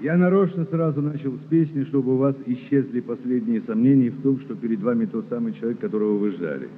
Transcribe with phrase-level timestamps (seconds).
[0.00, 4.54] Я нарочно сразу начал с песни, чтобы у вас исчезли последние сомнения в том, что
[4.54, 6.68] перед вами тот самый человек, которого вы ждали.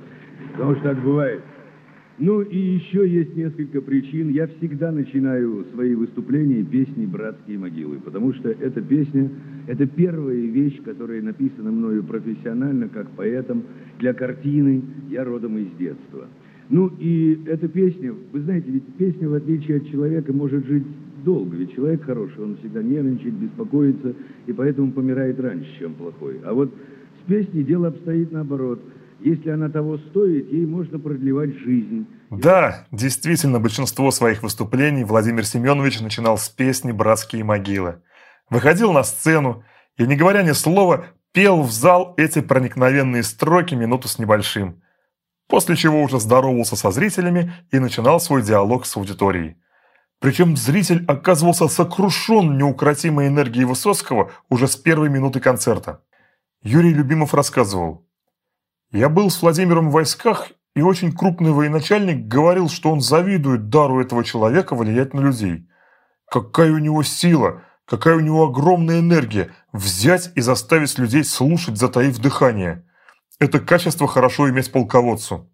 [0.52, 1.42] Потому что так бывает.
[2.18, 4.28] Ну и еще есть несколько причин.
[4.28, 9.30] Я всегда начинаю свои выступления песни «Братские могилы», потому что эта песня–
[9.66, 13.64] это первая вещь, которая написана мною профессионально, как поэтом,
[13.98, 16.26] для картины «Я родом из детства».
[16.70, 20.84] Ну и эта песня, вы знаете, ведь песня, в отличие от человека, может жить
[21.24, 21.56] долго.
[21.56, 24.14] Ведь человек хороший, он всегда нервничает, беспокоится,
[24.46, 26.40] и поэтому помирает раньше, чем плохой.
[26.44, 26.72] А вот
[27.22, 28.80] с песней дело обстоит наоборот–
[29.20, 32.06] если она того стоит, ей можно продлевать жизнь.
[32.30, 38.00] Да, действительно, большинство своих выступлений Владимир Семенович начинал с песни «Братские могилы».
[38.48, 39.64] Выходил на сцену
[39.96, 44.82] и, не говоря ни слова, пел в зал эти проникновенные строки минуту с небольшим.
[45.48, 49.56] После чего уже здоровался со зрителями и начинал свой диалог с аудиторией.
[50.20, 56.02] Причем зритель оказывался сокрушен неукротимой энергией Высоцкого уже с первой минуты концерта.
[56.62, 58.04] Юрий Любимов рассказывал–
[58.90, 64.00] я был с Владимиром в войсках, и очень крупный военачальник говорил, что он завидует дару
[64.00, 65.68] этого человека влиять на людей.
[66.30, 72.18] Какая у него сила, какая у него огромная энергия взять и заставить людей слушать, затаив
[72.18, 72.86] дыхание.
[73.38, 75.52] Это качество хорошо иметь полководцу.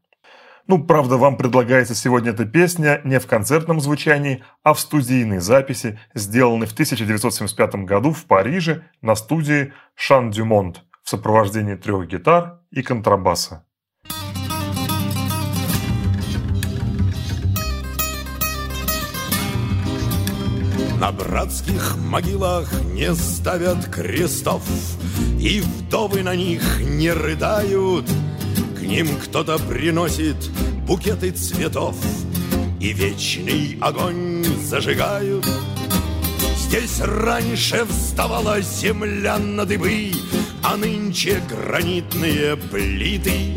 [0.66, 5.98] Ну, правда, вам предлагается сегодня эта песня не в концертном звучании, а в студийной записи,
[6.14, 12.82] сделанной в 1975 году в Париже на студии «Шан Дюмонт» в сопровождении трех гитар и
[12.82, 13.66] контрабаса.
[20.98, 24.62] На братских могилах не ставят крестов,
[25.38, 28.06] И вдовы на них не рыдают.
[28.84, 30.36] Ним кто-то приносит
[30.86, 31.96] букеты цветов,
[32.80, 35.46] И вечный огонь зажигают.
[36.58, 40.12] Здесь раньше вставала земля на дыбы,
[40.62, 43.56] а нынче гранитные плиты.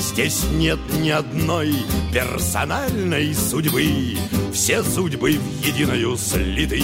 [0.00, 1.74] Здесь нет ни одной
[2.12, 4.16] персональной судьбы,
[4.52, 6.82] Все судьбы в единую слиты.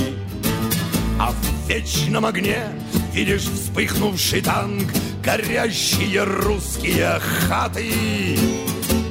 [1.19, 2.69] А в вечном огне
[3.15, 4.91] видишь вспыхнувший танк,
[5.25, 8.39] Горящие русские хаты,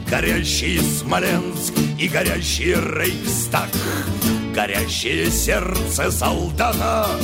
[0.10, 3.70] Горящий Смоленск и горящий Рейхстаг,
[4.54, 7.08] Горящее сердце солдата—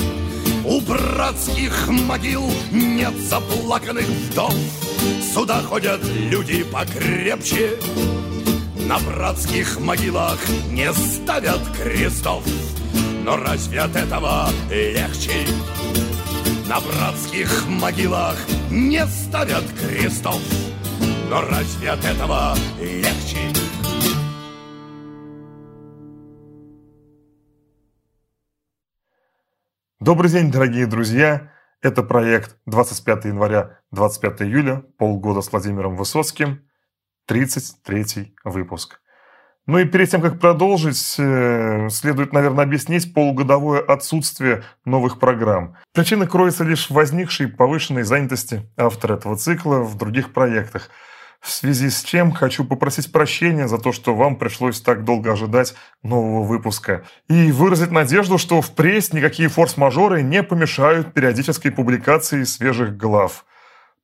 [0.70, 4.54] у братских могил нет заплаканных вдов.
[5.34, 7.72] Сюда ходят люди покрепче.
[8.76, 10.38] На братских могилах
[10.70, 12.44] не ставят крестов.
[13.24, 15.48] Но разве от этого легче?
[16.70, 18.38] На братских могилах
[18.70, 20.40] не ставят крестов
[21.28, 23.40] Но разве от этого легче?
[30.00, 31.52] Добрый день, дорогие друзья!
[31.82, 36.70] Это проект 25 января, 25 июля, полгода с Владимиром Высоцким,
[37.26, 39.02] 33 выпуск.
[39.70, 45.76] Ну и перед тем, как продолжить, э, следует, наверное, объяснить полугодовое отсутствие новых программ.
[45.94, 50.90] Причина кроется лишь в возникшей повышенной занятости автора этого цикла в других проектах–
[51.42, 55.74] в связи с чем хочу попросить прощения за то, что вам пришлось так долго ожидать
[56.04, 57.06] нового выпуска.
[57.30, 63.46] И выразить надежду, что впредь никакие форс-мажоры не помешают периодической публикации свежих глав.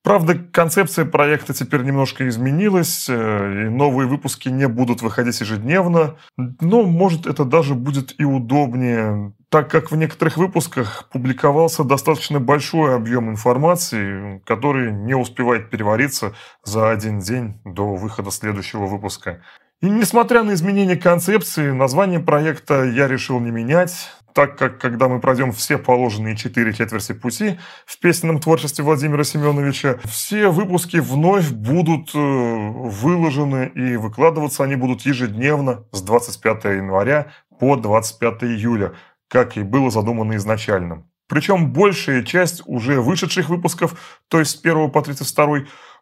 [0.05, 6.83] Правда, концепция проекта теперь немножко изменилась, э, и новые выпуски не будут выходить ежедневно, но,
[6.83, 13.31] может, это даже будет и удобнее, так как в некоторых выпусках публиковался достаточно большой объем
[13.31, 16.33] информации, который не успевает перевариться
[16.63, 19.41] за один день до выхода следующего выпуска.
[19.81, 25.21] И несмотря на изменение концепции, название проекта я решил не менять так как, когда мы
[25.21, 32.13] пройдем все положенные четыре четверти пути в песенном творчестве Владимира Семеновича, все выпуски вновь будут
[32.13, 37.27] э, выложены и выкладываться они будут ежедневно с 25 января
[37.59, 38.91] по 25 июля,
[39.29, 41.07] как и было задумано изначально.
[41.29, 45.59] Причем большая часть уже вышедших выпусков, то есть с 1 по 32,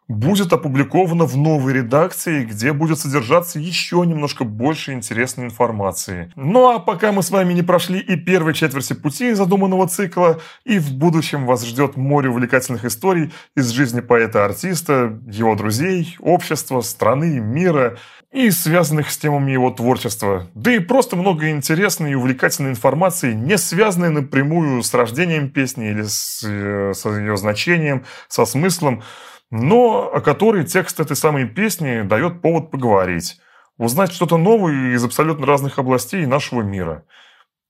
[0.08, 6.30] будет опубликовано в новой редакции, где будет содержаться еще немножко больше интересной информации.
[6.36, 10.78] Ну а пока мы с вами не прошли и первой четверти пути задуманного цикла, и
[10.78, 17.96] в будущем вас ждет море увлекательных историй из жизни поэта-артиста, его друзей, общества, страны, мира
[18.30, 20.48] и связанных с темами его творчества.
[20.54, 26.02] Да и просто много интересной и увлекательной информации, не связанной напрямую с рождением песни или
[26.02, 29.04] с, э, с ее значением, со смыслом,
[29.50, 33.40] но о которой текст этой самой песни дает повод поговорить,
[33.76, 37.04] узнать что-то новое из абсолютно разных областей нашего мира.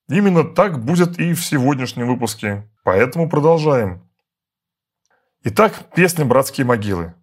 [0.07, 2.69] Именно так будет и в сегодняшнем выпуске.
[2.83, 4.07] Поэтому продолжаем.
[5.43, 7.13] Итак, песня «Братские могилы».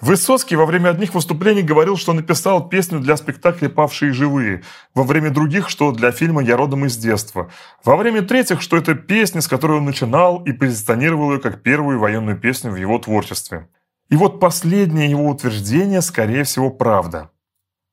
[0.00, 4.62] Высоцкий во время одних выступлений говорил, что написал песню для спектакля «Павшие живые»,
[4.92, 7.50] во время других, что для фильма «Я родом из детства»,
[7.84, 11.98] во время третьих, что это песня, с которой он начинал и позиционировал ее как первую
[11.98, 13.68] военную песню в его творчестве.
[14.10, 17.30] И вот последнее его утверждение, скорее всего, правда.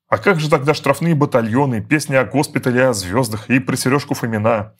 [0.09, 4.73] А как же тогда штрафные батальоны, песни о госпитале, о звездах и про Сережку Фомина?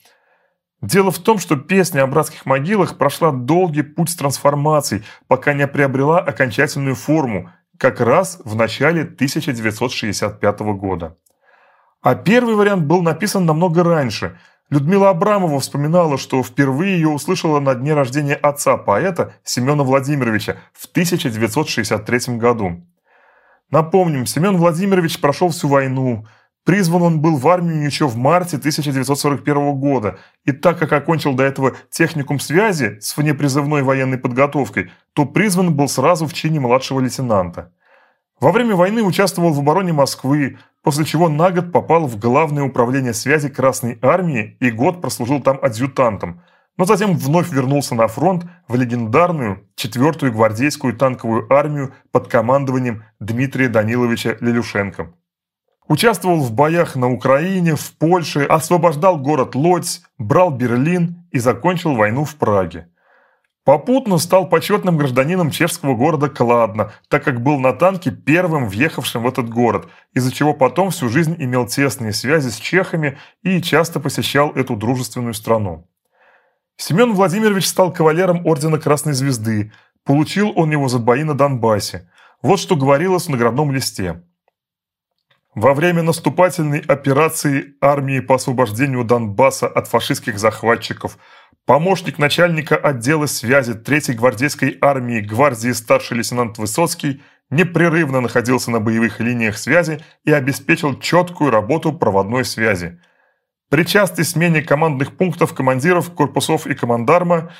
[0.82, 6.18] Дело в том, что песня о братских могилах прошла долгий путь трансформаций, пока не приобрела
[6.18, 11.16] окончательную форму, как раз в начале 1965 года.
[12.02, 14.38] А первый вариант был написан намного раньше–
[14.72, 20.86] Людмила Абрамова вспоминала, что впервые ее услышала на дне рождения отца поэта Семена Владимировича в
[20.86, 22.82] 1963 году.
[23.70, 26.26] Напомним, Семен Владимирович прошел всю войну.
[26.64, 31.42] Призван он был в армию еще в марте 1941 года, и так как окончил до
[31.42, 37.72] этого техникум связи с внепризывной военной подготовкой, то призван был сразу в чине младшего лейтенанта.
[38.40, 43.14] Во время войны участвовал в обороне Москвы, после чего на год попал в Главное управление
[43.14, 46.42] связи Красной Армии и год прослужил там адъютантом,
[46.76, 53.68] но затем вновь вернулся на фронт в легендарную 4-ю гвардейскую танковую армию под командованием Дмитрия
[53.68, 55.12] Даниловича Лелюшенко.
[55.92, 62.24] Участвовал в боях на Украине, в Польше, освобождал город Лодзь, брал Берлин и закончил войну
[62.24, 62.88] в Праге.
[63.66, 69.28] Попутно стал почетным гражданином чешского города Кладно, так как был на танке первым въехавшим в
[69.28, 74.50] этот город, из-за чего потом всю жизнь имел тесные связи с чехами и часто посещал
[74.52, 75.86] эту дружественную страну.
[76.78, 79.72] Семен Владимирович стал кавалером Ордена Красной Звезды,
[80.04, 82.10] получил он его за бои на Донбассе.
[82.40, 84.22] Вот что говорилось в наградном листе.
[85.54, 91.18] Во время наступательной операции армии по освобождению Донбасса от фашистских захватчиков–
[91.64, 99.20] Помощник начальника отдела связи 3-й гвардейской армии гвардии старший лейтенант Высоцкий непрерывно находился на боевых
[99.20, 103.00] линиях связи и обеспечил четкую работу проводной связи.
[103.70, 107.52] При частой смене командных пунктов командиров, корпусов и командарма,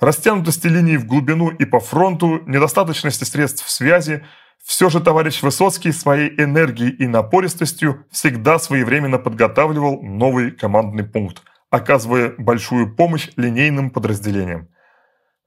[0.00, 4.24] растянутости линий в глубину и по фронту, недостаточности средств связи,
[4.64, 11.42] все же товарищ Высоцкий своей энергией и напористостью всегда своевременно подготавливал новый командный пункт–
[11.72, 14.68] оказывая большую помощь линейным подразделениям.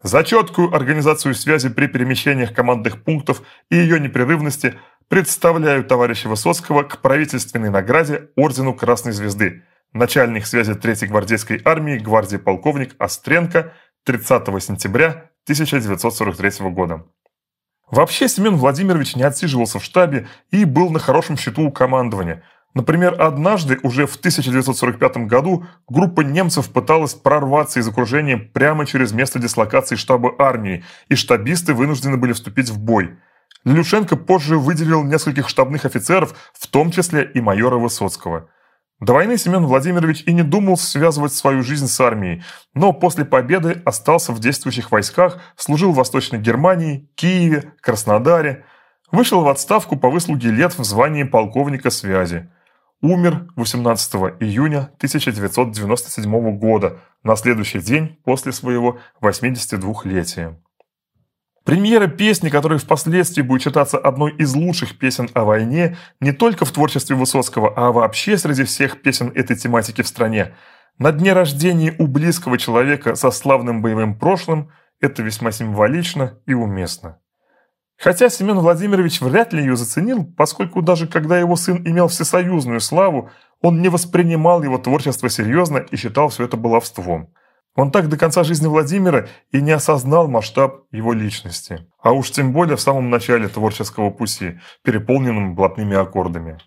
[0.02, 4.74] За четкую организацию связи при перемещениях командных пунктов и ее непрерывности
[5.08, 9.64] представляю товарища Высоцкого к правительственной награде Ордену Красной Звезды,
[9.94, 13.74] начальник связи 3-й гвардейской армии гвардии полковник Остренко
[14.04, 17.06] 30 сентября 1943 года.
[17.92, 22.44] Вообще Семен Владимирович не отсиживался в штабе и был на хорошем счету у командования–
[22.76, 29.40] Например, однажды, уже в 1945 году, группа немцев пыталась прорваться из окружения прямо через место
[29.40, 33.18] дислокации штаба армии, и штабисты вынуждены были вступить в бой.
[33.64, 38.50] Лилюшенко позже выделил нескольких штабных офицеров, в том числе и майора Высоцкого.
[39.02, 42.44] До войны Семен Владимирович и не думал связывать свою жизнь с армией,
[42.74, 48.64] но после победы остался в действующих войсках, служил в Восточной Германии, Киеве, Краснодаре,
[49.12, 52.50] вышел в отставку по выслуге лет в звании полковника связи.
[53.02, 60.58] Умер 18 июня 1997 года, на следующий день после своего 82-летия.
[61.66, 66.72] Премьера песни, которая впоследствии будет считаться одной из лучших песен о войне, не только в
[66.72, 70.54] творчестве Высоцкого, а вообще среди всех песен этой тематики в стране.
[71.00, 74.70] На дне рождения у близкого человека со славным боевым прошлым
[75.02, 77.18] это весьма символично и уместно.
[77.98, 83.32] Хотя Семен Владимирович вряд ли ее заценил, поскольку даже когда его сын имел всесоюзную славу,
[83.62, 87.34] он не воспринимал его творчество серьезно и считал все это баловством.
[87.76, 91.86] Он так до конца жизни Владимира и не осознал масштаб его личности.
[92.02, 96.58] А уж тем более в самом начале творческого пути, переполненном блатными аккордами.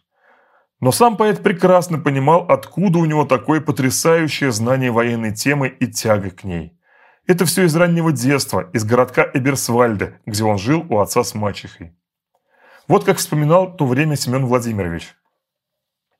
[0.80, 6.30] Но сам поэт прекрасно понимал, откуда у него такое потрясающее знание военной темы и тяга
[6.30, 6.78] к ней.
[7.26, 11.96] Это все из раннего детства, из городка Эберсвальде, где он жил у отца с мачехой.
[12.86, 15.14] Вот как вспоминал то время Семен Владимирович.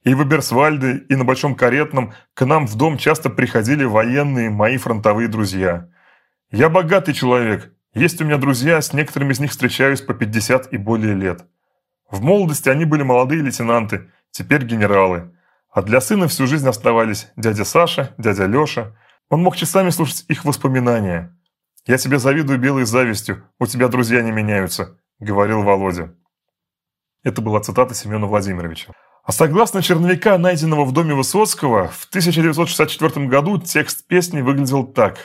[0.05, 4.77] И в Эберсвальде, и на Большом Каретном к нам в дом часто приходили военные, мои
[4.77, 5.89] фронтовые друзья.
[6.51, 10.77] Я богатый человек, есть у меня друзья, с некоторыми из них встречаюсь по 50 и
[10.77, 11.45] более лет.
[12.11, 15.35] В молодости они были молодые лейтенанты, теперь генералы.
[15.71, 18.97] А для сына всю жизнь оставались дядя Саша, дядя Леша–
[19.31, 21.37] он мог часами слушать их воспоминания.
[21.87, 26.15] «Я тебе завидую белой завистью, у тебя друзья не меняются»,– говорил Володя.
[27.25, 28.93] Это была цитата Семена Владимировича.
[29.29, 35.19] А согласно черновика, найденного в доме Высоцкого, в 1964 году текст песни выглядел так.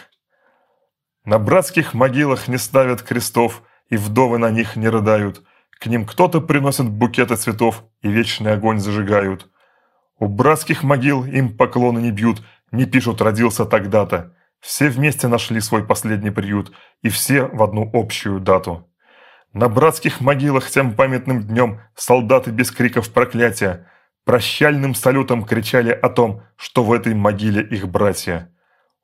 [1.23, 5.41] «На братских могилах не ставят крестов, и вдовы на них не рыдают.
[5.79, 9.47] К ним кто-то приносит букеты цветов, и вечный огонь зажигают.
[10.19, 12.43] У братских могил им поклоны не бьют,
[12.73, 14.35] не пишут «родился тогда-то».
[14.59, 18.85] Все вместе нашли свой последний приют, и все в одну общую дату.
[19.53, 23.87] На братских могилах тем памятным днем солдаты без криков проклятия
[24.25, 28.51] прощальным салютом кричали о том, что в этой могиле их братья.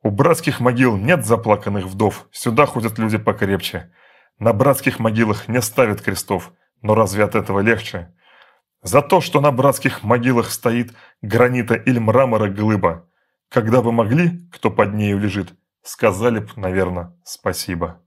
[0.02, 3.92] У братских могил нет заплаканных вдов, сюда ходят люди покрепче.
[4.38, 8.14] На братских могилах не ставят крестов, но разве от этого легче?
[8.82, 13.06] За то, что на братских могилах стоит гранита или мрамора глыба.
[13.50, 18.02] Когда бы могли, кто под нею лежит, сказали бы, наверное, спасибо.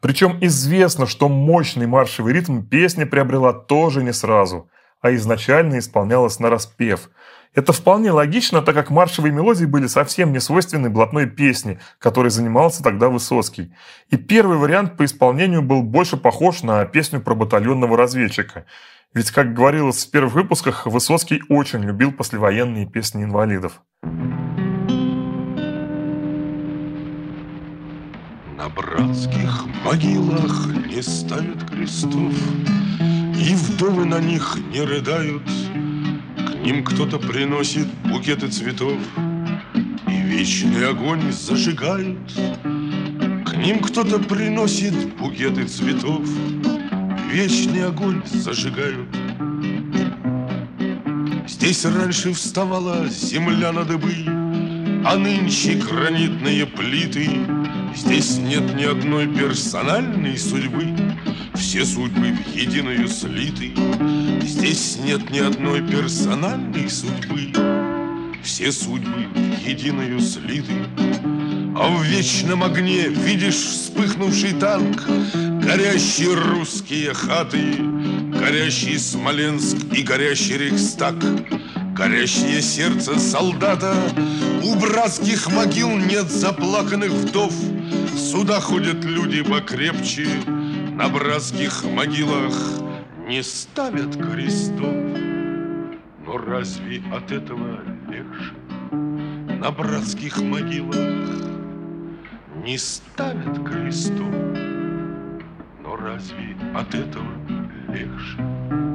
[0.00, 4.70] Причем известно, что мощный маршевый ритм песня приобрела тоже не сразу,
[5.02, 7.10] а изначально исполнялась на распев.
[7.54, 12.82] Это вполне логично, так как маршевые мелодии были совсем не свойственны блатной песне, которой занимался
[12.82, 13.74] тогда Высоцкий.
[14.08, 18.64] И первый вариант по исполнению был больше похож на песню про батальонного разведчика.
[19.12, 23.82] Ведь, как говорилось в первых выпусках, Высоцкий очень любил послевоенные песни инвалидов.
[28.56, 32.32] На братских могилах не ставят крестов,
[33.42, 35.42] И вдовы на них не рыдают.
[35.42, 38.96] К ним кто-то приносит букеты цветов,
[40.06, 42.20] И вечный огонь зажигают.
[43.44, 46.22] К ним кто-то приносит букеты цветов,
[47.32, 49.08] Вечный огонь зажигают.
[51.48, 54.14] Здесь раньше вставала земля на дыбы,
[55.04, 57.28] А нынче гранитные плиты
[57.96, 60.86] Здесь нет ни одной персональной судьбы,
[61.54, 63.72] Все судьбы в единую слиты.
[64.42, 67.52] Здесь нет ни одной персональной судьбы,
[68.42, 70.74] Все судьбы в единую слиты.
[71.74, 75.04] А в вечном огне видишь вспыхнувший танк,
[75.34, 77.76] Горящие русские хаты,
[78.30, 81.16] Горящий Смоленск и горящий Рейхстаг,
[81.94, 83.94] Горящее сердце солдата,
[84.64, 87.54] У братских могил нет заплаканных вдов,
[88.16, 90.28] Сюда ходят люди покрепче,
[90.94, 92.54] На братских могилах
[93.26, 94.94] не ставят крестов.
[96.26, 98.52] Но разве от этого легче?
[99.58, 101.30] На братских могилах
[102.62, 104.34] не ставят крестов.
[105.82, 107.32] Но разве от этого
[107.88, 108.91] легче?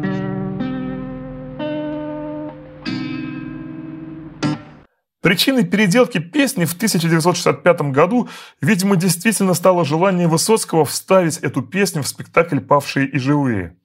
[5.27, 8.29] Причиной переделки песни в 1965 году,
[8.61, 13.75] видимо, действительно стало желание Высоцкого вставить эту песню в спектакль «Павшие и живые».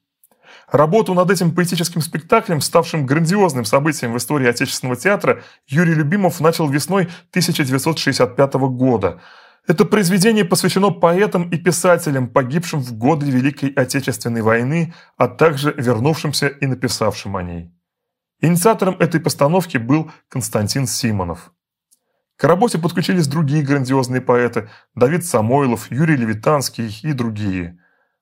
[0.71, 6.69] Работу над этим поэтическим спектаклем, ставшим грандиозным событием в истории отечественного театра, Юрий Любимов начал
[6.69, 9.21] весной 1965 года.
[9.67, 16.47] Это произведение посвящено поэтам и писателям, погибшим в годы Великой Отечественной войны, а также вернувшимся
[16.47, 17.73] и написавшим о ней.
[18.43, 21.53] Инициатором этой постановки был Константин Симонов.
[22.37, 27.79] К работе подключились другие грандиозные поэты– Давид Самойлов, Юрий Левитанский и другие.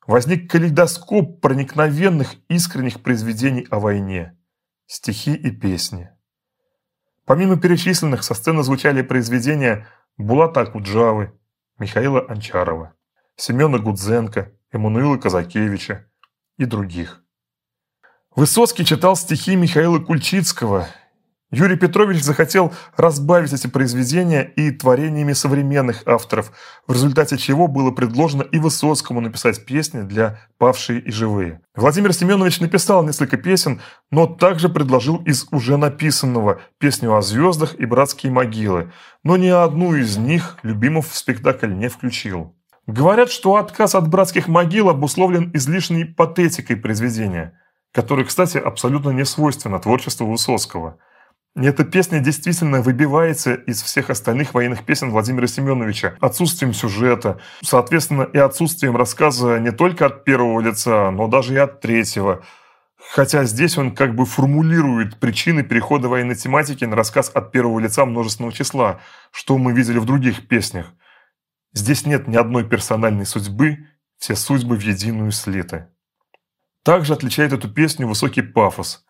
[0.07, 4.37] Возник калейдоскоп проникновенных искренних произведений о войне–
[4.87, 6.11] стихи и песни.
[7.25, 9.87] Помимо перечисленных, со сцены звучали произведения
[10.19, 11.33] Булата Акуджавы,
[11.79, 12.93] Михаила Анчарова,
[13.37, 16.11] Семена Гудзенко, Эммануила Казакевича
[16.59, 17.20] и других.
[18.37, 20.87] Высоцкий читал стихи Михаила Кульчицкого.
[21.51, 26.53] Юрий Петрович захотел разбавить эти произведения и творениями современных авторов,
[26.87, 31.61] в результате чего было предложено и Высоцкому написать песни для «Павшие и живые».
[31.75, 33.81] Владимир Семенович написал несколько песен,
[34.13, 38.93] но также предложил из уже написанного песню о звездах и братские могилы,
[39.25, 42.55] но ни одну из них Любимов в спектакль не включил.
[42.87, 47.59] Говорят, что отказ от братских могил обусловлен излишней патетикой произведения–
[47.93, 50.99] который, кстати, абсолютно не свойственно творчеству Высоцкого.
[51.57, 58.23] И эта песня действительно выбивается из всех остальных военных песен Владимира Семеновича отсутствием сюжета, соответственно,
[58.23, 62.45] и отсутствием рассказа не только от первого лица, но даже и от третьего.
[63.13, 68.05] Хотя здесь он как бы формулирует причины перехода военной тематики на рассказ от первого лица
[68.05, 69.01] множественного числа,
[69.33, 70.87] что мы видели в других песнях.
[71.73, 75.89] Здесь нет ни одной персональной судьбы, все судьбы в единую слиты.
[76.83, 79.05] Также отличает эту песню высокий пафос.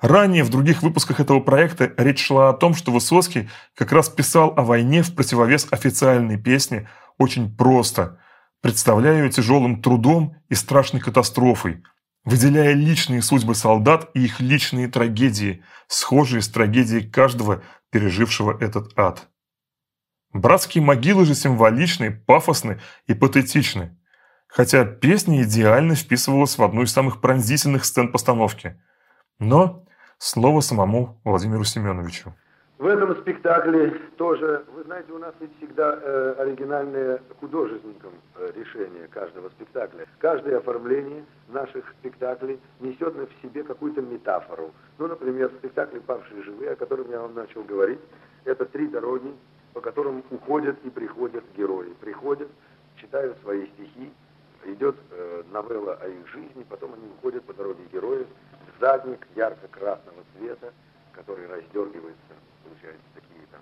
[0.00, 4.52] Ранее в других выпусках этого проекта речь шла о том, что Высоцкий как раз писал
[4.56, 8.20] о войне в противовес официальной песне очень просто,
[8.60, 11.82] представляя ее тяжелым трудом и страшной катастрофой.
[12.24, 19.28] выделяя личные судьбы солдат и их личные трагедии, схожие с трагедией каждого, пережившего этот ад.
[20.32, 23.96] Братские могилы же символичны, пафосны и патетичны,
[24.54, 28.80] хотя песня идеально вписывалась в одну из самых пронзительных сцен постановки.
[29.40, 29.84] Но
[30.18, 32.32] слово самому Владимиру Семеновичу.
[32.78, 39.08] В этом спектакле тоже, вы знаете, у нас ведь всегда э, оригинальное художественником э, решение
[39.08, 40.06] каждого спектакля.
[40.18, 44.72] Каждое оформление наших спектаклей несет в себе какую-то метафору.
[44.98, 48.00] Ну, например, в спектакле «Павшие живые», о котором я вам начал говорить,
[48.44, 49.32] это три дороги,
[49.72, 51.94] по которым уходят и приходят герои.
[52.00, 52.48] Приходят,
[52.96, 54.12] читают свои стихи,
[54.66, 58.26] идет э, новелла о их жизни, потом они уходят по дороге героев,
[58.80, 60.72] задник ярко-красного цвета,
[61.12, 63.60] который раздергивается получаются такие там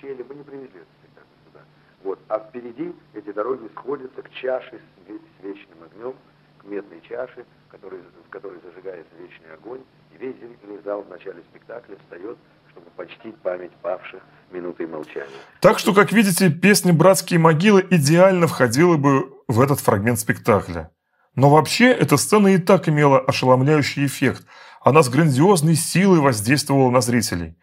[0.00, 0.24] щели.
[0.28, 1.60] Мы не привезли этот спектакль сюда.
[2.02, 2.18] Вот.
[2.28, 6.14] А впереди эти дороги сходятся к чаше с, с вечным огнем,
[6.58, 9.82] к медной чаше, который, в которой зажигается вечный огонь.
[10.14, 12.38] И весь зрительный зал в начале спектакля встает,
[12.70, 15.30] чтобы почтить память павших минутой молчания.
[15.60, 20.90] Так что, как видите, песня «Братские могилы» идеально входила бы в этот фрагмент спектакля.
[21.34, 24.46] Но вообще эта сцена и так имела ошеломляющий эффект.
[24.80, 27.56] Она с грандиозной силой воздействовала на зрителей.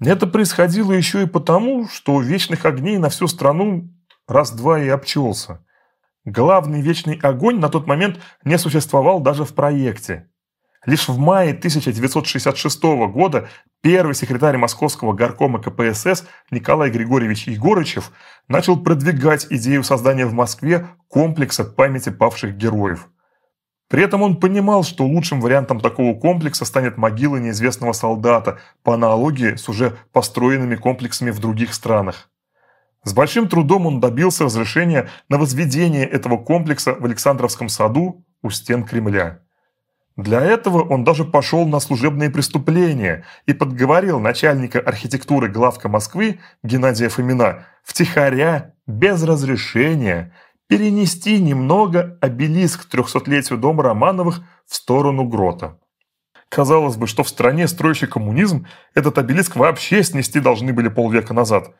[0.00, 3.90] Это происходило еще и потому, что вечных огней на всю страну
[4.26, 5.64] раз-два и обчелся.
[6.24, 10.30] Главный вечный огонь на тот момент не существовал даже в проекте.
[10.86, 13.48] Лишь в мае 1966 года
[13.84, 18.12] первый секретарь Московского горкома КПСС Николай Григорьевич Егорычев
[18.48, 23.08] начал продвигать идею создания в Москве комплекса памяти павших героев–
[23.90, 29.56] при этом он понимал, что лучшим вариантом такого комплекса станет могила неизвестного солдата, по аналогии
[29.56, 32.30] с уже построенными комплексами в других странах.
[33.04, 38.84] С большим трудом он добился разрешения на возведение этого комплекса в Александровском саду у стен
[38.84, 39.43] Кремля.
[40.16, 47.08] Для этого он даже пошел на служебные преступления и подговорил начальника архитектуры главка Москвы Геннадия
[47.08, 50.32] Фомина втихаря, без разрешения,
[50.68, 55.78] перенести немного обелиск к 300-летию дома Романовых в сторону грота.
[56.48, 61.74] Казалось бы, что в стране, строящий коммунизм, этот обелиск вообще снести должны были полвека назад.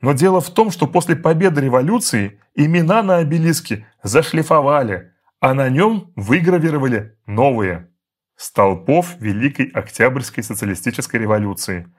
[0.00, 6.12] Но дело в том, что после победы революции имена на обелиске зашлифовали, а на нем
[6.16, 7.90] выгравировали новые–
[8.36, 11.92] столпов Великой Октябрьской социалистической революции.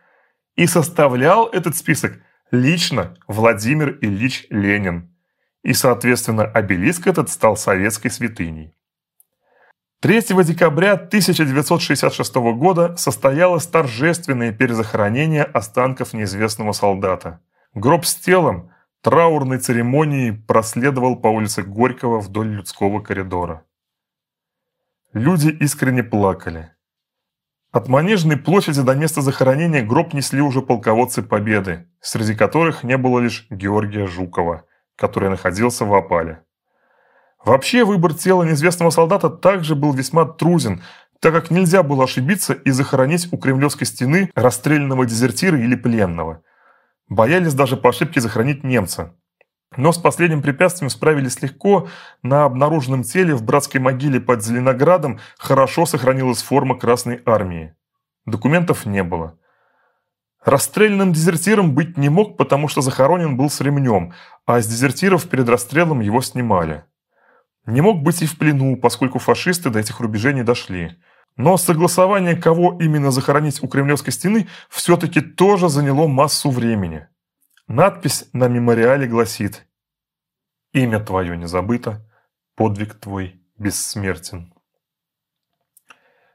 [0.56, 2.20] И составлял этот список
[2.52, 5.14] лично Владимир Ильич Ленин
[5.64, 8.74] и, соответственно, обелиск этот стал советской святыней.
[10.02, 17.42] 3 декабря 1966 года состоялось торжественное перезахоронение останков неизвестного солдата.
[17.74, 23.64] Гроб с телом траурной церемонии проследовал по улице Горького вдоль людского коридора.
[25.14, 26.72] Люди искренне плакали.
[27.72, 33.20] От Манежной площади до места захоронения гроб несли уже полководцы Победы, среди которых не было
[33.20, 34.64] лишь Георгия Жукова–
[34.98, 36.44] который находился в опале.
[37.46, 40.84] Вообще, выбор тела неизвестного солдата также был весьма труден,
[41.22, 46.42] так как нельзя было ошибиться и захоронить у Кремлевской стены расстрелянного дезертира или пленного.
[47.10, 49.16] Боялись даже по ошибке захоронить немца.
[49.76, 51.88] Но с последним препятствием справились легко.
[52.24, 57.76] На обнаруженном теле в братской могиле под Зеленоградом хорошо сохранилась форма Красной Армии.
[58.26, 59.38] Документов не было.
[60.44, 64.14] Расстрелянным дезертиром быть не мог, потому что захоронен был с ремнем,
[64.46, 66.86] а с дезертиров перед расстрелом его снимали.
[67.66, 70.98] Не мог быть и в плену, поскольку фашисты до этих рубежей не дошли.
[71.38, 77.08] Но согласование, кого именно захоронить у Кремлевской стены, все-таки тоже заняло массу времени.
[77.68, 79.68] Надпись на мемориале гласит
[80.74, 82.04] «Имя твое не забыто,
[82.56, 84.52] подвиг твой бессмертен».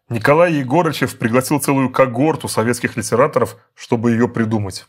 [0.08, 4.86] Николай Егорычев пригласил целую когорту советских литераторов, чтобы ее придумать.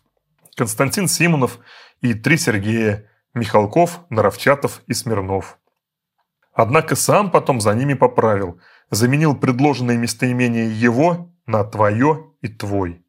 [0.56, 1.60] Константин Симонов
[2.02, 5.58] и три Сергея, Михалков, Наровчатов и Смирнов.
[6.54, 8.60] Однако сам потом за ними поправил,
[8.94, 13.06] заменил предложенное местоимение «его» на «твое» и «твой».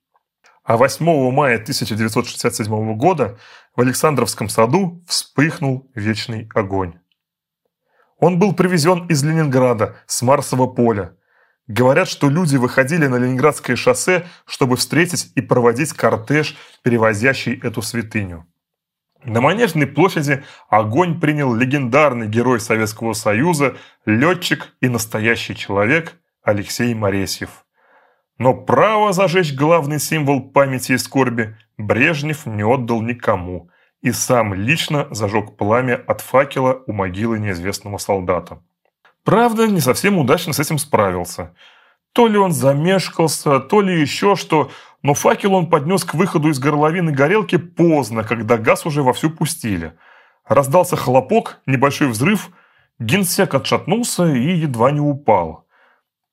[0.63, 3.39] А 8 мая 1967 года
[3.77, 6.95] в Александровском саду вспыхнул вечный огонь.
[8.19, 11.17] Он был привезен из Ленинграда, с Марсового поля,
[11.67, 18.47] Говорят, что люди выходили на Ленинградское шоссе, чтобы встретить и проводить кортеж, перевозящий эту святыню.
[19.25, 27.65] На Манежной площади огонь принял легендарный герой Советского Союза, летчик и настоящий человек Алексей Моресьев.
[28.37, 33.71] Но право зажечь главный символ памяти и скорби Брежнев не отдал никому
[34.03, 38.63] и сам лично зажег пламя от факела у могилы неизвестного солдата.
[39.25, 41.55] Правда, не совсем удачно с этим справился.
[42.15, 44.71] То ли он замешкался, то ли еще что,
[45.03, 49.95] но факел он поднес к выходу из горловины горелки поздно, когда газ уже вовсю пустили.
[50.47, 52.51] Раздался хлопок, небольшой взрыв,
[53.01, 55.67] генсек отшатнулся и едва не упал.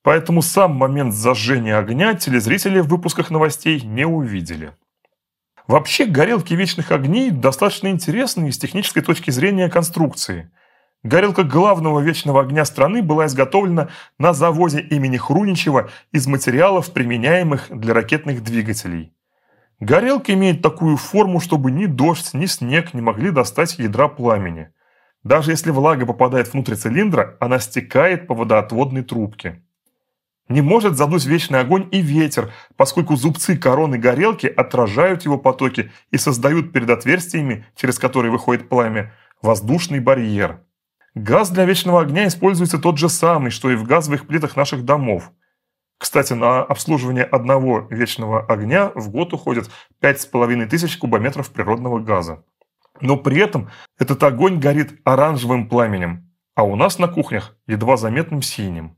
[0.04, 4.76] Поэтому сам момент зажжения огня телезрители в выпусках новостей не увидели.
[5.66, 10.52] Вообще, горелки вечных огней достаточно интересны с технической точки зрения конструкции.
[11.04, 17.96] Горелка главного вечного огня страны была изготовлена на заводе имени Хруничева из материалов, применяемых для
[17.96, 19.12] ракетных двигателей.
[19.80, 24.70] Горелка имеет такую форму, чтобы ни дождь, ни снег не могли достать ядра пламени.
[25.24, 29.64] Даже если влага попадает внутрь цилиндра, она стекает по водоотводной трубке.
[30.50, 36.18] Не может задуть вечный огонь и ветер, поскольку зубцы короны горелки отражают его потоки и
[36.18, 40.62] создают перед отверстиями, через которые выходит пламя, воздушный барьер.
[41.14, 45.32] Газ для вечного огня используется тот же самый, что и в газовых плитах наших домов.
[45.98, 49.70] Кстати, на обслуживание одного вечного огня в год уходит
[50.02, 52.46] 5,5 тысяч кубометров природного газа.
[53.02, 53.70] Но при этом
[54.00, 58.98] этот огонь горит оранжевым пламенем, а у нас на кухнях едва заметным синим.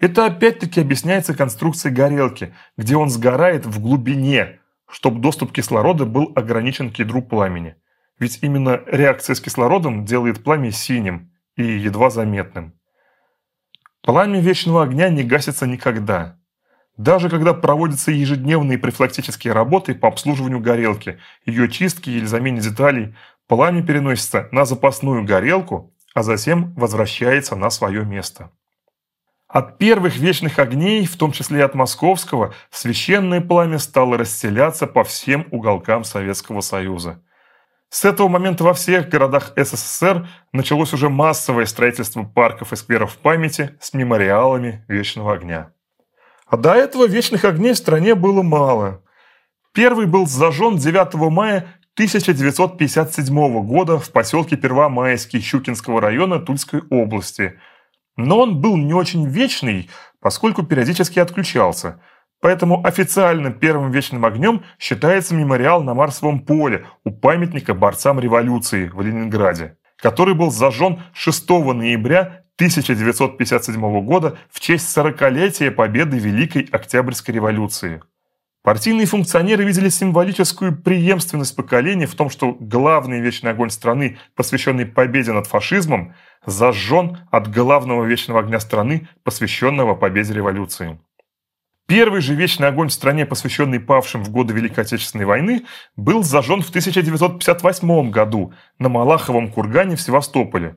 [0.00, 4.58] Это опять-таки объясняется конструкцией горелки, где он сгорает в глубине,
[4.90, 7.76] чтобы доступ кислорода был ограничен к ядру пламени.
[8.18, 12.74] Ведь именно реакция с кислородом делает пламя синим и едва заметным.
[14.02, 16.38] Пламя вечного огня не гасится никогда.
[16.96, 23.14] Даже когда проводятся ежедневные профилактические работы по обслуживанию горелки, ее чистки или замене деталей,
[23.48, 28.50] пламя переносится на запасную горелку, а затем возвращается на свое место.
[29.48, 35.04] От первых вечных огней, в том числе и от московского, священное пламя стало расселяться по
[35.04, 37.22] всем уголкам Советского Союза.
[37.88, 43.76] С этого момента во всех городах СССР началось уже массовое строительство парков и скверов памяти
[43.80, 45.72] с мемориалами вечного огня.
[46.46, 49.02] А до этого вечных огней в стране было мало.
[49.72, 57.58] Первый был зажжен 9 мая 1957 года в поселке Первомайский Щукинского района Тульской области–
[58.16, 62.00] но он был не очень вечный, поскольку периодически отключался.
[62.40, 69.00] Поэтому официально первым вечным огнем считается мемориал на Марсовом поле у памятника борцам революции в
[69.00, 78.02] Ленинграде, который был зажжен 6 ноября 1957 года в честь 40-летия победы Великой Октябрьской революции.
[78.66, 85.30] Партийные функционеры видели символическую преемственность поколений в том, что главный вечный огонь страны, посвященный победе
[85.32, 90.98] над фашизмом, зажжен от главного вечного огня страны, посвященного победе революции.
[91.86, 95.64] Первый же вечный огонь в стране, посвященный павшим в годы Великой Отечественной войны,
[95.96, 100.76] был зажжен в 1958 году на Малаховом кургане в Севастополе.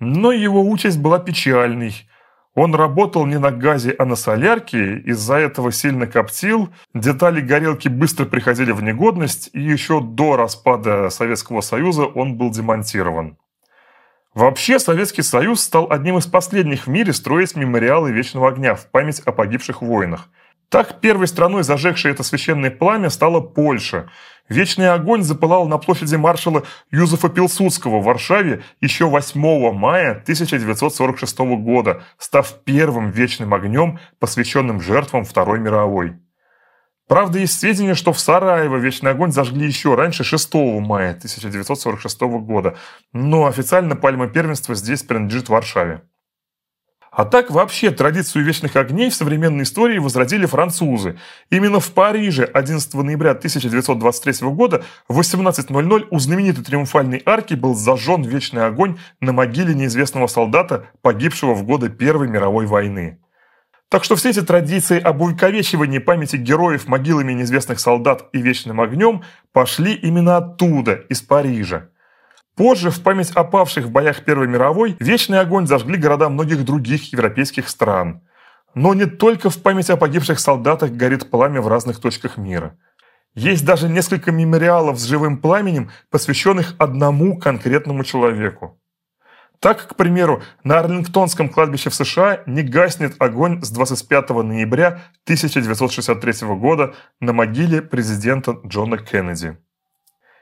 [0.00, 2.08] Но его участь была печальной–
[2.54, 8.26] он работал не на газе, а на солярке, из-за этого сильно коптил, детали горелки быстро
[8.26, 13.38] приходили в негодность, и еще до распада Советского Союза он был демонтирован.
[14.34, 19.20] Вообще, Советский Союз стал одним из последних в мире строить мемориалы Вечного Огня в память
[19.20, 20.28] о погибших воинах.
[20.68, 24.10] Так, первой страной, зажегшей это священное пламя, стала Польша–
[24.48, 32.02] Вечный огонь запылал на площади маршала Юзефа Пилсудского в Варшаве еще 8 мая 1946 года,
[32.18, 36.16] став первым вечным огнем, посвященным жертвам Второй мировой.
[37.12, 42.78] Правда, есть сведения, что в Сараево вечный огонь зажгли еще раньше 6 мая 1946 года,
[43.12, 46.04] но официально пальма первенства здесь принадлежит Варшаве.
[47.10, 51.18] А так вообще традицию вечных огней в современной истории возродили французы.
[51.50, 58.22] Именно в Париже 11 ноября 1923 года в 18.00 у знаменитой триумфальной арки был зажжен
[58.22, 63.18] вечный огонь на могиле неизвестного солдата, погибшего в годы Первой мировой войны.
[63.92, 69.22] Так что все эти традиции об увековечивании памяти героев могилами неизвестных солдат и вечным огнем
[69.52, 71.90] пошли именно оттуда, из Парижа.
[72.56, 77.12] Позже, в память о павших в боях Первой мировой, вечный огонь зажгли города многих других
[77.12, 78.22] европейских стран.
[78.74, 82.78] Но не только в память о погибших солдатах горит пламя в разных точках мира.
[83.34, 88.80] Есть даже несколько мемориалов с живым пламенем, посвященных одному конкретному человеку.
[89.62, 96.48] Так, к примеру, на Арлингтонском кладбище в США не гаснет огонь с 25 ноября 1963
[96.56, 99.56] года на могиле президента Джона Кеннеди.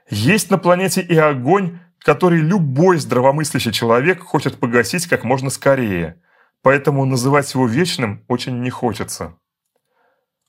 [0.08, 6.22] Есть на планете и огонь, который любой здравомыслящий человек хочет погасить как можно скорее,
[6.62, 9.36] поэтому называть его вечным очень не хочется.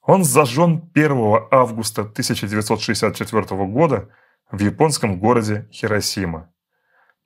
[0.02, 4.08] Он зажжен 1 августа 1964 года
[4.50, 6.50] в японском городе Хиросима.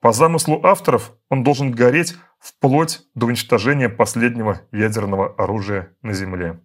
[0.00, 6.60] По замыслу авторов он должен гореть вплоть до уничтожения последнего ядерного оружия на Земле.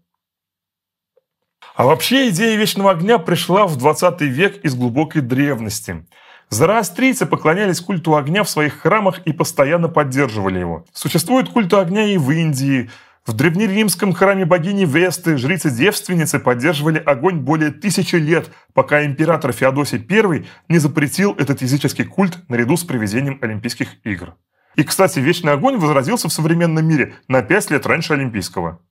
[1.76, 6.06] А вообще идея вечного огня пришла в 20 век из глубокой древности.
[6.50, 10.86] Зороастрийцы поклонялись культу огня в своих храмах и постоянно поддерживали его.
[10.92, 12.90] Существует культ огня и в Индии.
[13.32, 20.46] В древнеримском храме богини Весты жрицы-девственницы поддерживали огонь более тысячи лет, пока император Феодосий I
[20.68, 24.36] не запретил этот языческий культ наряду с проведением Олимпийских игр.
[24.76, 28.82] И, кстати, вечный огонь возродился в современном мире на пять лет раньше Олимпийского.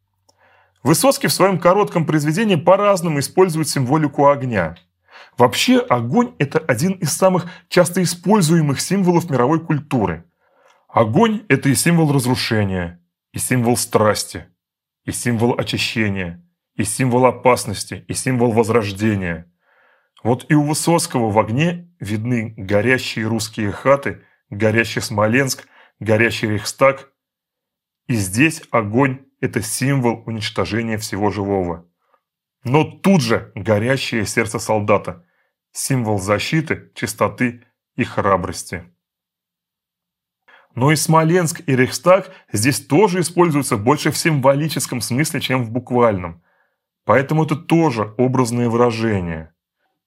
[0.83, 4.75] Высоцкий в своем коротком произведении по-разному использует символику огня.
[5.37, 10.25] Вообще, огонь– это один из самых часто используемых символов мировой культуры.
[10.89, 13.00] Огонь– это и символ разрушения,
[13.33, 14.47] и символ страсти,
[15.05, 19.51] и символ очищения, и символ опасности, и символ возрождения.
[20.23, 25.67] Вот и у Высоцкого в огне видны горящие русские хаты, горящий Смоленск,
[25.99, 27.13] горящий Рейхстаг.
[28.07, 31.89] И здесь огонь это символ уничтожения всего живого.
[32.65, 35.25] Но тут же горящее сердце солдата,
[35.73, 37.65] символ защиты, чистоты
[37.97, 38.85] и храбрости.
[40.75, 46.43] Но и Смоленск и Рейхстаг здесь тоже используются больше в символическом смысле, чем в буквальном.
[47.05, 49.53] Поэтому это тоже образное выражение.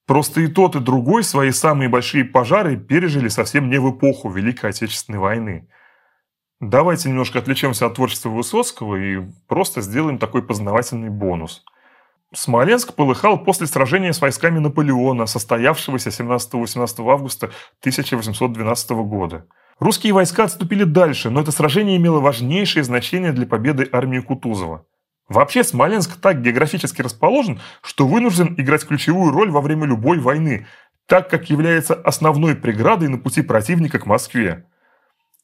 [0.05, 4.69] Просто и тот, и другой свои самые большие пожары пережили совсем не в эпоху Великой
[4.69, 5.67] Отечественной войны–
[6.69, 11.61] Давайте немножко отвлечемся от творчества Высоцкого и просто сделаем такой познавательный бонус.
[12.33, 17.47] Смоленск полыхал после сражения с войсками Наполеона, состоявшегося 17-18 августа
[17.81, 19.45] 1812 года.
[19.83, 24.85] Русские войска отступили дальше, но это сражение имело важнейшее значение для победы армии Кутузова.
[25.27, 30.67] Вообще Смоленск так географически расположен, что вынужден играть ключевую роль во время любой войны,
[31.05, 34.65] так как является основной преградой на пути противника к Москве.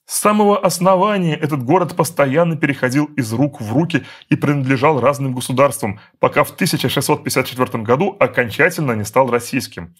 [0.05, 5.99] С самого основания этот город постоянно переходил из рук в руки и принадлежал разным государствам,
[6.19, 9.97] пока в 1654 году окончательно не стал российским.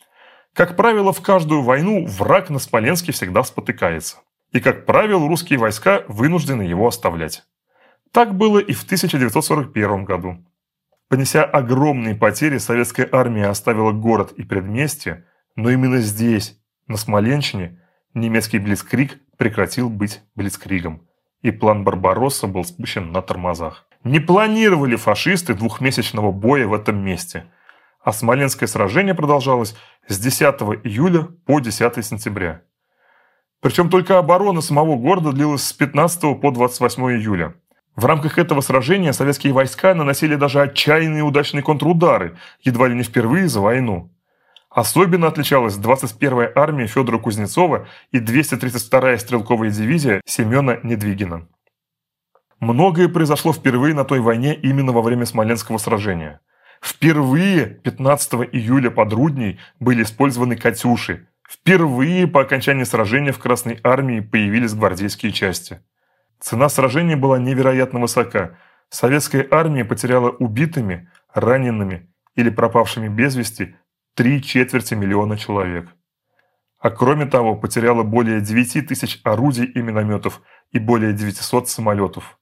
[0.54, 4.20] Как правило, в каждую войну враг на Смоленске всегда спотыкается.
[4.52, 7.44] И, как правило, русские войска вынуждены его оставлять.
[8.12, 10.44] Так было и в 1941 году.
[11.08, 17.82] Понеся огромные потери, советская армия оставила город и предместье, но именно здесь, на Смоленщине,
[18.14, 21.08] немецкий Блицкрик прекратил быть Блицкригом,
[21.42, 23.88] и план Барбаросса был спущен на тормозах.
[24.04, 27.52] Не планировали фашисты двухмесячного боя в этом месте,
[28.04, 29.76] а Смоленское сражение продолжалось
[30.08, 30.42] с 10
[30.84, 32.62] июля по 10 сентября.
[33.62, 37.56] Причем только оборона самого города длилась с 15 по 28 июля.
[37.96, 43.50] В рамках этого сражения советские войска наносили даже отчаянные удачные контрудары, едва ли не впервые
[43.50, 44.10] за войну.
[44.70, 51.48] Особенно отличалась 21-я армия Федора Кузнецова и 232-я стрелковая дивизия Семена Недвигина.
[52.60, 56.40] Многое произошло впервые на той войне именно во время Смоленского сражения.
[56.82, 61.28] Впервые 15 июля под Рудней были использованы «Катюши».
[61.50, 65.82] Впервые по окончании сражения в Красной армии появились гвардейские части.
[66.40, 68.60] Цена сражения была невероятно высока.
[68.90, 73.76] Советская армия потеряла убитыми, ранеными или пропавшими без вести
[74.14, 75.90] три четверти миллиона человек.
[76.78, 82.38] А кроме того, потеряла более 9 тысяч орудий и минометов и более 900 самолетов.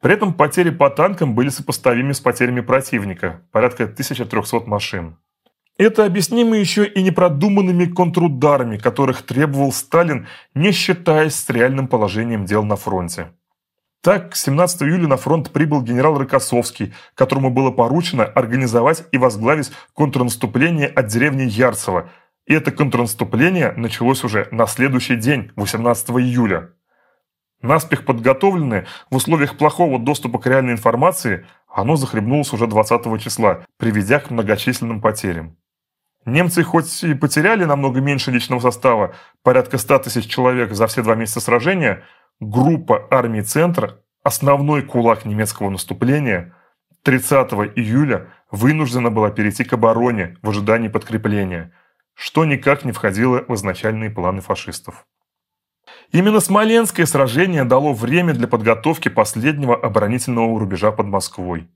[0.00, 5.18] При этом потери по танкам были сопоставимы с потерями противника– порядка 1300 машин.
[5.78, 12.64] Это объяснимо еще и непродуманными контрударами, которых требовал Сталин, не считаясь с реальным положением дел
[12.64, 13.32] на фронте.
[14.02, 20.86] Так, 17 июля на фронт прибыл генерал Рокоссовский, которому было поручено организовать и возглавить контрнаступление
[20.86, 22.08] от деревни Ярцево.
[22.46, 26.70] И это контрнаступление началось уже на следующий день, 18 июля.
[27.60, 34.18] Наспех подготовленное, в условиях плохого доступа к реальной информации, оно захлебнулось уже 20 числа, приведя
[34.18, 35.58] к многочисленным потерям.
[36.26, 41.14] Немцы хоть и потеряли намного меньше личного состава, порядка 100 тысяч человек за все два
[41.14, 42.04] месяца сражения–
[42.40, 46.54] группа армий Центра, основной кулак немецкого наступления,
[47.02, 51.72] 30 июля вынуждена была перейти к обороне в ожидании подкрепления,
[52.14, 55.06] что никак не входило в изначальные планы фашистов.
[56.12, 61.70] Именно Смоленское сражение дало время для подготовки последнего оборонительного рубежа под Москвой.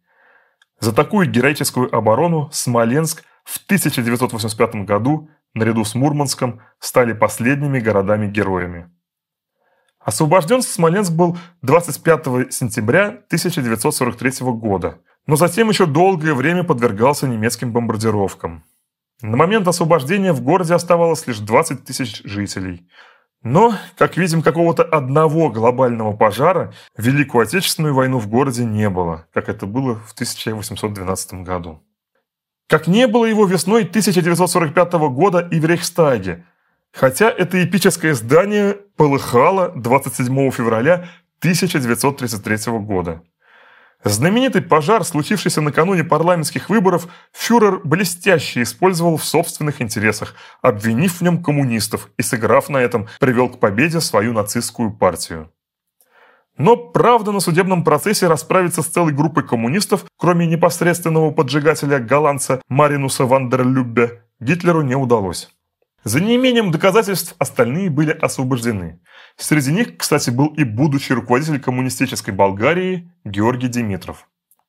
[0.80, 8.90] За такую героическую оборону Смоленск в 1985 году наряду с Мурманском стали последними городами-героями.
[10.00, 18.64] Освобожден Смоленск был 25 сентября 1943 года, но затем еще долгое время подвергался немецким бомбардировкам.
[19.22, 22.86] На момент освобождения в городе оставалось лишь 20 тысяч жителей.
[23.42, 29.48] Но, как видим, какого-то одного глобального пожара Великую Отечественную войну в городе не было, как
[29.48, 31.82] это было в 1812 году.
[32.74, 36.44] Как не было его весной 1945 года и в Рейхстаге,
[36.92, 41.08] хотя это эпическое здание полыхало 27 февраля
[41.38, 43.22] 1933 года.
[44.02, 51.44] Знаменитый пожар, случившийся накануне парламентских выборов, фюрер блестяще использовал в собственных интересах, обвинив в нем
[51.44, 55.48] коммунистов и, сыграв на этом, привел к победе свою нацистскую партию.
[56.56, 63.24] Но правда на судебном процессе расправиться с целой группой коммунистов, кроме непосредственного поджигателя голландца Маринуса
[63.24, 65.50] Вандерлюббе, Гитлеру не удалось.
[66.04, 69.00] За неимением доказательств остальные были освобождены.
[69.36, 74.28] Среди них, кстати, был и будущий руководитель коммунистической Болгарии Георгий Димитров.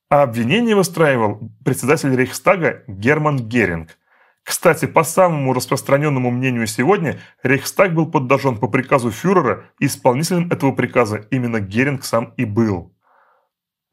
[0.10, 3.98] А обвинение выстраивал председатель Рейхстага Герман Геринг.
[4.46, 10.72] Кстати, по самому распространенному мнению сегодня, Рейхстаг был подожжен по приказу фюрера, и исполнителем этого
[10.72, 12.94] приказа именно Геринг сам и был.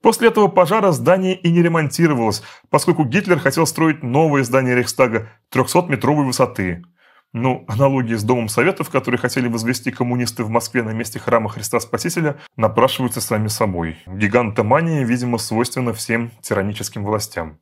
[0.03, 6.27] После этого пожара здание и не ремонтировалось, поскольку Гитлер хотел строить новое здание Рейхстага 300-метровой
[6.27, 6.85] высоты,
[7.33, 11.81] ну, аналогии с Домом Советов, которые хотели возвести коммунисты в Москве на месте храма Христа
[11.81, 13.97] Спасителя, напрашиваются сами собой.
[14.07, 17.62] Гигантомания, видимо, свойственна всем тираническим властям.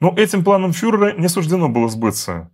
[0.00, 2.50] Но этим планом фюрера не суждено было сбыться.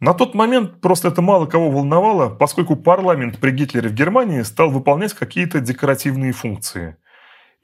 [0.00, 4.70] На тот момент просто это мало кого волновало, поскольку парламент при Гитлере в Германии стал
[4.70, 6.96] выполнять какие-то декоративные функции–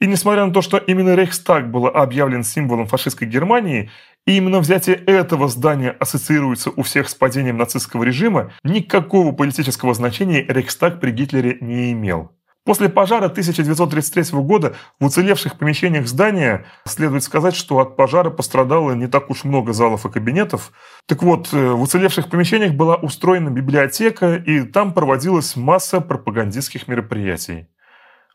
[0.01, 3.89] и несмотря на то, что именно Рейхстаг был объявлен символом фашистской Германии,
[4.25, 10.43] и именно взятие этого здания ассоциируется у всех с падением нацистского режима, никакого политического значения
[10.45, 12.34] Рейхстаг при Гитлере не имел.
[12.65, 19.05] После пожара 1933 года в уцелевших помещениях здания следует сказать, что от пожара пострадало не
[19.05, 20.71] так уж много залов и кабинетов.
[21.05, 27.67] Так вот, э, в уцелевших помещениях была устроена библиотека, и там проводилась масса пропагандистских мероприятий.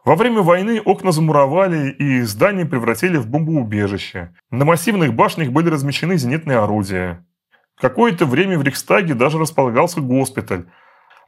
[0.04, 4.32] Во время войны окна замуровали и здание превратили в бомбоубежище.
[4.52, 7.26] На массивных башнях были размещены зенитные орудия.
[7.80, 10.66] Какое-то время в Рейхстаге даже располагался госпиталь.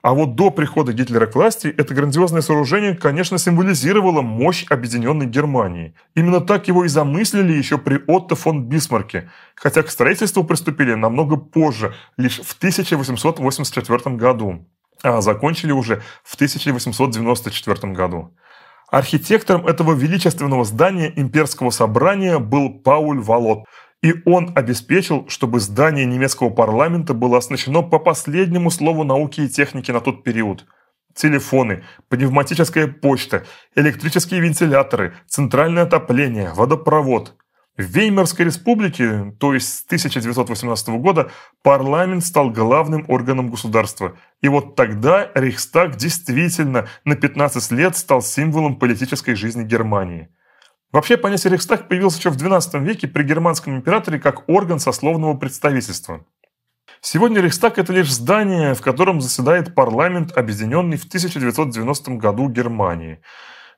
[0.02, 5.94] А вот до прихода Гитлера к власти это грандиозное сооружение, конечно, символизировало мощь объединенной Германии.
[6.16, 11.36] Именно так его и замыслили еще при Отто фон Бисмарке, хотя к строительству приступили намного
[11.36, 14.66] позже, лишь в 1884 году,
[15.04, 18.34] а закончили уже в 1894 году.
[18.90, 23.66] Архитектором этого величественного здания имперского собрания был Пауль Волот,
[24.02, 29.90] и он обеспечил, чтобы здание немецкого парламента было оснащено по последнему слову науки и техники
[29.92, 30.66] на тот период.
[31.14, 33.44] Телефоны, пневматическая почта,
[33.76, 37.36] электрические вентиляторы, центральное отопление, водопровод.
[37.76, 41.30] В Веймарской республике, то есть с 1918 года,
[41.62, 44.16] парламент стал главным органом государства.
[44.42, 50.28] И вот тогда Рейхстаг действительно на 15 лет стал символом политической жизни Германии.
[50.92, 56.24] Вообще понятие Рейхстаг появился еще в XII веке при германском императоре как орган сословного представительства.
[57.00, 63.20] Сегодня Рейхстаг– это лишь здание, в котором заседает парламент, объединенный в 1990 году Германии.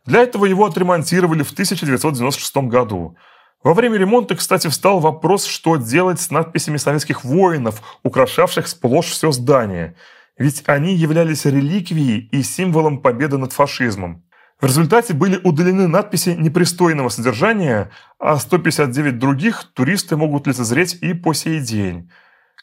[0.04, 3.16] Для этого его отремонтировали в 1996 году–
[3.64, 9.32] во время ремонта, кстати, встал вопрос, что делать с надписями советских воинов, украшавших сплошь все
[9.32, 9.96] здание.
[10.36, 14.22] Ведь они являлись реликвией и символом победы над фашизмом.
[14.60, 21.34] В результате были удалены надписи непристойного содержания, а 159 других туристы могут лицезреть и по
[21.34, 22.10] сей день.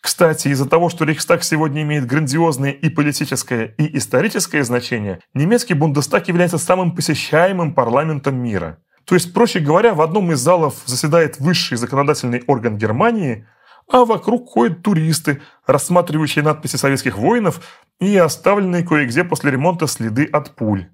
[0.01, 6.27] Кстати, из-за того, что Рейхстаг сегодня имеет грандиозное и политическое, и историческое значение, немецкий Бундестаг
[6.27, 11.77] является самым посещаемым парламентом мира– то есть, проще говоря, в одном из залов заседает высший
[11.77, 13.47] законодательный орган Германии,
[13.89, 17.61] а вокруг ходят туристы, рассматривающие надписи советских воинов
[17.99, 20.89] и оставленные кое-где после ремонта следы от пуль.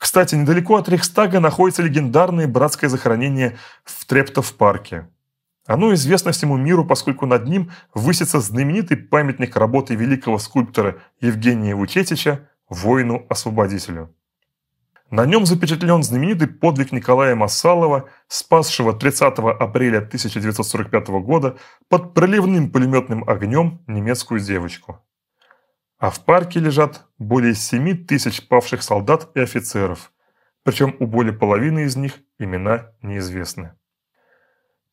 [0.00, 5.10] Кстати, недалеко от Рейхстага находится легендарное братское захоронение в Трептов-парке.
[5.66, 12.48] Оно известно всему миру, поскольку над ним высится знаменитый памятник работы великого скульптора Евгения Вучетича
[12.70, 14.14] «Воину-освободителю».
[15.10, 21.58] На нем запечатлен знаменитый подвиг Николая Масалова, спасшего 30 апреля 1945 года
[21.90, 25.04] под проливным пулеметным огнем немецкую девочку.
[26.00, 30.12] А в парке лежат более 7 тысяч павших солдат и офицеров,
[30.62, 33.74] причем у более половины из них имена неизвестны.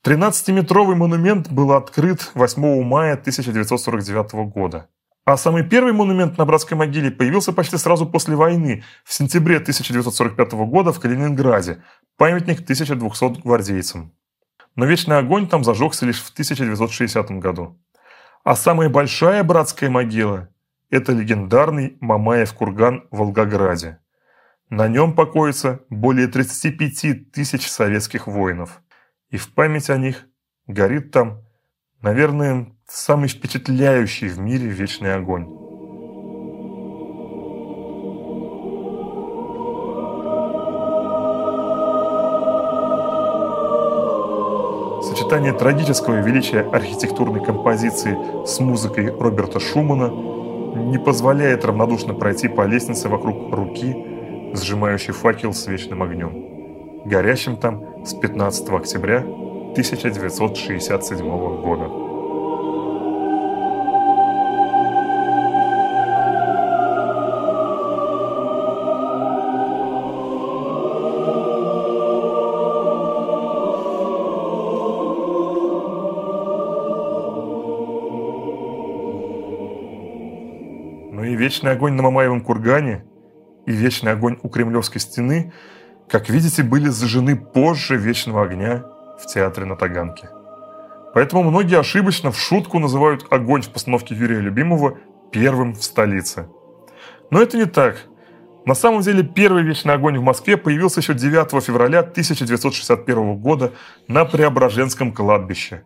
[0.04, 4.90] 13-метровый монумент был открыт 8 мая 1949 года.
[5.24, 10.52] А самый первый монумент на братской могиле появился почти сразу после войны, в сентябре 1945
[10.68, 11.84] года в Калининграде,
[12.18, 14.14] памятник 1200 гвардейцам.
[14.76, 17.80] Но вечный огонь там зажегся лишь в 1960 году.
[18.44, 20.50] А самая большая братская могила–
[20.90, 24.00] это легендарный Мамаев курган в Волгограде.
[24.70, 28.82] На нем покоится более 35 тысяч советских воинов.
[29.30, 30.26] И в память о них
[30.66, 31.42] горит там,
[32.02, 35.46] наверное, самый впечатляющий в мире вечный огонь.
[45.04, 50.37] Сочетание трагического величия архитектурной композиции с музыкой Роберта Шумана
[50.78, 53.94] не позволяет равнодушно пройти по лестнице вокруг руки,
[54.54, 62.07] сжимающей факел с вечным огнем, горящим там с 15 октября 1967 года.
[81.58, 83.04] Вечный огонь на Мамаевом кургане
[83.66, 85.52] и вечный огонь у Кремлевской стены,
[86.08, 88.86] как видите, были зажжены позже вечного огня
[89.20, 90.30] в театре на Таганке.
[91.16, 95.00] Поэтому многие ошибочно в шутку называют огонь в постановке Юрия Любимого
[95.32, 96.48] первым в столице.
[97.32, 98.04] Но это не так.
[98.68, 103.72] На самом деле первый вечный огонь в Москве появился еще 9 февраля 1961 года
[104.08, 105.86] на Преображенском кладбище.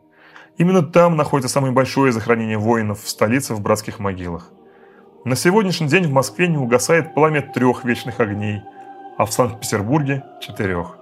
[0.57, 4.51] Именно там находится самое большое захоронение воинов в столице в братских могилах.
[5.23, 8.63] На сегодняшний день в Москве не угасает пламя трех вечных огней,
[9.19, 10.97] а в Санкт-Петербурге– четырех.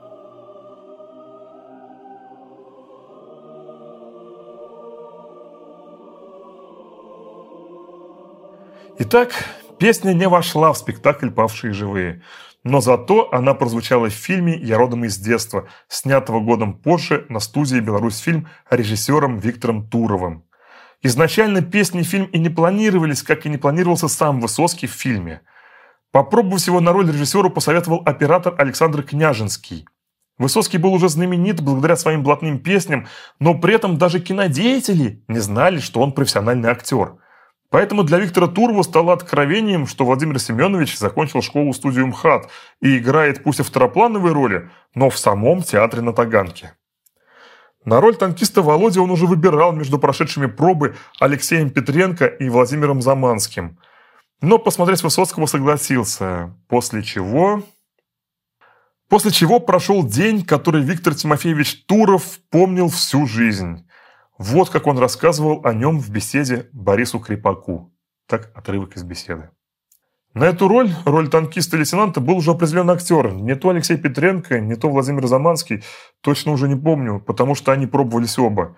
[8.98, 9.32] Итак,
[9.78, 12.22] песня не вошла в спектакль «Павшие живые»,
[12.66, 17.80] но зато она прозвучала в фильме «Я родом из детства», снятого годом позже на студии
[17.80, 20.44] «Беларусьфильм» режиссером Виктором Туровым.
[21.02, 25.42] Изначально песни и фильм и не планировались, как и не планировался сам Высоцкий в фильме.
[26.12, 29.86] Попробовать его на роль режиссера посоветовал оператор Александр Княжинский.
[30.38, 33.08] Высоцкий был уже знаменит благодаря своим блатным песням,
[33.40, 37.16] но при этом даже кинодеятели не знали, что он профессиональный актер.
[37.70, 42.50] Поэтому для Виктора Турова стало откровением, что Владимир Семенович закончил школу-студию МХАТ
[42.82, 46.74] и играет пусть и второплановые роли, но в самом театре на Таганке.
[47.90, 53.80] На роль танкиста Володя он уже выбирал между прошедшими пробы Алексеем Петренко и Владимиром Заманским.
[54.42, 57.64] Но посмотреть Высоцкого согласился, после чего...
[59.08, 63.88] После чего прошел день, который Виктор Тимофеевич Туров помнил всю жизнь.
[64.38, 67.92] Вот как он рассказывал о нем в беседе Борису Крепаку.
[68.28, 69.50] Так отрывок из беседы.
[70.40, 73.34] На эту роль, роль танкиста-лейтенанта, был уже определен актер.
[73.34, 75.84] Не то Алексей Петренко, не то Владимир Заманский.
[76.22, 78.78] Точно уже не помню, потому что они пробовались оба.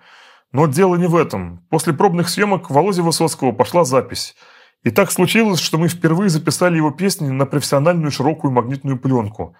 [0.50, 1.64] Но дело не в этом.
[1.70, 4.34] После пробных съемок Володе Высоцкого пошла запись.
[4.82, 9.54] И так случилось, что мы впервые записали его песни на профессиональную широкую магнитную пленку.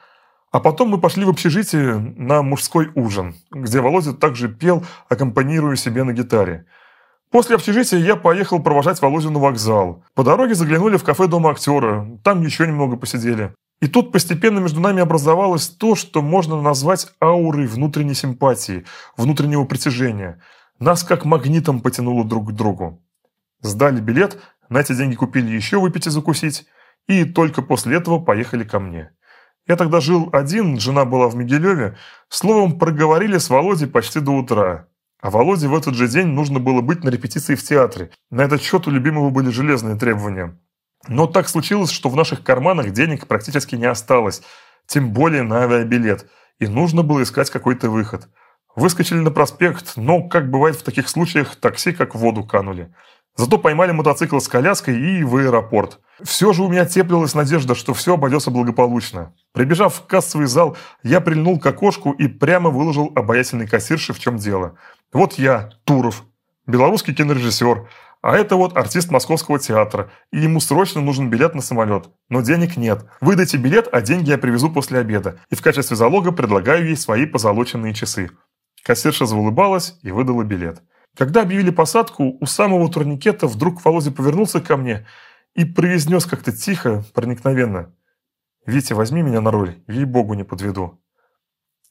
[0.51, 6.03] А потом мы пошли в общежитие на мужской ужин, где Володя также пел, аккомпанируя себе
[6.03, 6.67] на гитаре.
[7.33, 10.05] После общежития я поехал провожать Володю на вокзал.
[10.15, 12.07] По дороге заглянули в кафе Дома актера.
[12.23, 13.55] Там еще немного посидели.
[13.81, 18.85] И тут постепенно между нами образовалось то, что можно назвать аурой внутренней симпатии,
[19.17, 20.43] внутреннего притяжения.
[20.79, 23.03] Нас как магнитом потянуло друг к другу.
[23.63, 26.67] Сдали билет, на эти деньги купили еще выпить и закусить,
[27.09, 29.11] и только после этого поехали ко мне.
[29.67, 31.97] Я тогда жил один, жена была в Мигелеве.
[32.29, 34.89] Словом, проговорили с Володей почти до утра.
[35.23, 38.11] А Володе в этот же день нужно было быть на репетиции в театре.
[38.31, 40.59] На этот счет у любимого были железные требования.
[41.07, 44.43] Но так случилось, что в наших карманах денег практически не осталось,
[44.87, 48.29] тем более на авиабилет, и нужно было искать какой-то выход.
[48.75, 52.93] Выскочили на проспект, но, как бывает в таких случаях, такси как в воду канули.
[53.37, 56.01] Зато поймали мотоцикл с коляской и в аэропорт.
[56.23, 59.35] Все же у меня теплилась надежда, что все обойдется благополучно.
[59.53, 64.37] Прибежав в кассовый зал, я прильнул к окошку и прямо выложил обаятельной кассирше, в чем
[64.37, 64.77] дело.
[65.13, 66.25] Вот я, Туров,
[66.67, 67.89] белорусский кинорежиссер,
[68.23, 72.11] а это вот артист Московского театра, и ему срочно нужен билет на самолет.
[72.29, 73.05] Но денег нет.
[73.21, 75.41] Выдайте билет, а деньги я привезу после обеда.
[75.51, 78.31] И в качестве залога предлагаю ей свои позолоченные часы.
[78.85, 80.83] Кассирша заулыбалась и выдала билет.
[81.17, 85.07] Когда объявили посадку, у самого турникета вдруг Володя повернулся ко мне
[85.55, 87.95] и произнес как-то тихо, проникновенно.
[88.65, 91.03] «Витя, возьми меня на роль, ей-богу не подведу».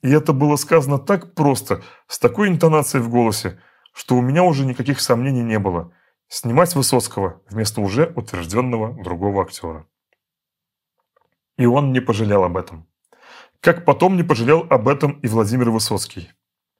[0.01, 3.59] И это было сказано так просто, с такой интонацией в голосе,
[3.93, 5.93] что у меня уже никаких сомнений не было.
[6.27, 9.85] Снимать Высоцкого вместо уже утвержденного другого актера.
[11.57, 12.87] И он не пожалел об этом.
[13.59, 16.31] Как потом не пожалел об этом и Владимир Высоцкий.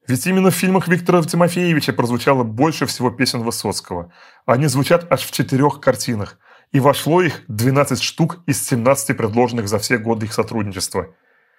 [0.07, 4.11] Ведь именно в фильмах Виктора Тимофеевича прозвучало больше всего песен Высоцкого.
[4.45, 6.37] Они звучат аж в четырех картинах.
[6.71, 11.07] и вошло их 12 штук из 17 предложенных за все годы их сотрудничества.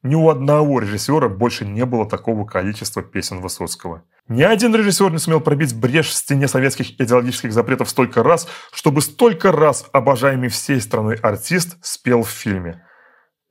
[0.02, 4.02] Ни у одного режиссера больше не было такого количества песен Высоцкого.
[4.28, 9.02] Ни один режиссер не сумел пробить брешь в стене советских идеологических запретов столько раз, чтобы
[9.02, 12.82] столько раз обожаемый всей страной артист спел в фильме.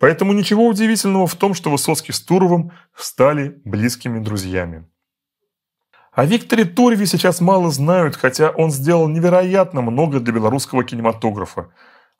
[0.02, 4.89] Поэтому ничего удивительного в том, что Высоцкий с Туровым стали близкими друзьями.
[6.12, 11.68] О Викторе Турове сейчас мало знают, хотя он сделал невероятно много для белорусского кинематографа.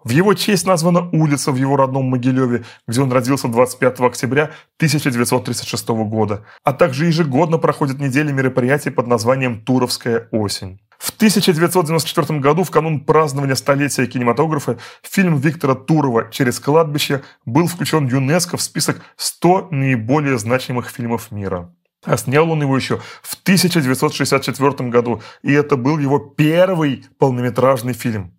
[0.03, 5.89] В его честь названа улица в его родном Могилеве, где он родился 25 октября 1936
[5.89, 10.79] года, а также ежегодно проходят недели мероприятий под названием «Туровская осень».
[11.01, 18.05] В 1994 году, в канун празднования столетия кинематографа, фильм Виктора Турова «Через кладбище» был включен
[18.05, 21.73] ЮНЕСКО в список 100 наиболее значимых фильмов мира.
[22.05, 28.37] А снял он его еще в 1964 году, и это был его первый полнометражный фильм.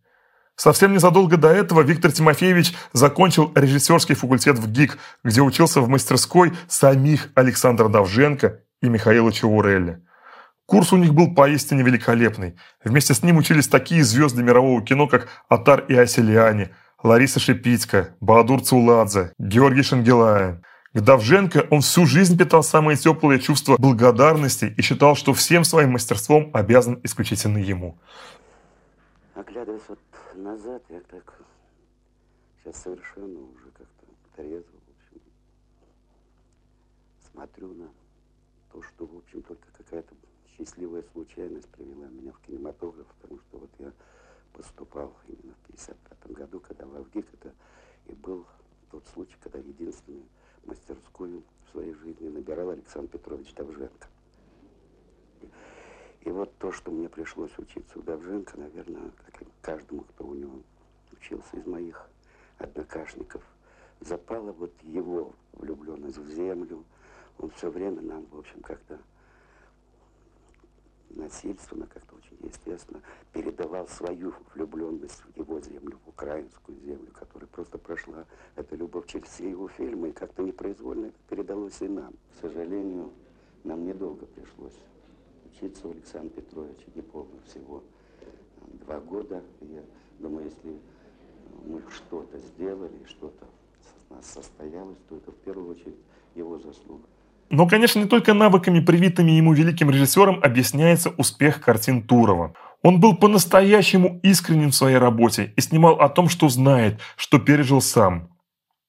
[0.54, 6.52] Совсем незадолго до этого Виктор Тимофеевич закончил режиссерский факультет в ГИК, где учился в мастерской
[6.68, 10.00] самих Александра Давженко и Михаила Чаурелли.
[10.73, 12.57] Курс у них был поистине великолепный.
[12.83, 16.70] Вместе с ним учились такие звезды мирового кино, как Атар и Аселиани,
[17.03, 20.64] Лариса Шипицка, Баадур Цуладзе, Георгий Шангелаин.
[20.95, 25.91] К Давженко он всю жизнь питал самые теплые чувства благодарности и считал, что всем своим
[25.91, 27.99] мастерством обязан исключительно ему.
[29.35, 29.99] Оглядываясь вот
[30.37, 31.35] назад, я так
[32.64, 34.07] сейчас совершенно уже как-то
[34.37, 35.20] трезво, в общем,
[37.31, 37.89] смотрю на
[38.73, 39.61] то, что, в общем, только
[40.62, 43.92] счастливая случайность привела меня в кинематограф, потому что вот я
[44.52, 47.52] поступал именно в 55 году, когда в Авгик, это
[48.06, 48.46] и был
[48.90, 50.24] тот случай, когда единственную
[50.64, 54.08] мастерскую в своей жизни набирал Александр Петрович Давженко.
[56.20, 60.34] И вот то, что мне пришлось учиться у Давженко, наверное, как и каждому, кто у
[60.34, 60.62] него
[61.10, 62.08] учился из моих
[62.58, 63.42] однокашников,
[63.98, 66.84] запала вот его влюбленность в землю.
[67.38, 69.00] Он все время нам, в общем, как-то
[71.16, 73.00] насильственно, как-то очень естественно,
[73.32, 79.28] передавал свою влюбленность в его землю, в украинскую землю, которая просто прошла эта любовь через
[79.28, 82.12] все его фильмы, и как-то непроизвольно это передалось и нам.
[82.36, 83.12] К сожалению,
[83.64, 84.78] нам недолго пришлось
[85.52, 87.82] учиться у Александра Петровича, не помню, всего
[88.84, 89.42] два года.
[89.60, 89.82] Я
[90.18, 90.80] думаю, если
[91.66, 93.46] мы что-то сделали, что-то
[94.10, 95.98] нас состоялось, то это в первую очередь
[96.34, 97.06] его заслуга.
[97.53, 102.55] Но, конечно, не только навыками, привитыми ему великим режиссером, объясняется успех картин Турова.
[102.82, 107.82] Он был по-настоящему искренним в своей работе и снимал о том, что знает, что пережил
[107.82, 108.30] сам.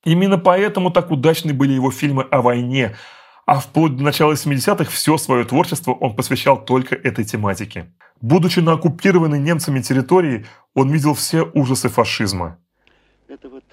[0.05, 2.95] Именно поэтому так удачны были его фильмы о войне,
[3.45, 7.93] а вплоть до начала 70-х все свое творчество он посвящал только этой тематике.
[8.21, 12.59] Будучи на оккупированной немцами территории, он видел все ужасы фашизма.
[13.27, 13.65] Это вот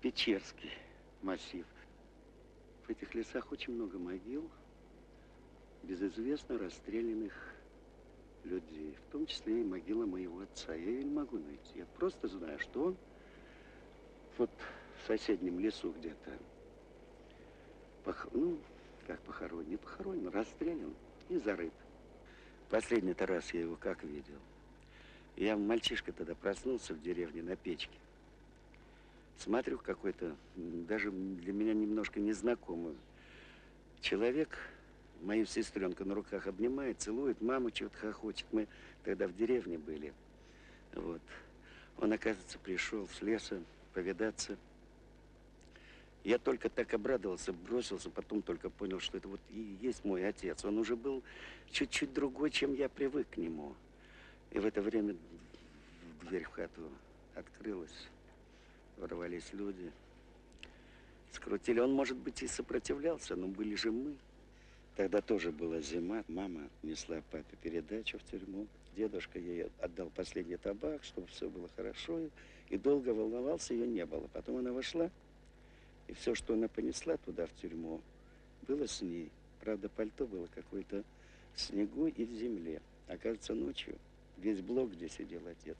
[0.00, 0.70] Печерский
[1.22, 1.66] массив.
[2.86, 4.48] В этих лесах очень много могил
[5.82, 7.32] безызвестно расстрелянных
[8.44, 10.72] людей, в том числе и могила моего отца.
[10.72, 11.80] Я ее не могу найти.
[11.80, 12.96] Я просто знаю, что он
[14.38, 14.50] вот
[15.02, 16.38] в соседнем лесу где-то,
[18.04, 18.28] пох...
[18.32, 18.56] ну,
[19.06, 20.94] как похоронен, не похоронен, расстрелян
[21.28, 21.74] и зарыт.
[22.70, 24.38] Последний-то раз я его как видел.
[25.34, 27.98] Я мальчишка тогда проснулся в деревне на печке.
[29.38, 32.94] Смотрю, какой-то, даже для меня немножко незнакомый
[34.00, 34.58] человек,
[35.22, 38.46] мою сестренку на руках обнимает, целует, маму чего-то хохочет.
[38.52, 38.66] Мы
[39.04, 40.12] тогда в деревне были.
[40.94, 41.22] Вот.
[41.98, 43.60] Он, оказывается, пришел с леса
[43.94, 44.56] повидаться
[46.26, 50.64] я только так обрадовался, бросился, потом только понял, что это вот и есть мой отец.
[50.64, 51.22] Он уже был
[51.70, 53.76] чуть-чуть другой, чем я привык к нему.
[54.50, 55.14] И в это время
[56.22, 56.90] дверь в хату
[57.36, 58.08] открылась,
[58.96, 59.90] ворвались люди,
[61.32, 61.80] скрутили.
[61.80, 64.16] Он, может быть, и сопротивлялся, но были же мы.
[64.96, 66.24] Тогда тоже была зима.
[66.28, 68.66] Мама несла папе передачу в тюрьму.
[68.96, 72.18] Дедушка ей отдал последний табак, чтобы все было хорошо.
[72.70, 74.26] И долго волновался, ее не было.
[74.32, 75.10] Потом она вошла,
[76.08, 78.00] и все, что она понесла туда, в тюрьму,
[78.66, 79.30] было с ней.
[79.60, 81.04] Правда, пальто было какое-то
[81.54, 82.80] в снегу и в земле.
[83.08, 83.96] Оказывается, ночью
[84.38, 85.76] весь блок, где сидел отец,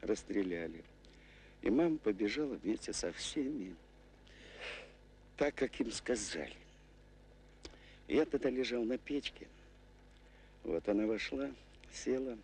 [0.00, 0.84] расстреляли.
[1.62, 3.74] И мама побежала вместе со всеми,
[5.36, 6.56] так, как им сказали.
[8.08, 9.46] Я тогда лежал на печке.
[10.64, 11.50] Вот она вошла,
[11.92, 12.36] села.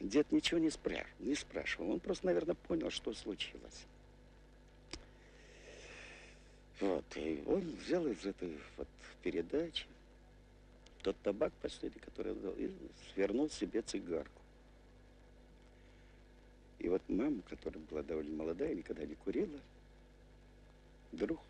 [0.00, 1.06] Дед ничего не, спря...
[1.20, 1.92] не спрашивал.
[1.92, 3.86] Он просто, наверное, понял, что случилось.
[6.80, 8.88] Вот, и он взял из этой вот
[9.22, 9.86] передачи
[11.02, 12.70] тот табак последний, который он дал, и
[13.12, 14.41] свернул себе цигарку.
[16.82, 19.60] И вот мама, которая была довольно молодая, никогда не курила,
[21.12, 21.40] вдруг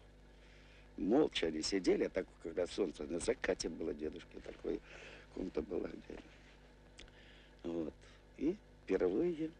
[0.98, 4.78] молча они сидели, а так, когда солнце на закате было дедушки, такой
[5.34, 6.20] комната была где.
[7.62, 7.94] Вот.
[8.36, 8.54] И
[8.84, 9.50] впервые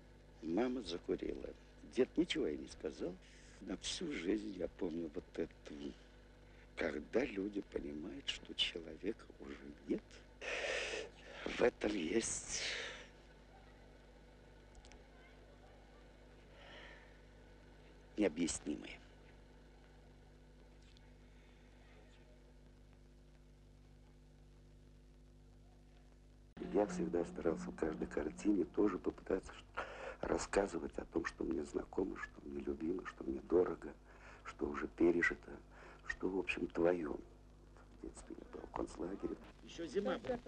[0.43, 1.49] мама закурила.
[1.97, 3.15] Дед ничего ей не сказал.
[3.63, 5.49] На всю жизнь я помню вот это,
[6.77, 9.57] когда люди понимают, что человека уже
[9.89, 10.03] нет,
[11.47, 12.61] в этом есть
[18.23, 18.99] необъяснимое.
[26.73, 29.53] Я всегда старался в каждой картине тоже попытаться
[30.21, 33.93] рассказывать о том, что мне знакомо, что мне любимо, что мне дорого,
[34.45, 35.51] что уже пережито,
[36.07, 37.11] что, в общем, твое.
[37.11, 39.37] В детстве я был в концлагере.
[39.65, 40.39] Еще зима была.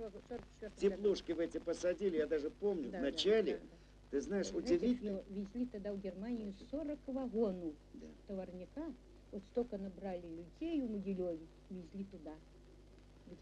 [0.76, 3.83] Теплушки в эти посадили, я даже помню, Да, в да, начале, да, да.
[4.14, 5.22] Ты знаешь, Знаете, удивительно.
[5.22, 8.06] что везли тогда в Германию 40 вагонов Да.
[8.28, 8.84] товарняка.
[9.32, 12.30] Вот столько набрали людей у Могилеве, везли туда.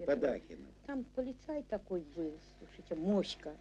[0.06, 0.64] Подахина.
[0.86, 3.54] Там полицай такой был, слушайте, Моська.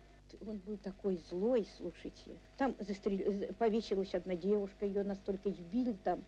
[0.47, 2.37] Он был такой злой, слушайте.
[2.57, 3.53] Там застрел...
[3.55, 6.23] повесилась одна девушка, ее настолько избили там,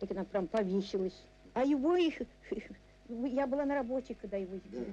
[0.00, 1.22] так она прям повесилась.
[1.52, 2.20] А его их...
[3.08, 4.92] Я была на работе, когда его избили.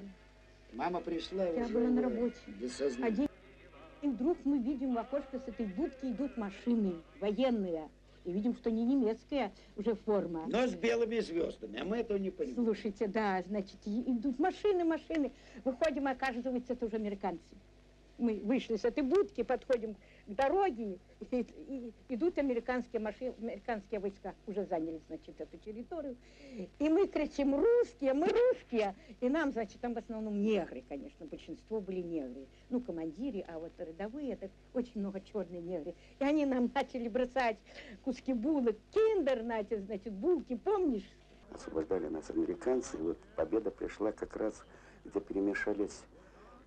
[0.74, 2.36] Мама пришла Я уже была на работе.
[2.60, 3.28] без сознания.
[4.02, 7.88] И вдруг мы видим в окошко с этой будки идут машины военные.
[8.24, 10.46] И видим, что не немецкая уже форма.
[10.48, 12.66] Но с белыми звездами, а мы этого не понимаем.
[12.66, 15.32] Слушайте, да, значит, идут машины, машины.
[15.64, 17.42] Выходим, оказывается, это уже американцы.
[18.20, 19.98] Мы вышли с этой будки, подходим к
[20.28, 26.16] дороге, и, и идут американские машины, американские войска уже заняли, значит, эту территорию.
[26.80, 28.96] И мы кричим, русские, мы русские.
[29.20, 32.48] И нам, значит, там в основном негры, конечно, большинство были негры.
[32.70, 35.94] Ну, командиры, а вот рядовые, это очень много черные негры.
[36.20, 37.58] И они нам начали бросать
[38.04, 41.10] куски булок, киндер, знаете, значит, булки, помнишь?
[41.54, 44.66] освобождали нас американцы, и вот победа пришла как раз,
[45.06, 46.04] где перемешались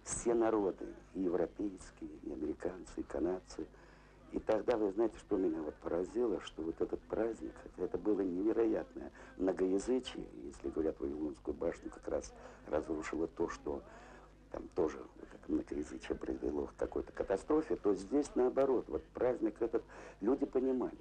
[0.05, 3.67] все народы, и европейские, и американцы, и канадцы.
[4.33, 9.13] И тогда, вы знаете, что меня вот поразило, что вот этот праздник, это было невероятное
[9.37, 12.33] многоязычие, если говорят, Вавилонскую башню как раз
[12.67, 13.81] разрушило то, что
[14.51, 19.85] там тоже это многоязычие привело к какой-то катастрофе, то здесь наоборот, вот праздник этот
[20.21, 20.99] люди понимали.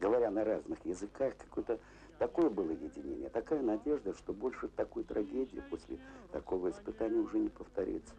[0.00, 1.78] Говоря на разных языках, какое-то
[2.18, 5.98] такое было единение, такая надежда, что больше такой трагедии после
[6.32, 8.14] такого испытания уже не повторится.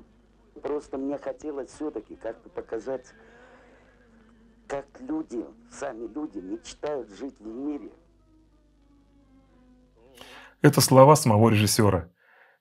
[0.62, 3.14] Просто мне хотелось все-таки как-то показать,
[4.68, 7.92] как люди, сами люди мечтают жить в мире.
[10.62, 12.10] Это слова самого режиссера.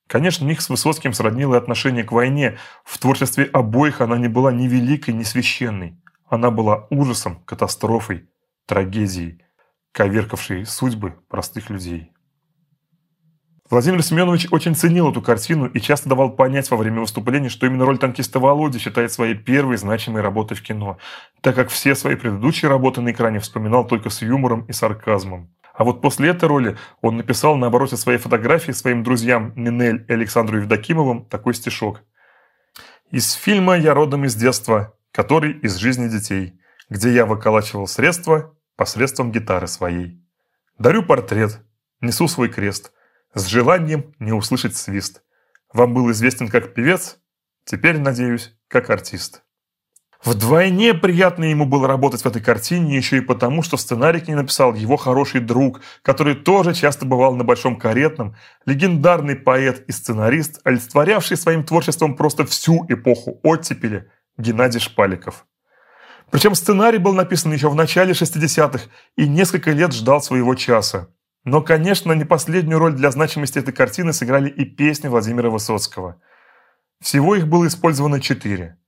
[0.07, 2.59] Конечно, них с Высоцким сроднило отношение к войне.
[2.85, 5.99] В творчестве обоих она не была ни великой, ни священной.
[6.27, 8.29] Она была ужасом, катастрофой,
[8.67, 9.43] трагедией,
[9.95, 12.11] коверкавшей судьбы простых людей.
[13.71, 17.87] Владимир Семенович очень ценил эту картину и часто давал понять во время выступлений, что именно
[17.87, 20.99] роль танкиста Володи считает своей первой значимой работой в кино,
[21.41, 25.55] так как все свои предыдущие работы на экране вспоминал только с юмором и сарказмом.
[25.73, 30.13] А вот после этой роли он написал на обороте своей фотографии своим друзьям Нинель и
[30.13, 32.03] Александру Евдокимовым такой стишок.
[33.11, 39.33] Из фильма «Я родом из детства», который из жизни детей, где я выколачивал средства посредством
[39.33, 40.21] гитары своей.
[40.79, 41.61] Дарю портрет,
[42.01, 42.93] несу свой крест,
[43.35, 45.23] с желанием не услышать свист.
[45.73, 47.19] Вам был известен как певец,
[47.65, 49.43] теперь, надеюсь, как артист.
[50.25, 54.35] Вдвойне приятно ему было работать в этой картине, еще и потому, что сценарий к ней
[54.35, 60.61] написал его хороший друг, который тоже часто бывал на Большом Каретном, легендарный поэт и сценарист,
[60.65, 65.47] олицетворявший своим творчеством просто всю эпоху оттепели, Геннадий Шпаликов.
[66.35, 71.07] Причем сценарий был написан еще в начале 60-х и несколько лет ждал своего часа.
[71.45, 76.21] Но, конечно, не последнюю роль для значимости этой картины сыграли и песни Владимира Высоцкого.
[77.01, 78.81] Всего их было использовано четыре.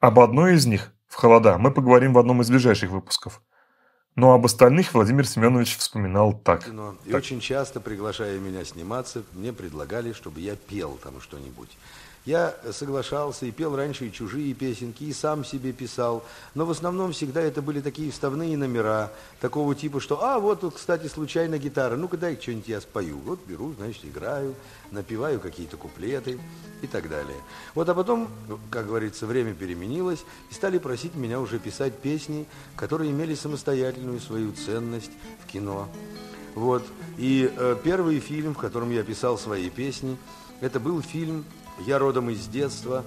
[0.00, 3.42] Об одной из них, в холода, мы поговорим в одном из ближайших выпусков.
[4.14, 6.64] Но об остальных Владимир Семенович вспоминал так.
[6.64, 6.96] кино.
[7.04, 7.18] И Так.
[7.18, 11.76] очень часто, приглашая меня сниматься, мне предлагали, чтобы я пел там что-нибудь.
[12.26, 16.24] Я соглашался и пел раньше и чужие песенки, и сам себе писал.
[16.56, 20.74] Но в основном всегда это были такие вставные номера, такого типа, что, а, вот, тут,
[20.74, 23.18] кстати, случайно гитара, ну-ка дай что-нибудь я спою.
[23.18, 24.56] Вот беру, значит, играю,
[24.90, 26.40] напеваю какие-то куплеты
[26.82, 27.36] и так далее.
[27.76, 28.28] Вот, а потом,
[28.70, 34.50] как говорится, время переменилось, и стали просить меня уже писать песни, которые имели самостоятельную свою
[34.52, 35.12] ценность
[35.44, 35.88] в кино.
[36.56, 36.84] Вот.
[37.18, 40.16] И э, первый фильм, в котором я писал свои песни,
[40.60, 41.44] это был фильм
[41.78, 43.04] «Я родом из детства».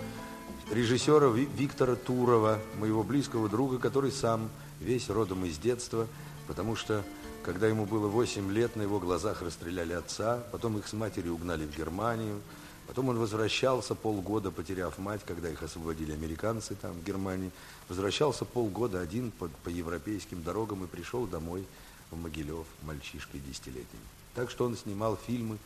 [0.72, 4.50] режиссера Виктора Турова, моего близкого друга, который сам
[4.80, 6.08] весь родом из детства,
[6.48, 7.04] потому что,
[7.44, 11.66] когда ему было 8 лет, на его глазах расстреляли отца, потом их с матерью угнали
[11.66, 12.40] в Германию,
[12.88, 17.52] потом он возвращался полгода, потеряв мать, когда их освободили американцы там, в Германии,
[17.88, 21.66] возвращался полгода один по, по европейским дорогам и пришел домой
[22.12, 24.02] в Могилев мальчишкой десятилетним.
[24.36, 25.58] Так что он снимал фильмы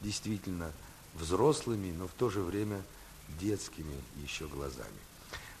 [0.00, 0.72] действительно
[1.18, 2.82] взрослыми, но в то же время
[3.40, 4.88] детскими еще глазами.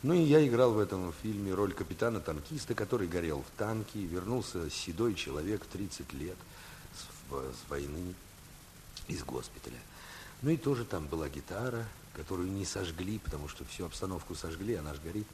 [0.02, 5.14] Ну и я играл в этом фильме роль капитана-танкиста, который горел в танке, вернулся седой
[5.14, 6.36] человек, 30 лет,
[6.94, 8.14] с, с войны,
[9.08, 9.78] из госпиталя.
[10.42, 11.84] Ну и тоже там была гитара,
[12.14, 15.26] которую не сожгли, потому что всю обстановку сожгли, она же горит,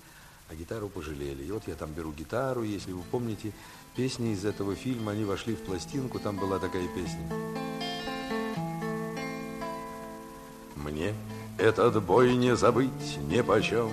[0.49, 1.45] а гитару пожалели.
[1.45, 3.53] И вот я там беру гитару, если вы помните,
[3.97, 7.94] песни из этого фильма, они вошли в пластинку, там была такая песня.
[10.85, 11.15] Мне
[11.57, 13.91] этот бой не забыть ни почем,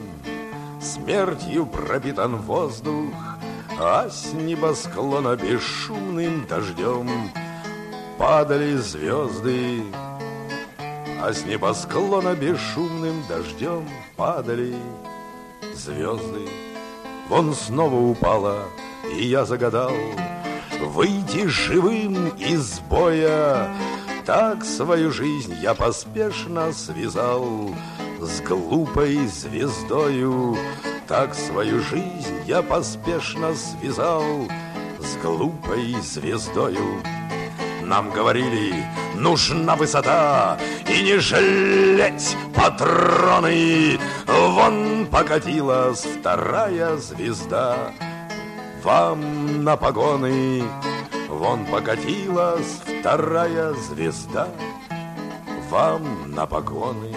[0.82, 3.14] Смертью пропитан воздух,
[3.80, 7.32] А с небосклона бесшумным дождем.
[8.18, 9.84] Падали звезды,
[11.22, 13.88] А с небосклона бесшумным дождем.
[14.18, 14.76] Падали
[15.74, 16.50] звезды.
[17.30, 18.64] Вон снова упала,
[19.18, 19.94] и я загадал
[20.82, 23.72] Выйти живым из боя,
[24.26, 27.70] так свою жизнь я поспешно связал
[28.20, 30.58] С глупой звездою.
[31.08, 34.24] Так свою жизнь я поспешно связал
[35.00, 37.02] С глупой звездою.
[37.84, 40.58] Нам говорили, нужна высота
[40.88, 44.00] И не жалеть патроны.
[44.28, 47.76] Вон покатилась вторая звезда.
[48.84, 50.64] Вам на погоны
[51.42, 54.48] Вон покатилась вторая звезда
[55.72, 57.16] Вам на погоны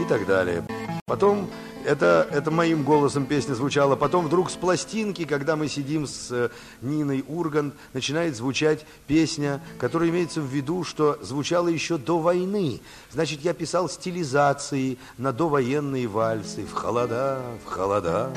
[0.00, 0.64] И так далее
[1.06, 1.48] Потом
[1.84, 3.94] это, это моим голосом песня звучала.
[3.94, 6.50] Потом вдруг с пластинки, когда мы сидим с э,
[6.82, 12.80] Ниной Ургант, начинает звучать песня, которая имеется в виду, что звучала еще до войны.
[13.10, 16.66] Значит, я писал стилизации на довоенные вальсы.
[16.66, 18.30] В холода, в холода.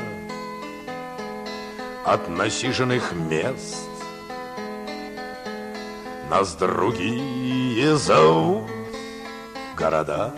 [2.05, 3.90] От насиженных мест
[6.31, 8.63] нас другие зовут
[9.77, 10.33] города.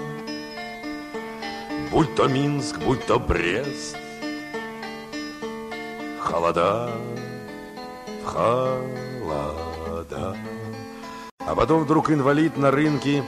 [1.91, 3.95] Будь то Минск, будь то Брест,
[6.19, 6.89] холода,
[8.25, 9.15] холода.
[11.37, 13.23] А потом вдруг инвалид на рынке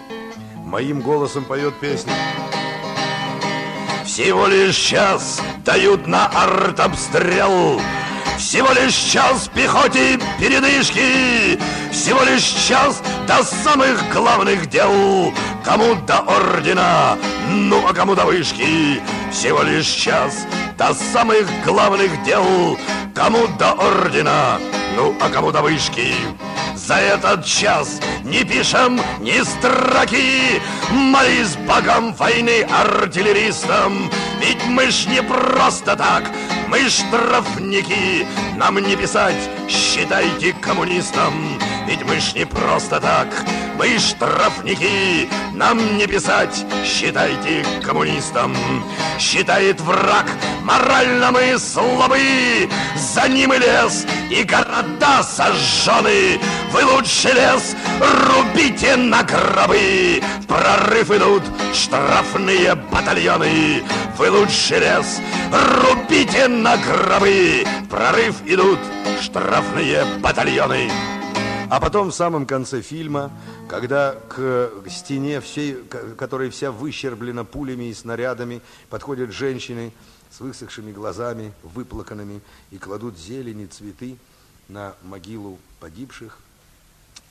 [0.55, 2.13] моим голосом поет песню.
[4.05, 7.79] Всего лишь час дают на артобстрел,
[8.37, 11.59] всего лишь час пехоте передышки,
[11.91, 15.33] всего лишь час до самых главных дел.
[15.63, 17.17] Кому до ордена,
[17.49, 20.45] ну а кому до вышки, всего лишь час
[20.77, 22.77] до самых главных дел.
[23.13, 24.59] Кому до ордена,
[24.95, 26.13] ну а кому до вышки.
[26.75, 35.23] За этот час не пишем ни строки, Молись богам войны артиллеристам, Ведь мы ж не
[35.23, 36.23] просто так
[36.67, 38.25] мы штрафники,
[38.57, 41.59] нам не писать, считайте коммунистом.
[41.87, 43.27] Ведь мы ж не просто так,
[43.77, 48.55] мы штрафники, нам не писать, считайте коммунистом.
[49.19, 50.25] Считает враг,
[50.63, 56.39] морально мы слабы, за ним и лес, и города сожжены.
[56.71, 63.83] Вы лучше лес рубите на гробы, в прорыв идут штрафные батальоны.
[64.17, 65.21] Вы лучше лес
[65.51, 68.79] рубите на гробы, в прорыв идут
[69.21, 70.89] штрафные батальоны.
[71.67, 73.31] А потом в самом конце фильма,
[73.67, 75.75] когда к стене, всей,
[76.15, 79.91] которая вся выщерблена пулями и снарядами, подходят женщины
[80.29, 84.17] с высохшими глазами, выплаканными, и кладут зелени, цветы
[84.67, 86.37] на могилу погибших,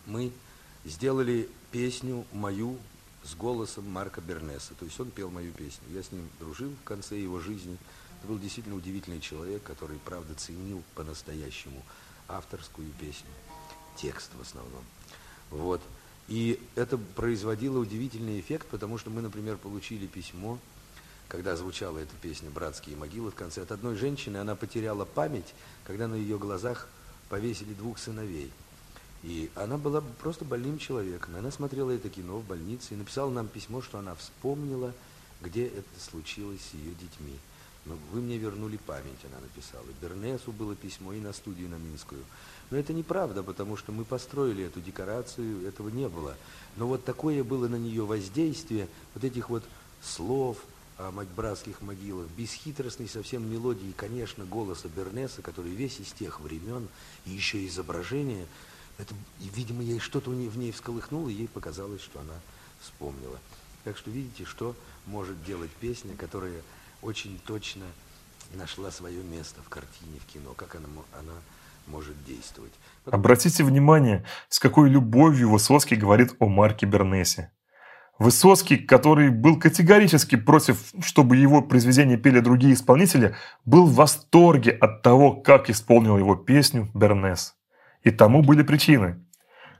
[0.07, 0.33] мы
[0.85, 2.79] сделали песню мою
[3.23, 4.75] с голосом Марка Бернеса.
[4.79, 5.85] То есть он пел мою песню.
[5.93, 7.77] Я с ним дружил в конце его жизни.
[8.19, 11.83] Это был действительно удивительный человек, который, правда, ценил по-настоящему
[12.27, 13.31] авторскую песню
[13.97, 14.83] текст в основном.
[15.51, 15.81] Вот.
[16.29, 20.59] И это производило удивительный эффект, потому что мы, например, получили письмо,
[21.29, 26.09] когда звучала эта песня «Братские могилы» в конце, от одной женщины, она потеряла память, когда
[26.09, 26.89] на ее глазах
[27.29, 28.51] повесили двух сыновей.
[29.23, 31.37] И она была просто больным человеком.
[31.37, 34.93] Она смотрела это кино в больнице и написала нам письмо, что она вспомнила,
[35.41, 37.39] где это случилось с ее детьми.
[37.87, 39.87] Но вы мне вернули память, она написала.
[40.01, 42.23] Бернесу было письмо и на студию на Минскую.
[42.71, 46.37] Но это неправда, потому что мы построили эту декорацию, этого не было.
[46.77, 49.65] Но вот такое было на нее воздействие, вот этих вот
[50.03, 50.59] слов,
[50.97, 56.89] о братских могилах, бесхитростной совсем мелодии, конечно, голоса Бернеса, который весь из тех времен,
[57.27, 58.47] и еще изображение,
[58.99, 62.35] это, видимо, ей что-то в ней всколыхнуло, и ей показалось, что она
[62.81, 63.39] вспомнила.
[63.83, 66.63] Так что видите, что может делать песня, которая
[67.03, 67.85] очень точно
[68.55, 71.35] нашла свое место в картине, в кино, как она, она
[71.87, 72.73] может действовать.
[73.11, 77.51] Обратите внимание, с какой любовью Высоцкий говорит о Марке Бернесе.
[78.19, 85.03] Высоцкий, который был категорически против, чтобы его произведения пели другие исполнители, был в восторге от
[85.03, 87.57] того, как исполнил его песню Бернес.
[88.05, 89.25] И тому были причины.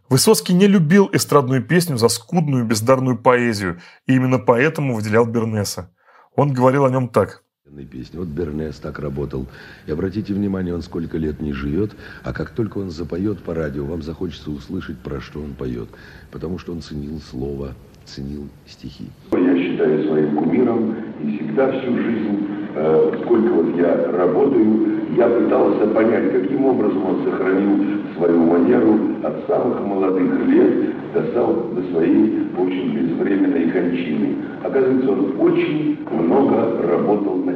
[0.09, 5.95] Высоцкий не любил эстрадную песню за скудную бездарную поэзию, и именно поэтому выделял Бернеса.
[6.35, 7.44] Он говорил о нем так.
[7.91, 8.19] Песни.
[8.19, 9.47] Вот Бернес так работал.
[9.87, 11.93] И обратите внимание, он сколько лет не живет,
[12.23, 15.89] а как только он запоет по радио, вам захочется услышать, про что он поет.
[16.31, 17.73] Потому что он ценил слово
[18.05, 19.07] ценил стихи.
[19.33, 25.87] Я считаю своим кумиром и всегда всю жизнь, э, сколько вот я работаю, я пытался
[25.87, 32.47] понять, каким образом он сохранил свою манеру от самых молодых лет до, сам, до своей
[32.59, 34.37] очень безвременной кончины.
[34.63, 37.54] Оказывается, он очень много работал текстом.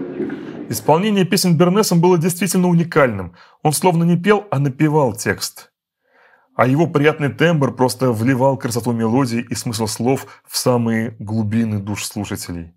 [0.68, 3.34] Исполнение песен Бернесом было действительно уникальным.
[3.62, 5.70] Он словно не пел, а напевал текст
[6.58, 12.04] а его приятный тембр просто вливал красоту мелодии и смысл слов в самые глубины душ
[12.04, 12.74] слушателей.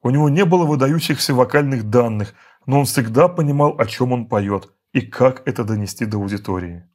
[0.00, 2.32] У него не было выдающихся вокальных данных,
[2.64, 6.88] но он всегда понимал, о чем он поет и как это донести до аудитории.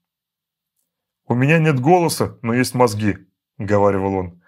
[1.28, 3.16] «У меня нет голоса, но есть мозги»,–
[3.60, 4.42] говаривал он.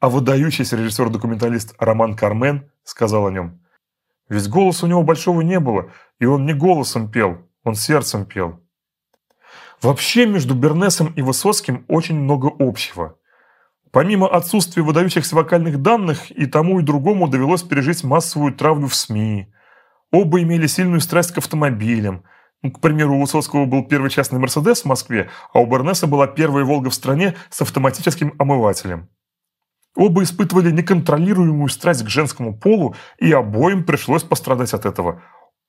[0.00, 3.64] А выдающийся режиссер-документалист Роман Кармен сказал о нем.
[4.30, 8.60] Ведь голоса у него большого не было, и он не голосом пел, он сердцем пел.
[9.82, 13.18] Вообще между Бернесом и Высоцким очень много общего.
[13.90, 19.52] Помимо отсутствия выдающихся вокальных данных, и тому и другому довелось пережить массовую травлю в СМИ.
[20.12, 22.22] Оба имели сильную страсть к автомобилям.
[22.62, 26.28] Ну, к примеру, у Высоцкого был первый частный «Мерседес» в Москве, а у Бернеса была
[26.28, 29.08] первая «Волга» в стране с автоматическим омывателем.
[29.96, 35.22] Оба испытывали неконтролируемую страсть к женскому полу, и обоим пришлось пострадать от этого.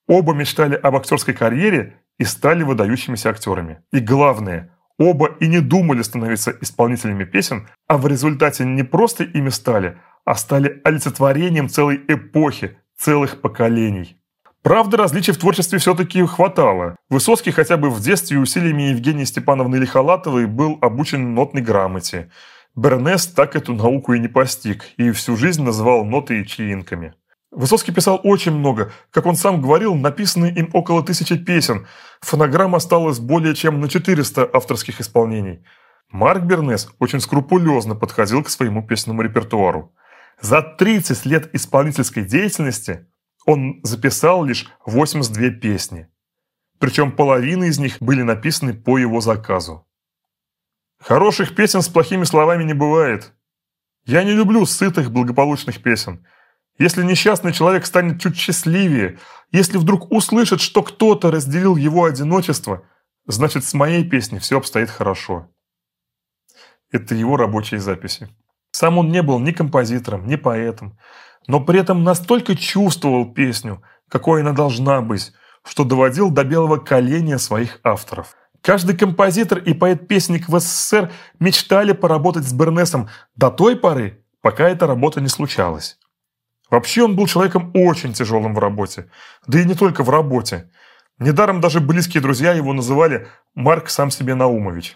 [0.07, 3.81] Оба мечтали об актерской карьере и стали выдающимися актерами.
[3.91, 9.49] И главное, оба и не думали становиться исполнителями песен, а в результате не просто ими
[9.49, 14.17] стали, а стали олицетворением целой эпохи, целых поколений.
[14.63, 16.95] Правда, различий в творчестве все-таки хватало.
[17.09, 22.29] Высоцкий хотя бы в детстве усилиями Евгении Степановны Лихолатовой был обучен нотной грамоте.
[22.75, 27.13] Бернес так эту науку и не постиг, и всю жизнь называл ноты чаинками.
[27.51, 28.93] Высоцкий писал очень много.
[29.11, 31.85] Как он сам говорил, написаны им около тысячи песен.
[32.21, 35.65] Фонограмм осталось более чем на 400 авторских исполнений.
[36.09, 39.93] Марк Бернес очень скрупулезно подходил к своему песенному репертуару.
[40.39, 43.05] За 30 лет исполнительской деятельности
[43.45, 46.07] он записал лишь 82 песни.
[46.79, 49.85] Причем половина из них были написаны по его заказу.
[51.01, 53.33] Хороших песен с плохими словами не бывает.
[54.05, 56.25] Я не люблю сытых, благополучных песен–
[56.81, 59.19] если несчастный человек станет чуть счастливее,
[59.51, 62.83] если вдруг услышит, что кто-то разделил его одиночество,
[63.27, 65.47] значит, с моей песней все обстоит хорошо.
[66.91, 68.29] Это его рабочие записи.
[68.71, 70.97] Сам он не был ни композитором, ни поэтом,
[71.45, 75.33] но при этом настолько чувствовал песню, какой она должна быть,
[75.63, 78.35] что доводил до белого коленя своих авторов.
[78.61, 84.85] Каждый композитор и поэт-песник в СССР мечтали поработать с Бернесом до той поры, пока эта
[84.85, 85.97] работа не случалась.
[86.69, 89.09] Вообще он был человеком очень тяжелым в работе.
[89.47, 90.71] Да и не только в работе.
[91.19, 94.95] Недаром даже близкие друзья его называли Марк сам себе Наумович.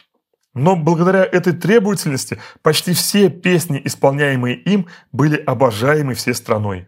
[0.54, 6.88] Но благодаря этой требовательности почти все песни, исполняемые им, были обожаемы всей страной.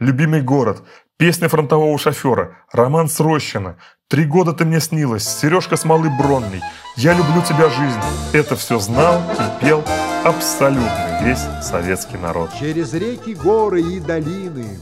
[0.00, 0.84] «Любимый город»,
[1.18, 6.62] «Песня фронтового шофера», «Роман с Рощина», «Три года ты мне снилась», «Сережка с малой Бронной»,
[6.96, 7.98] «Я люблю тебя, жизнь»–
[8.32, 9.82] это все знал и пел
[10.24, 12.50] абсолютно весь советский народ.
[12.60, 14.78] Через реки, горы и долины,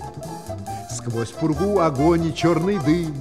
[0.95, 3.15] сквозь пургу огонь и черный дым,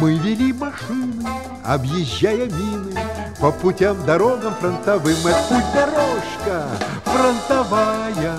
[0.00, 1.26] мы вели машины,
[1.64, 2.98] объезжая мины,
[3.40, 5.16] по путям, дорогам фронтовым.
[5.26, 6.66] Это путь дорожка
[7.04, 8.36] фронтовая,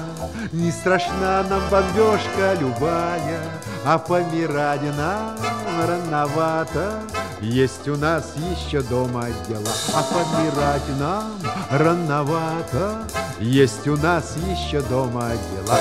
[0.51, 3.39] не страшна нам бомбежка любая,
[3.85, 5.37] а помирать нам
[5.87, 7.01] рановато.
[7.41, 11.39] Есть у нас еще дома дела, а помирать нам
[11.71, 13.03] рановато.
[13.39, 15.79] Есть у нас еще дома дела.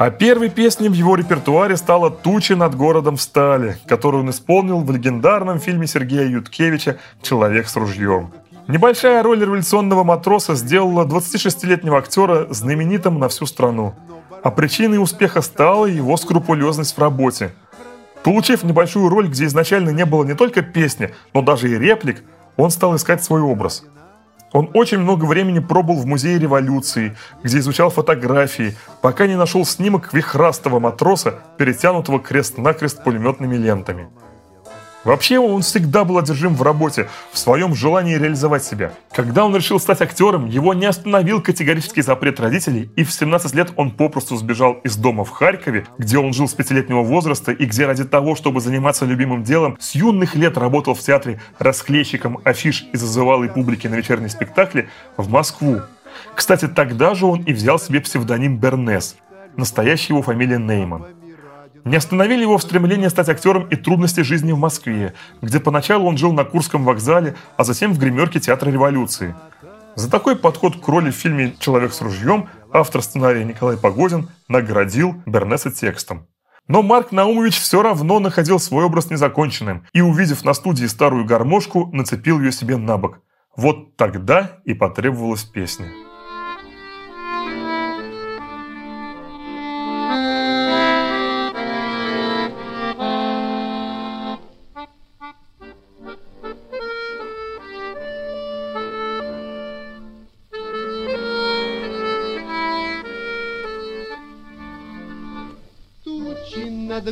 [0.00, 4.90] А первой песней в его репертуаре стала «Тучи над городом встали», которую он исполнил в
[4.90, 8.32] легендарном фильме Сергея Юткевича «Человек с ружьем».
[8.66, 13.94] Небольшая роль революционного матроса сделала 26-летнего актера знаменитым на всю страну.
[14.42, 17.52] А причиной успеха стала его скрупулезность в работе.
[18.22, 22.22] Получив небольшую роль, где изначально не было не только песни, но даже и реплик,
[22.56, 23.84] он стал искать свой образ.
[24.52, 30.12] Он очень много времени пробыл в музее революции, где изучал фотографии, пока не нашел снимок
[30.12, 34.08] вихрастого матроса, перетянутого крест-накрест пулеметными лентами–
[35.04, 38.92] Вообще он всегда был одержим в работе, в своем желании реализовать себя.
[39.12, 43.72] Когда он решил стать актером, его не остановил категорический запрет родителей, и в 17 лет
[43.76, 47.86] он попросту сбежал из дома в Харькове, где он жил с пятилетнего возраста и где
[47.86, 52.96] ради того, чтобы заниматься любимым делом, с юных лет работал в театре расклейщиком афиш и
[52.96, 55.80] зазывал и публики на вечерние спектакли в Москву.
[56.34, 59.16] Кстати, тогда же он и взял себе псевдоним Бернес.
[59.56, 61.19] Настоящая его фамилия Нейман.
[61.84, 66.18] Не остановили его в стремлении стать актером и трудности жизни в Москве, где поначалу он
[66.18, 69.34] жил на Курском вокзале, а затем в гримерке Театра революции.
[69.96, 75.14] За такой подход к роли в фильме «Человек с ружьем» автор сценария Николай Погодин наградил
[75.26, 76.26] Бернеса текстом.
[76.68, 81.90] Но Марк Наумович все равно находил свой образ незаконченным и, увидев на студии старую гармошку,
[81.92, 83.18] нацепил ее себе на бок.
[83.56, 85.88] Вот тогда и потребовалась песня.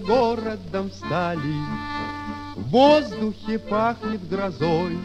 [0.01, 1.55] Городом встали,
[2.57, 4.99] В воздухе пахнет грозой,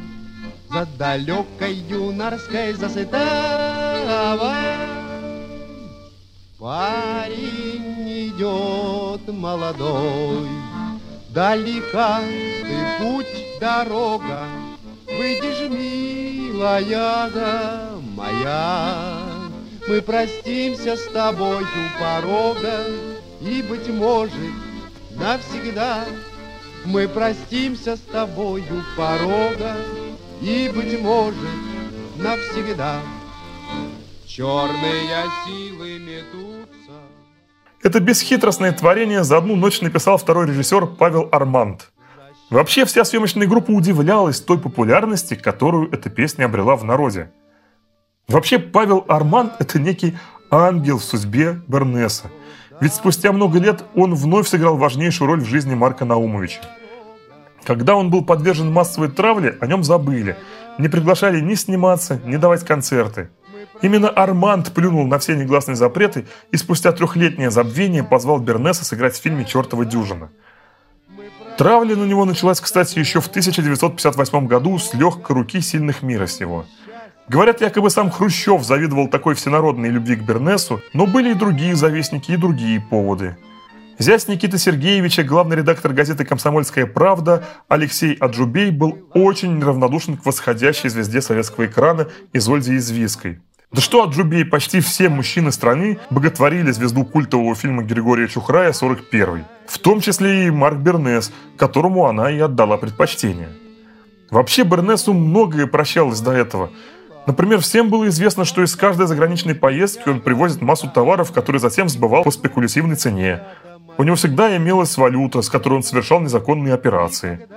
[0.70, 4.54] За далекой юнорской засытава.
[6.60, 10.48] Парень идет молодой,
[11.30, 14.48] Далека ты путь, дорога,
[15.06, 19.20] Выйдешь, милая да моя,
[19.88, 22.86] Мы простимся с тобой у порога,
[23.42, 24.32] И, быть может,
[25.16, 26.06] навсегда
[26.86, 28.64] Мы простимся с тобою
[28.98, 29.76] порога
[30.42, 31.38] И, быть может,
[32.18, 33.00] навсегда
[34.26, 37.00] Черные силы метутся
[37.84, 41.92] Это бесхитростное творение за одну ночь написал второй режиссер Павел Арманд.
[42.50, 47.32] Вообще вся съемочная группа удивлялась той популярности, которую эта песня обрела в народе.
[48.28, 50.18] Вообще Павел Арманд– это некий
[50.50, 52.32] ангел в судьбе Бернеса–
[52.80, 56.60] ведь спустя много лет он вновь сыграл важнейшую роль в жизни Марка Наумовича.
[57.64, 60.36] Когда он был подвержен массовой травле, о нем забыли.
[60.78, 63.30] Не приглашали ни сниматься, ни давать концерты.
[63.82, 69.22] Именно Арманд плюнул на все негласные запреты и спустя трехлетнее забвение позвал Бернеса сыграть в
[69.22, 70.30] фильме «Чертова дюжина».
[71.58, 76.66] Травля на него началась, кстати, еще в 1958 году с легкой руки сильных мира сего–
[77.34, 82.32] Говорят, якобы сам Хрущев завидовал такой всенародной любви к Бернесу, но были и другие завистники,
[82.32, 83.36] и другие поводы.
[83.98, 90.90] Зять Никиты Сергеевича, главный редактор газеты «Комсомольская правда» Алексей Аджубей был очень неравнодушен к восходящей
[90.92, 93.40] звезде советского экрана Изольде Извиской.
[93.72, 99.44] Да что Аджубей, почти все мужчины страны боготворили звезду культового фильма Григория Чухрая «41».
[99.66, 103.50] В том числе и Марк Бернес, которому она и отдала предпочтение.
[104.30, 106.70] Вообще Бернесу многое прощалось до этого–
[107.26, 111.88] Например, всем было известно, что из каждой заграничной поездки он привозит массу товаров, которые затем
[111.88, 113.44] сбывал по спекулятивной цене.
[113.98, 117.48] У него всегда имелась валюта, с которой он совершал незаконные операции.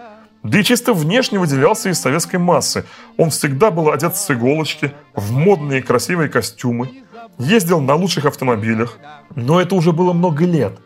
[0.42, 2.84] Да и чисто внешне выделялся из советской массы.
[3.16, 6.90] Он всегда был одет с иголочки, в модные красивые костюмы,
[7.38, 8.98] ездил на лучших автомобилях.
[9.34, 10.78] Но это уже было много лет,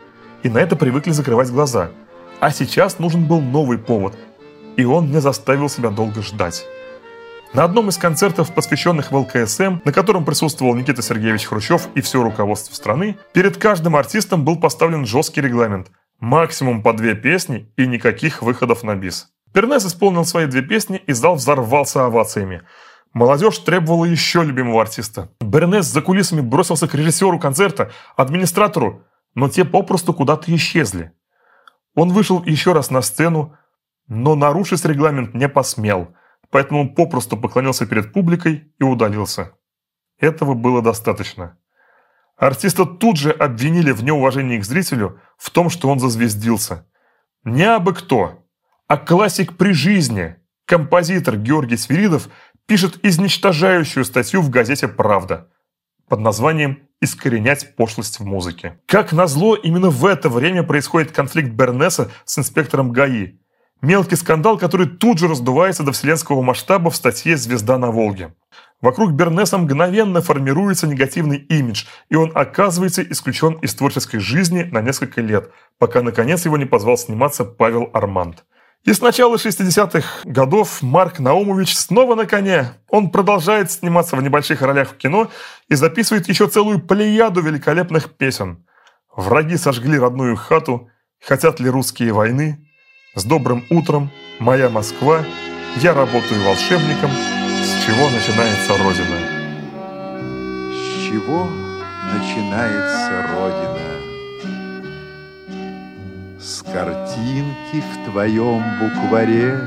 [0.43, 1.91] и на это привыкли закрывать глаза.
[2.41, 4.15] А сейчас нужен был новый повод,
[4.77, 6.65] и он не заставил себя долго ждать.
[7.53, 12.75] На одном из концертов, посвященных ВЛКСМ, на котором присутствовал Никита Сергеевич Хрущев и все руководство
[12.75, 15.91] страны, перед каждым артистом был поставлен жесткий регламент.
[16.21, 19.33] Максимум по две песни и никаких выходов на бис.
[19.53, 22.63] Пернес исполнил свои две песни, и зал взорвался овациями.
[23.13, 25.31] Молодежь требовала еще любимого артиста.
[25.41, 29.03] Бернес за кулисами бросился к режиссеру концерта, администратору,
[29.35, 31.11] но те попросту куда-то исчезли.
[31.97, 33.57] Он вышел еще раз на сцену,
[34.07, 36.15] но нарушить регламент не посмел–
[36.51, 39.53] поэтому попросту поклонился перед публикой и удалился.
[40.19, 41.59] Этого было достаточно.
[42.37, 46.87] Артиста тут же обвинили в неуважении к зрителю в том, что он зазвездился.
[47.45, 48.47] Не абы кто,
[48.87, 50.37] а классик при жизни,
[50.67, 52.29] композитор Георгий Свиридов
[52.67, 55.51] пишет изничтожающую статью в газете «Правда»
[56.09, 58.81] под названием «Искоренять пошлость в музыке».
[58.87, 63.40] Как назло, именно в это время происходит конфликт Бернеса с инспектором ГАИ.
[63.83, 68.35] Мелкий скандал, который тут же раздувается до вселенского масштаба в статье «Звезда на Волге».
[68.83, 75.21] Вокруг Бернеса мгновенно формируется негативный имидж, и он оказывается исключен из творческой жизни на несколько
[75.21, 78.45] лет, пока наконец его не позвал сниматься Павел Арманд.
[78.85, 82.73] И с начала 60-х годов Марк Наумович снова на коне.
[82.89, 85.31] Он продолжает сниматься в небольших ролях в кино
[85.69, 88.65] и записывает еще целую плеяду великолепных песен.
[89.15, 90.89] «Враги сожгли родную хату»,
[91.23, 92.70] «Хотят ли русские войны»,
[93.17, 94.09] «С добрым утром»,
[94.39, 95.25] «Моя Москва»,
[95.79, 99.19] «Я работаю волшебником», «С чего начинается Родина».
[100.73, 101.49] С чего
[102.15, 103.91] начинается Родина?
[106.39, 109.59] С картинки в твоем букваре,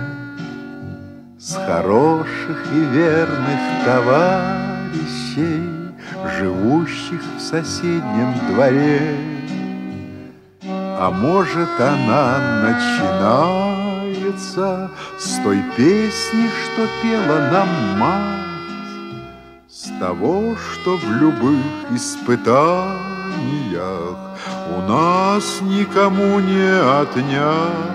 [1.38, 5.64] С хороших и верных товарищей,
[6.39, 9.43] Живущих в соседнем дворе.
[11.00, 17.68] А может, она начинается С той песни, что пела нам
[18.00, 18.46] мать,
[19.68, 23.04] С того, что в любых испытаниях
[24.76, 27.94] у нас никому не отнять.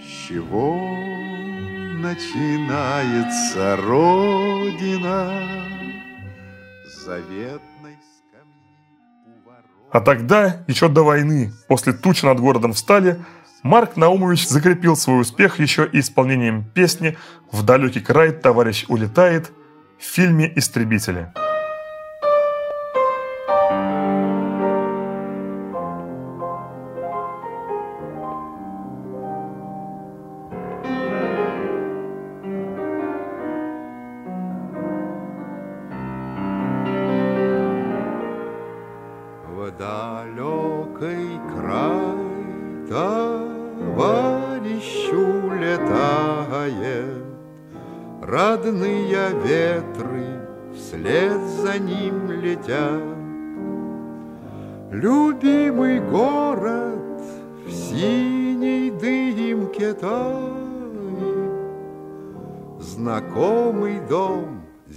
[0.00, 0.76] С чего
[2.00, 5.30] начинается Родина?
[7.04, 7.75] Заветной
[9.96, 13.18] А тогда, еще до войны, после тучи над городом встали,
[13.62, 17.16] Марк Наумович закрепил свой успех еще и исполнением песни
[17.50, 19.52] «В далекий край товарищ улетает»
[19.98, 21.32] в фильме «Истребители».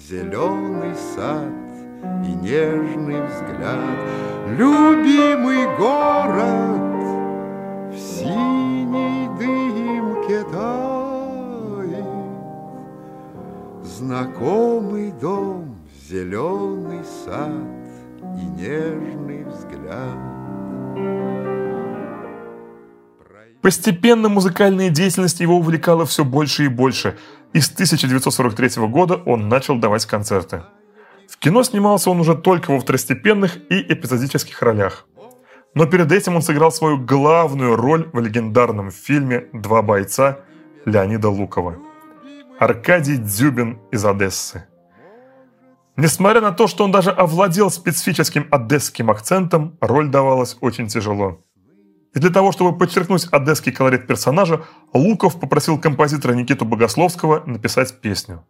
[0.10, 1.54] Зеленый сад
[2.26, 4.00] и нежный взгляд.
[4.58, 6.82] Любимый город
[7.94, 12.06] в синей дымке тает,
[13.84, 15.76] Знакомый дом,
[16.10, 17.52] зеленый сад
[18.36, 20.18] и нежный взгляд.
[23.62, 27.18] Постепенно музыкальная деятельность его увлекала все больше и больше,
[27.54, 30.64] и с 1943 года он начал давать концерты.
[31.28, 35.06] В кино снимался он уже только во второстепенных и эпизодических ролях.
[35.76, 40.40] Но перед этим он сыграл свою главную роль в легендарном фильме «Два бойца»
[40.86, 41.78] Леонида Лукова.
[42.60, 44.66] Аркадий Дзюбин из Одессы.
[45.96, 51.42] Несмотря на то, что он даже овладел специфическим одесским акцентом, роль давалась очень тяжело.
[52.14, 58.46] И для того, чтобы подчеркнуть одесский колорит персонажа, Луков попросил композитора Никиту Богословского написать песню.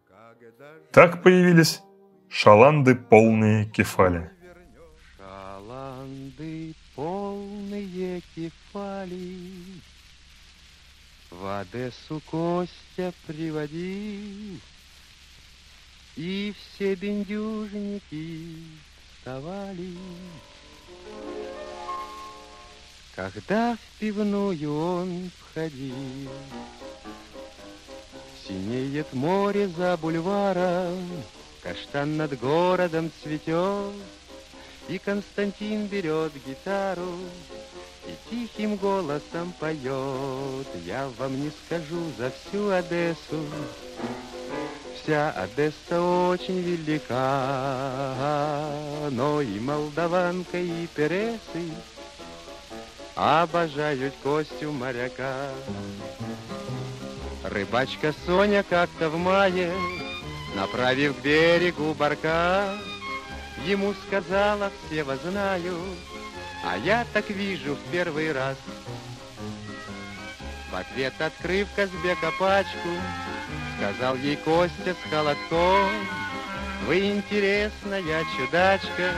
[0.92, 1.82] Так появились
[2.28, 4.30] «Шаланды полные кефали».
[5.18, 9.80] Шаланды полные кефали
[11.30, 14.58] В Одессу Костя приводил
[16.16, 18.64] И все бендюжники
[19.20, 19.96] вставали
[23.20, 25.94] Когда в пивную он входил
[28.48, 31.06] Синеет море за бульваром
[31.62, 33.92] Каштан над городом цветет
[34.88, 37.18] И Константин берет гитару
[38.06, 40.66] И тихим голосом поет.
[40.86, 43.44] Я вам не скажу за всю Одессу.
[44.96, 48.16] Вся Одесса очень велика
[49.10, 51.74] Но и молдаванка, и пересы
[53.20, 55.50] Обожают Костю моряка
[57.44, 59.74] Рыбачка Соня как-то в мае
[60.56, 62.78] Направив к берегу барка,
[63.66, 65.76] Ему сказала, все вас знаю,
[66.64, 68.56] А я так вижу в первый раз.
[70.72, 72.88] В ответ, открыв Казбека пачку,
[73.76, 75.90] Сказал ей Костя с холодком,
[76.86, 79.12] Вы интересная чудачка,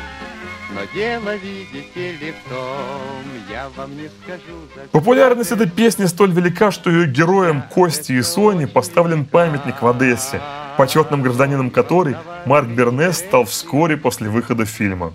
[0.75, 4.89] но дело, видите ли, в том, я вам не скажу за...
[4.91, 10.41] Популярность этой песни столь велика, что ее героям Кости и Сони поставлен памятник в Одессе,
[10.77, 12.17] почетным гражданином которой
[12.47, 15.13] Марк Бернес стал вскоре после выхода фильма.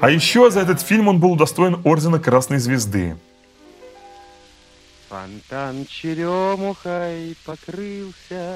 [0.00, 3.16] А еще за этот фильм он был удостоен ордена Красной Звезды.
[5.08, 8.54] Фонтан черемухой покрылся,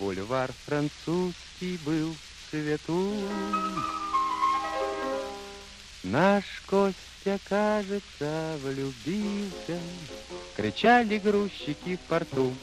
[0.00, 3.14] Бульвар французский был в цвету.
[6.02, 9.78] Наш Костя, кажется, влюбился,
[10.56, 12.54] Кричали грузчики в порту.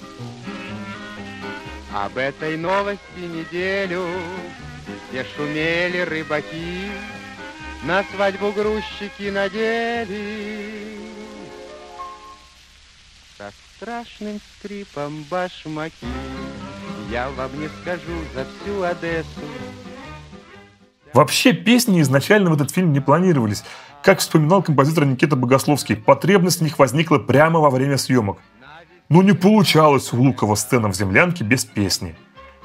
[1.94, 4.08] Об этой новости неделю
[5.10, 6.90] Все шумели рыбаки,
[7.84, 11.00] На свадьбу грузчики надели
[13.38, 16.47] Со страшным скрипом башмаки.
[17.10, 19.42] Я вам не скажу за всю Одессу,
[21.14, 23.64] Вообще песни изначально в этот фильм не планировались.
[24.04, 28.38] Как вспоминал композитор Никита Богословский, потребность в них возникла прямо во время съемок.
[29.10, 32.16] Но не получалось у Лукова сцена в «Землянке» без песни.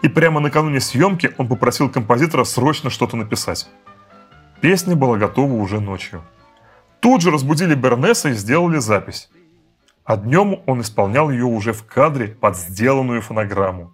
[0.03, 3.69] И прямо накануне съемки он попросил композитора срочно что-то написать.
[4.61, 6.23] Песня была готова уже ночью.
[7.01, 9.31] Тут же разбудили Бернеса и сделали запись.
[10.05, 13.93] А днем он исполнял ее уже в кадре под сделанную фонограмму.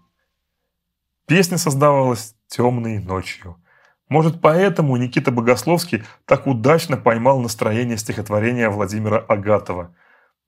[1.29, 3.57] Песня создавалась темной ночью–
[4.09, 9.95] может, поэтому Никита Богословский так удачно поймал настроение стихотворения Владимира Агатова.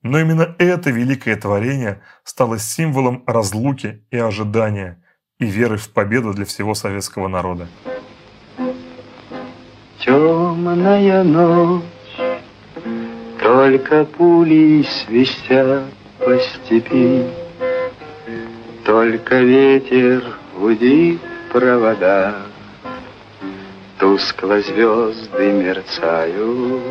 [0.03, 5.03] Но именно это великое творение стало символом разлуки и ожидания,
[5.39, 7.69] и веры в победу для всего советского народа.
[9.99, 11.85] Темная ночь,
[13.43, 15.85] только пули свистят
[16.19, 17.27] по степи,
[18.87, 21.21] Только ветер гудит
[21.51, 22.35] провода.
[23.99, 26.83] Тускло звезды мерцают.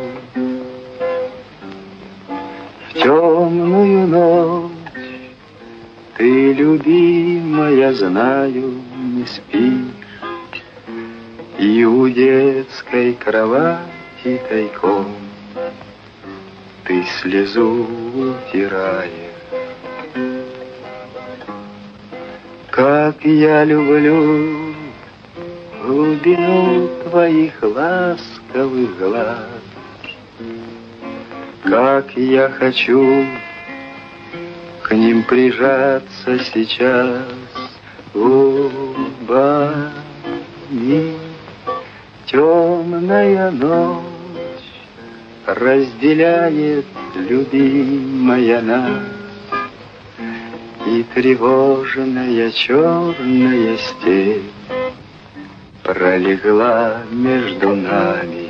[2.87, 4.71] В темную ночь
[6.17, 10.63] Ты, любимая, знаю, не спишь.
[11.59, 15.13] И у детской кровати тайком
[16.85, 17.85] Ты слезу
[18.15, 19.28] утираешь
[23.23, 24.73] я люблю
[25.83, 29.47] глубину твоих ласковых глаз.
[31.63, 33.25] Как я хочу
[34.83, 37.25] к ним прижаться сейчас
[38.13, 39.89] губами.
[42.25, 44.03] Темная ночь
[45.45, 46.85] разделяет
[47.15, 49.08] любимая нас
[50.89, 54.51] И тревожная черная степь
[55.83, 58.49] пролегла между нами.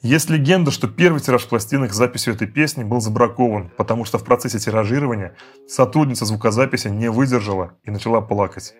[0.00, 4.24] Есть легенда, что первый тираж пластинок с записью этой песни был забракован, потому что в
[4.24, 5.34] процессе тиражирования
[5.66, 8.74] сотрудница звукозаписи не выдержала и начала плакать.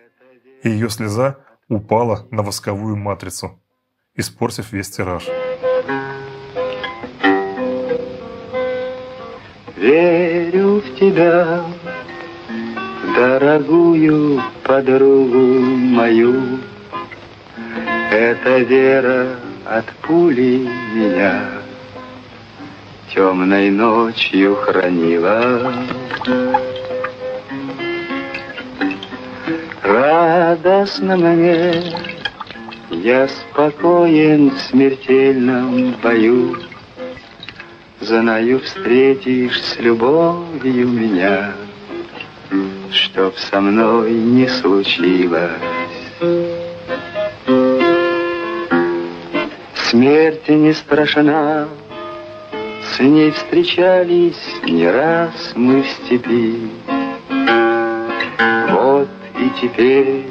[0.63, 3.59] И ее слеза упала на восковую матрицу,
[4.15, 5.27] испортив весь тираж.
[9.85, 11.63] Верю в тебя,
[13.15, 16.57] дорогую подругу мою.
[18.11, 21.39] Эта вера от пули меня
[23.13, 25.71] темной ночью хранила.
[29.83, 31.93] Радостно мне,
[32.89, 36.55] я спокоен в смертельном бою.
[38.07, 41.53] Знаю, встретишь с любовью меня
[42.91, 45.51] чтоб со мной не случилось.
[49.75, 51.67] Смерти не страшна,
[52.83, 56.69] с ней встречались не раз мы в степи.
[58.69, 59.09] Вот
[59.39, 60.25] и теперь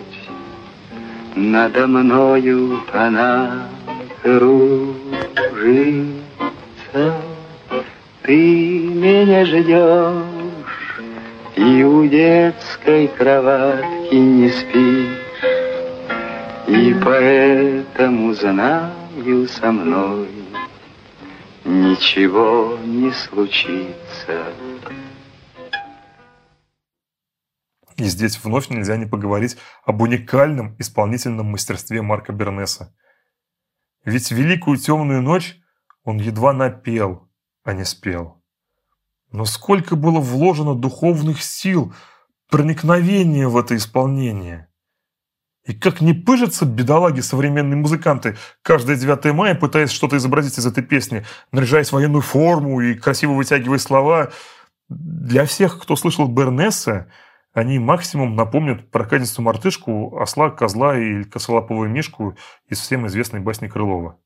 [1.34, 3.68] надо мною она
[4.22, 4.94] кружится.
[8.24, 11.02] Ты меня ждешь,
[11.56, 15.44] и у детской кроватки не спишь,
[16.66, 20.30] И поэтому знаю со мной
[21.66, 24.54] Ничего не случится.
[27.96, 32.96] И здесь вновь нельзя не поговорить об уникальном исполнительном мастерстве Марка Бернеса.
[34.06, 35.58] Ведь «Великую темную ночь»
[36.04, 37.28] он едва напел,
[37.64, 38.40] а не спел.
[39.32, 41.92] Но сколько было вложено духовных сил,
[42.48, 44.68] проникновения в это исполнение.
[45.64, 50.84] И как не пыжатся бедолаги современные музыканты, каждое 9 мая пытаясь что-то изобразить из этой
[50.84, 54.30] песни, наряжаясь в военную форму и красиво вытягивая слова.
[54.90, 57.10] Для всех, кто слышал Бернесса,
[57.54, 62.36] они максимум напомнят прокатисту мартышку, осла, козла и косолаповую мишку
[62.68, 64.18] из всем известной басни Крылова.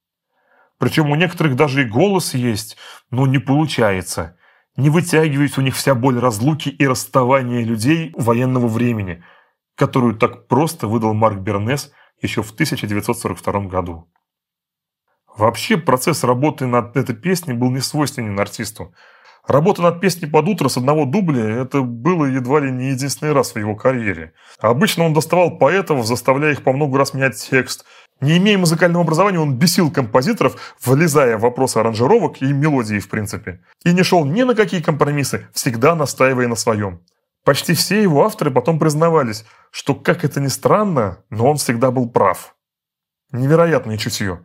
[0.79, 2.77] Причем у некоторых даже и голос есть,
[3.11, 4.37] но не получается.
[4.77, 9.25] Не вытягивается у них вся боль разлуки и расставания людей военного времени,
[9.75, 11.93] которую так просто выдал Марк Бернес
[12.23, 14.09] еще в 1942 году.
[15.37, 18.95] Вообще процесс работы над этой песней был не свойственен артисту.
[19.47, 23.55] Работа над песней под утро с одного дубля– это было едва ли не единственный раз
[23.55, 24.35] в его карьере.
[24.61, 27.87] Обычно он доставал поэтов, заставляя их по много раз менять текст.
[28.21, 33.61] Не имея музыкального образования, он бесил композиторов, влезая в вопросы аранжировок и мелодии в принципе.
[33.85, 37.01] И не шел ни на какие компромиссы, всегда настаивая на своем.
[37.45, 42.09] Почти все его авторы потом признавались, что, как это ни странно, но он всегда был
[42.09, 42.57] прав.
[43.31, 44.45] Невероятное чутье.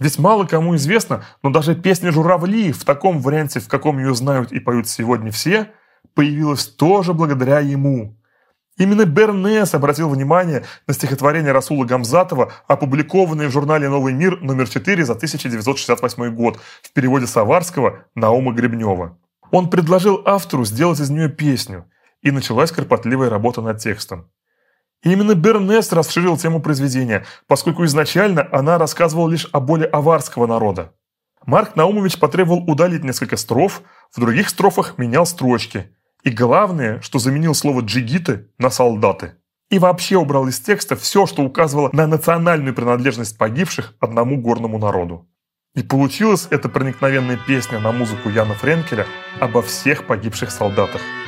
[0.00, 4.52] Ведь мало кому известно, но даже песня «Журавли» в таком варианте, в каком ее знают
[4.52, 5.72] и поют сегодня все,
[6.14, 8.17] появилась тоже благодаря ему.
[8.78, 15.04] Именно Бернес обратил внимание на стихотворение Расула Гамзатова, опубликованное в журнале «Новый мир» номер 4
[15.04, 19.18] за 1968 год в переводе Саварского Наума Гребнева.
[19.50, 21.86] Он предложил автору сделать из нее песню,
[22.22, 24.30] и началась кропотливая работа над текстом.
[25.02, 30.92] И именно Бернес расширил тему произведения, поскольку изначально она рассказывала лишь о боли аварского народа.
[31.46, 33.82] Марк Наумович потребовал удалить несколько строф,
[34.12, 35.96] в других строфах менял строчки.
[36.28, 39.36] И главное, что заменил слово «джигиты» на «солдаты».
[39.70, 45.26] И вообще убрал из текста все, что указывало на национальную принадлежность погибших одному горному народу.
[45.74, 49.06] И получилась эта проникновенная песня на музыку Яна Френкеля
[49.40, 51.00] обо всех погибших солдатах–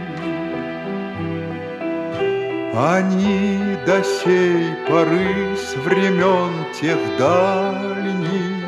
[2.73, 8.63] Они до сей поры с времен тех дальних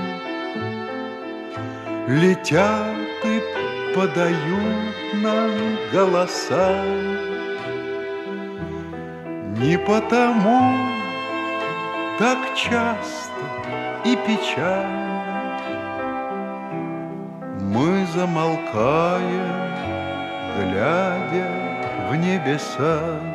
[2.09, 3.41] Летят и
[3.95, 5.51] подают нам
[5.93, 6.83] голоса
[9.57, 10.75] Не потому
[12.19, 13.41] так часто
[14.03, 15.13] и печально
[17.61, 19.71] Мы замолкаем,
[20.59, 21.47] глядя
[22.09, 23.32] в небеса.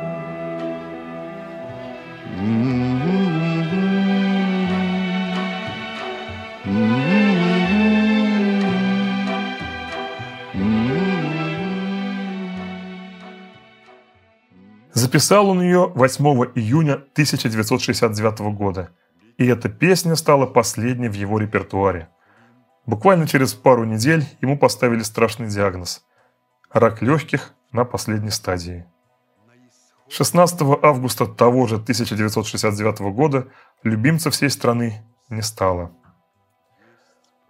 [14.93, 16.25] Записал он ее 8
[16.55, 18.91] июня 1969 года,
[19.37, 22.07] и эта песня стала последней в его репертуаре.
[22.85, 26.05] Буквально через пару недель ему поставили страшный диагноз–
[26.71, 28.85] рак легких на последней стадии.
[30.09, 33.47] 16 августа того же 1969 года
[33.83, 35.91] любимца всей страны не стало.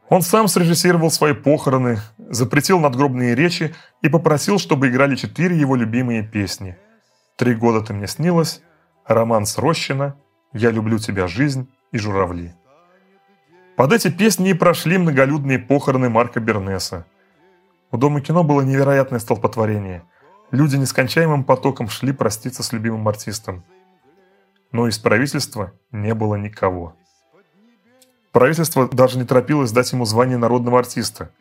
[0.09, 6.23] Он сам срежиссировал свои похороны, запретил надгробные речи и попросил, чтобы играли четыре его любимые
[6.23, 6.77] песни.
[7.37, 8.61] «Три года ты мне снилась»,
[9.05, 10.17] «Роман с Рощина»,
[10.51, 12.53] «Я люблю тебя, жизнь» и «Журавли».
[13.77, 17.05] Под эти песни и прошли многолюдные похороны Марка Бернеса.
[17.91, 20.03] У Дома кино было невероятное столпотворение–
[20.51, 23.63] Люди нескончаемым потоком шли проститься с любимым артистом.
[24.71, 26.95] Но из правительства не было никого.
[28.31, 31.31] Правительство даже не торопилось дать ему звание народного артиста.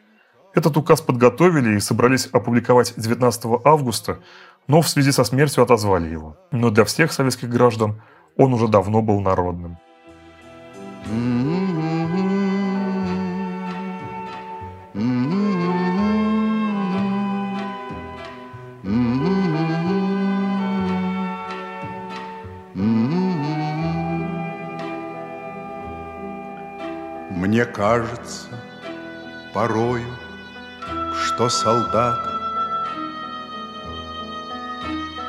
[0.54, 4.20] Этот указ подготовили и собрались опубликовать 19 августа,
[4.66, 6.36] но в связи со смертью отозвали его.
[6.50, 8.02] Но для всех советских граждан
[8.36, 9.78] он уже давно был народным.
[27.58, 28.46] Мне кажется
[29.52, 30.06] порою,
[31.16, 32.30] что солдаты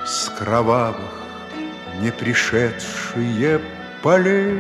[0.06, 1.10] С кровавых
[2.00, 3.60] не пришедшие
[4.04, 4.60] полей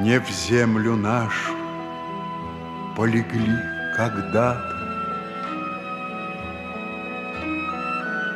[0.00, 1.52] Не в землю нашу
[2.96, 3.58] полегли
[3.94, 4.74] когда-то,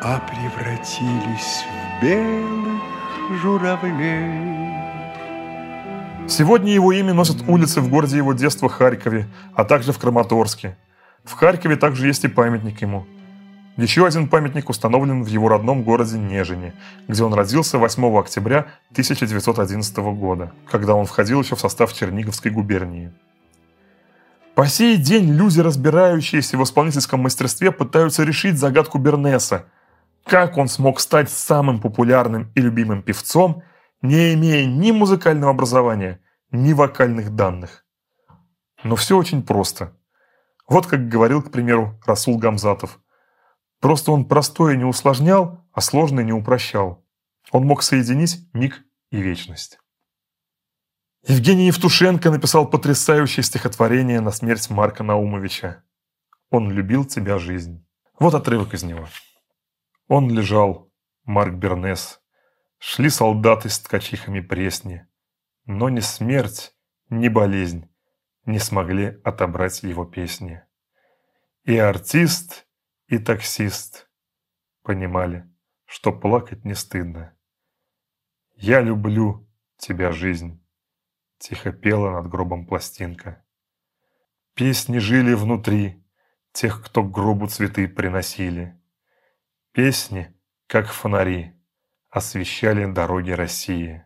[0.03, 4.58] А превратились в белых журавлей.
[6.29, 10.77] Сегодня его имя носят улицы в городе его детства Харькове, а также в Краматорске.
[11.25, 13.07] В Харькове также есть и памятник ему.
[13.79, 16.75] Еще один памятник установлен в его родном городе Нежине,
[17.07, 23.11] где он родился 8 октября 1911 года, когда он входил еще в состав Черниговской губернии.
[24.55, 29.65] По сей день люди, разбирающиеся в исполнительском мастерстве, пытаются решить загадку Бернеса.
[30.25, 33.63] Как он смог стать самым популярным и любимым певцом,
[34.03, 36.21] не имея ни музыкального образования,
[36.51, 37.85] ни вокальных данных?
[38.85, 39.97] Но все очень просто.
[40.69, 43.01] Вот как говорил, к примеру, Расул Гамзатов.
[43.81, 47.05] Просто он простое не усложнял, а сложное не упрощал.
[47.51, 49.79] Он мог соединить миг и вечность.
[51.27, 55.85] Евгений Евтушенко написал потрясающее стихотворение на смерть Марка Наумовича.
[56.51, 57.85] «Он любил тебя, жизнь».
[58.19, 59.09] Вот отрывок из него.
[60.09, 60.91] Он лежал,
[61.25, 62.21] Марк Бернес.
[62.79, 65.07] Шли солдаты с ткачихами пресни.
[65.65, 66.75] Но ни смерть,
[67.11, 67.91] ни болезнь
[68.45, 70.63] не смогли отобрать его песни.
[71.65, 72.67] И артист,
[73.07, 74.09] и таксист
[74.83, 75.47] понимали,
[75.85, 77.37] что плакать не стыдно.
[78.57, 79.47] «Я люблю
[79.77, 80.65] тебя, жизнь»,
[81.39, 83.45] Тихо пела над гробом пластинка.
[84.55, 86.05] Песни жили внутри
[86.53, 88.81] тех, кто к гробу цветы приносили.
[89.73, 90.35] Песни,
[90.67, 91.55] как фонари,
[92.11, 94.05] освещали дороги России.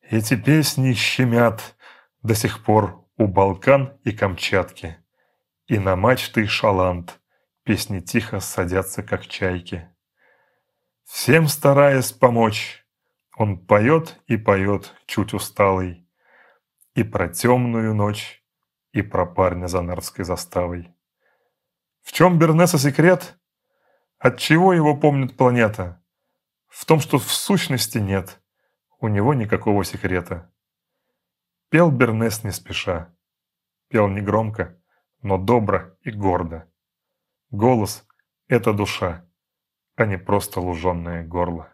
[0.00, 1.76] Эти песни щемят
[2.22, 4.96] до сих пор у Балкан и Камчатки.
[5.66, 7.20] И на мачты и шаланд
[7.62, 9.88] песни тихо садятся, как чайки.
[11.04, 12.86] Всем стараясь помочь,
[13.36, 16.08] он поет и поет, чуть усталый,
[16.94, 18.42] и про темную ночь,
[18.92, 20.94] и про парня за нардской заставой.
[22.02, 23.38] В чем Бернеса секрет?
[24.18, 25.97] От чего его помнит планета?
[26.78, 28.40] В том, что в сущности нет
[29.00, 30.48] у него никакого секрета.
[31.70, 33.12] Пел Бернес не спеша.
[33.88, 34.80] Пел негромко,
[35.20, 36.70] но добро и гордо.
[37.50, 38.06] Голос—
[38.46, 39.28] это душа,
[39.96, 41.68] а не просто луженное горло.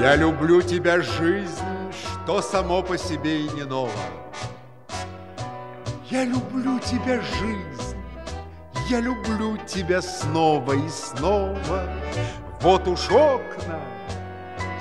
[0.00, 4.29] Я люблю тебя, жизнь, что само по себе и не ново.
[6.10, 7.96] Я люблю тебя, жизнь,
[8.88, 11.84] я люблю тебя снова и снова.
[12.60, 13.78] Вот уж окна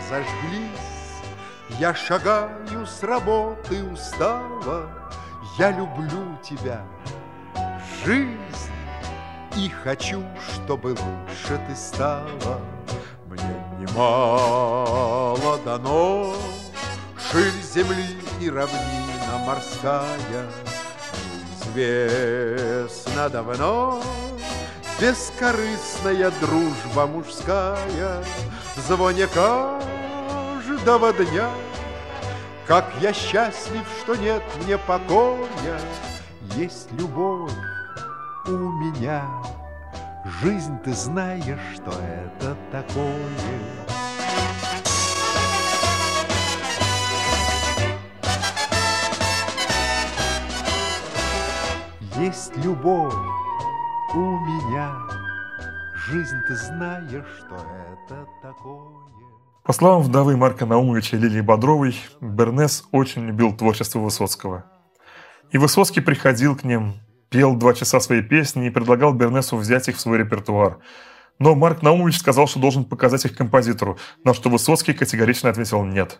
[0.10, 1.22] зажглись,
[1.80, 4.90] я шагаю с работы устава.
[5.60, 6.82] Я люблю тебя,
[8.04, 8.74] жизнь,
[9.56, 12.60] и хочу, чтобы лучше ты стала.
[13.28, 16.34] Мне немало дано,
[17.32, 20.48] Ширь земли и равнина морская,
[21.76, 24.02] Известно давно,
[25.00, 28.24] Бескорыстная дружба мужская,
[28.76, 31.50] В звоне каждого дня,
[32.68, 35.80] Как я счастлив, что нет мне покоя,
[36.56, 37.52] Есть любовь
[38.48, 39.26] у меня.
[40.42, 43.16] Жизнь, ты знаешь, что это такое.
[52.20, 53.14] Есть любовь
[54.14, 54.94] у меня.
[55.96, 58.90] Жизнь, ты знаешь, что это такое.
[59.64, 64.66] По словам вдовы Марка Наумовича Лилии Бодровой, Бернес очень любил творчество Высоцкого.
[65.52, 66.96] И Высоцкий приходил к ним,
[67.30, 70.80] пел два часа свои песни и предлагал Бернесу взять их в свой репертуар.
[71.40, 76.20] Но Марк Наумович сказал, что должен показать их композитору, на что Высоцкий категорично ответил «нет».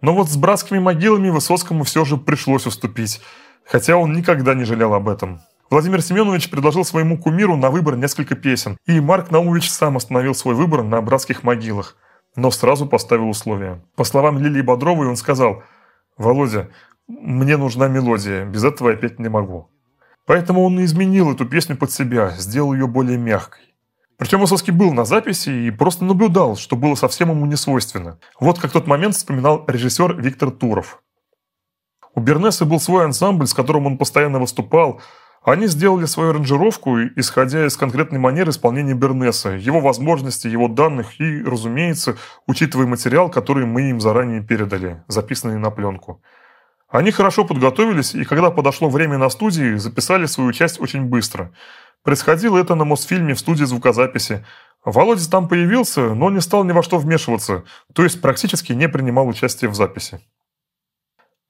[0.00, 3.22] Но вот с братскими могилами Высоцкому все же пришлось уступить,
[3.66, 5.40] хотя он никогда не жалел об этом.
[5.70, 10.54] Владимир Семенович предложил своему кумиру на выбор несколько песен, и Марк Наумович сам остановил свой
[10.54, 11.96] выбор на братских могилах,
[12.36, 13.82] но сразу поставил условия.
[13.96, 15.62] По словам Лилии Бодровой, он сказал
[16.16, 16.68] «Володя,
[17.08, 19.70] мне нужна мелодия, без этого я петь не могу».
[20.26, 23.74] Поэтому он изменил эту песню под себя, сделал ее более мягкой.
[24.16, 28.18] Причем Высоцкий был на записи и просто наблюдал, что было совсем ему не свойственно.
[28.38, 31.02] Вот как тот момент вспоминал режиссер Виктор Туров.
[32.14, 35.00] У Бернеса был свой ансамбль, с которым он постоянно выступал.
[35.42, 41.42] Они сделали свою аранжировку, исходя из конкретной манеры исполнения Бернеса, его возможностей, его данных и,
[41.42, 42.16] разумеется,
[42.46, 46.22] учитывая материал, который мы им заранее передали, записанный на пленку.
[46.88, 51.52] Они хорошо подготовились, и когда подошло время на студии, записали свою часть очень быстро.
[52.04, 54.46] Происходило это на Мосфильме в студии звукозаписи.
[54.84, 59.26] Володя там появился, но не стал ни во что вмешиваться, то есть практически не принимал
[59.26, 60.20] участия в записи.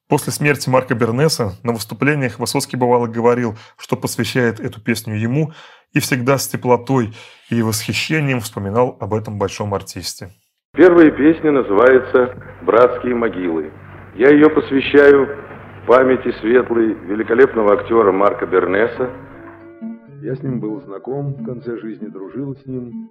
[0.07, 5.51] После смерти Марка Бернеса на выступлениях Высоцкий бывало говорил, что посвящает эту песню ему,
[5.93, 7.13] и всегда с теплотой
[7.49, 10.29] и восхищением вспоминал об этом большом артисте.
[10.75, 13.71] Первая песня называется «Братские могилы».
[14.15, 15.27] Я ее посвящаю
[15.87, 19.09] памяти светлой великолепного актера Марка Бернеса.
[20.21, 23.09] Я с ним был знаком, в конце жизни дружил с ним,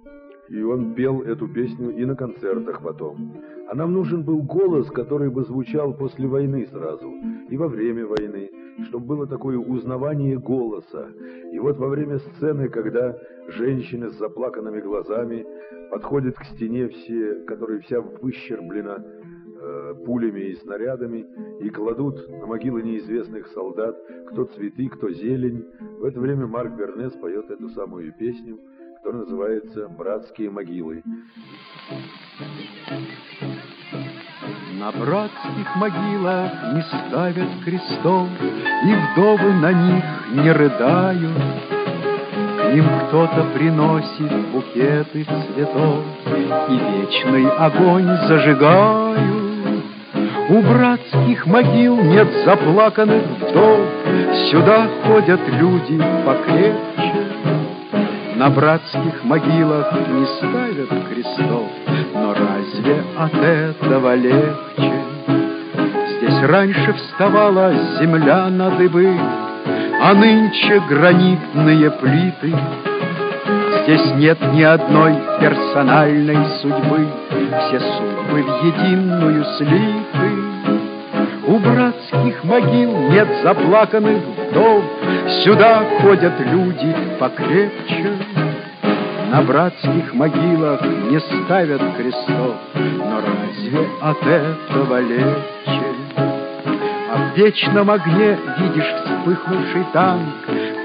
[0.49, 3.33] и он пел эту песню и на концертах потом.
[3.69, 7.11] А нам нужен был голос, который бы звучал после войны сразу,
[7.49, 8.51] и во время войны,
[8.83, 11.09] чтобы было такое узнавание голоса.
[11.51, 13.17] И вот во время сцены, когда
[13.47, 15.45] женщины с заплаканными глазами
[15.89, 19.03] подходят к стене все, которая вся выщерблена
[19.61, 21.25] э, пулями и снарядами,
[21.61, 23.97] и кладут на могилы неизвестных солдат,
[24.27, 25.65] кто цветы, кто зелень.
[25.99, 28.59] В это время Марк Бернес поет эту самую песню,
[29.05, 31.03] которая называется «Братские могилы».
[34.79, 38.27] На братских могилах не ставят крестов,
[38.83, 41.37] И вдовы на них не рыдают.
[42.57, 46.03] К ним кто-то приносит букеты цветов
[46.67, 49.83] И вечный огонь зажигают.
[50.49, 53.81] У братских могил нет заплаканных вдов,
[54.49, 57.24] Сюда ходят люди покрепче.
[58.35, 61.69] На братских могилах не ставят крестов,
[62.13, 64.93] Но разве от этого легче?
[66.17, 69.17] Здесь раньше вставала земля на дыбы,
[70.01, 72.53] А нынче гранитные плиты.
[73.83, 80.45] Здесь нет ни одной персональной судьбы, Все судьбы в единую слиты.
[81.47, 84.83] У братских могил нет заплаканных вдов,
[85.43, 88.24] Сюда ходят люди покрепче.
[89.35, 95.81] На братских могилах не ставят крестов, Но разве от этого легче?
[96.15, 100.35] А в вечном огне видишь вспыхнувший танк,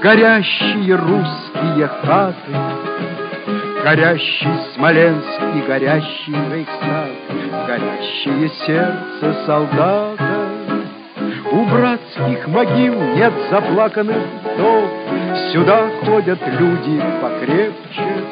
[0.03, 2.55] Горящие русские хаты,
[3.85, 7.09] Горящий Смоленск и горящий Рейхстаг,
[7.67, 10.30] Горящее сердце солдата.
[11.51, 14.89] У братских могил нет заплаканных вдов,
[15.51, 18.25] Сюда ходят люди покрепче.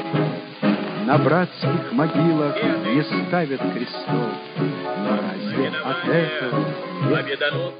[1.06, 6.66] На братских могилах не ставят крестов, Но разве от этого
[7.10, 7.74] легче?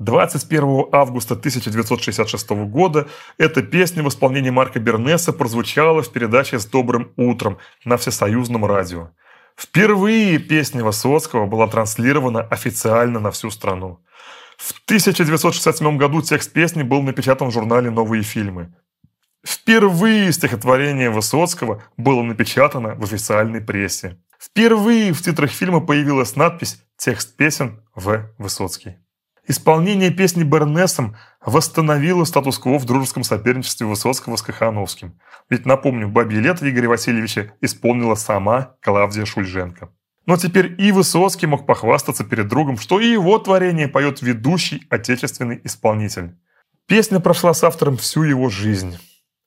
[0.00, 3.06] 21 августа 1966 года
[3.38, 7.56] эта песня в исполнении Марка Бернеса прозвучала в передаче «С добрым утром»
[7.86, 9.10] на Всесоюзном радио.
[9.56, 14.00] Впервые песня Высоцкого была транслирована официально на всю страну.
[14.56, 18.74] В 1967 году текст песни был напечатан в журнале «Новые фильмы».
[19.46, 24.18] Впервые стихотворение Высоцкого было напечатано в официальной прессе.
[24.38, 28.30] Впервые в титрах фильма появилась надпись «Текст песен В.
[28.38, 28.96] Высоцкий».
[29.46, 35.20] Исполнение песни Бернесом восстановило статус-кво в дружеском соперничестве Высоцкого с Кахановским.
[35.50, 39.90] Ведь, напомню, «Бабье лето» Игоря Васильевича исполнила сама Клавдия Шульженко.
[40.26, 45.60] Но теперь и Высоцкий мог похвастаться перед другом, что и его творение поет ведущий отечественный
[45.64, 46.36] исполнитель.
[46.86, 48.98] Песня прошла с автором всю его жизнь.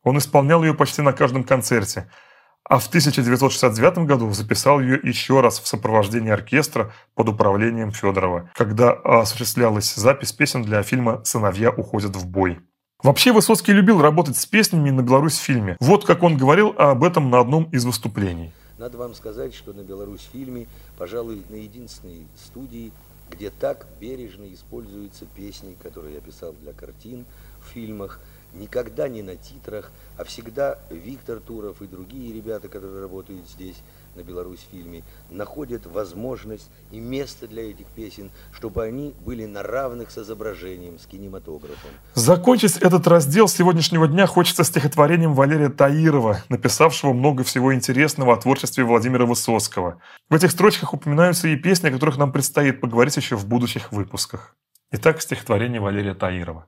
[0.03, 2.09] Он исполнял ее почти на каждом концерте–
[2.69, 8.91] а в 1969 году записал ее еще раз в сопровождении оркестра под управлением Федорова, когда
[8.91, 12.59] осуществлялась запись песен для фильма «Сыновья уходят в бой».
[13.01, 15.77] Вообще Высоцкий любил работать с песнями на Беларусь фильме.
[15.79, 18.51] Вот как он говорил об этом на одном из выступлений.
[18.77, 20.67] Надо вам сказать, что на Беларусь фильме,
[20.97, 22.91] пожалуй, на единственной студии,
[23.29, 27.25] где так бережно используются песни, которые я писал для картин
[27.61, 28.19] в фильмах,
[28.53, 33.77] никогда не на титрах, а всегда Виктор Туров и другие ребята, которые работают здесь,
[34.17, 40.11] на Беларусь фильме, находят возможность и место для этих песен, чтобы они были на равных
[40.11, 41.91] с изображением, с кинематографом.
[42.15, 48.83] Закончить этот раздел сегодняшнего дня хочется стихотворением Валерия Таирова, написавшего много всего интересного о творчестве
[48.83, 50.01] Владимира Высоцкого.
[50.29, 54.55] В этих строчках упоминаются и песни, о которых нам предстоит поговорить еще в будущих выпусках.
[54.91, 56.67] Итак, стихотворение Валерия Таирова.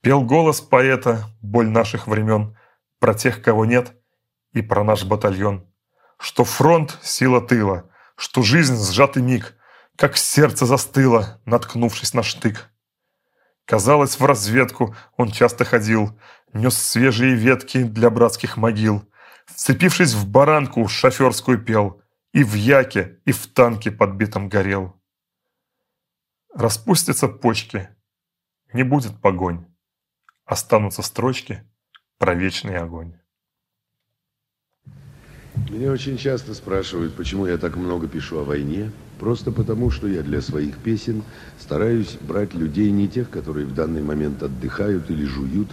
[0.00, 2.56] Пел голос поэта боль наших времен
[3.00, 3.92] Про тех, кого нет,
[4.54, 5.66] и про наш батальон.
[6.24, 7.84] Что фронт— сила тыла,
[8.16, 9.54] что жизнь— сжатый миг,
[9.96, 12.70] Как сердце застыло, наткнувшись на штык.
[13.66, 16.18] Казалось, в разведку он часто ходил,
[16.54, 19.06] Нес свежие ветки для братских могил,
[19.44, 22.00] Вцепившись в баранку, шоферскую пел,
[22.32, 24.98] И в яке, и в танке подбитом горел.
[26.54, 27.90] Распустятся почки,
[28.72, 29.66] не будет погонь
[30.46, 31.62] останутся строчки
[32.18, 33.18] про вечный огонь.
[35.74, 38.92] Меня очень часто спрашивают, почему я так много пишу о войне.
[39.18, 41.22] Просто потому, что я для своих песен
[41.58, 45.68] стараюсь брать людей не тех, которые в данный момент отдыхают или жуют,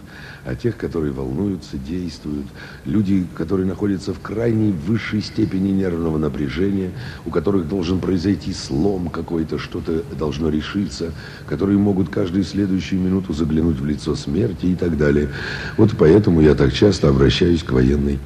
[0.46, 2.48] а тех, которые волнуются, действуют.
[2.86, 6.92] Люди, которые находятся в крайней высшей степени нервного напряжения,
[7.26, 11.12] у которых должен произойти слом какой-то, что-то должно решиться,
[11.48, 15.30] которые могут каждую следующую минуту заглянуть в лицо смерти и так далее.
[15.78, 18.20] Вот поэтому я так часто обращаюсь к военной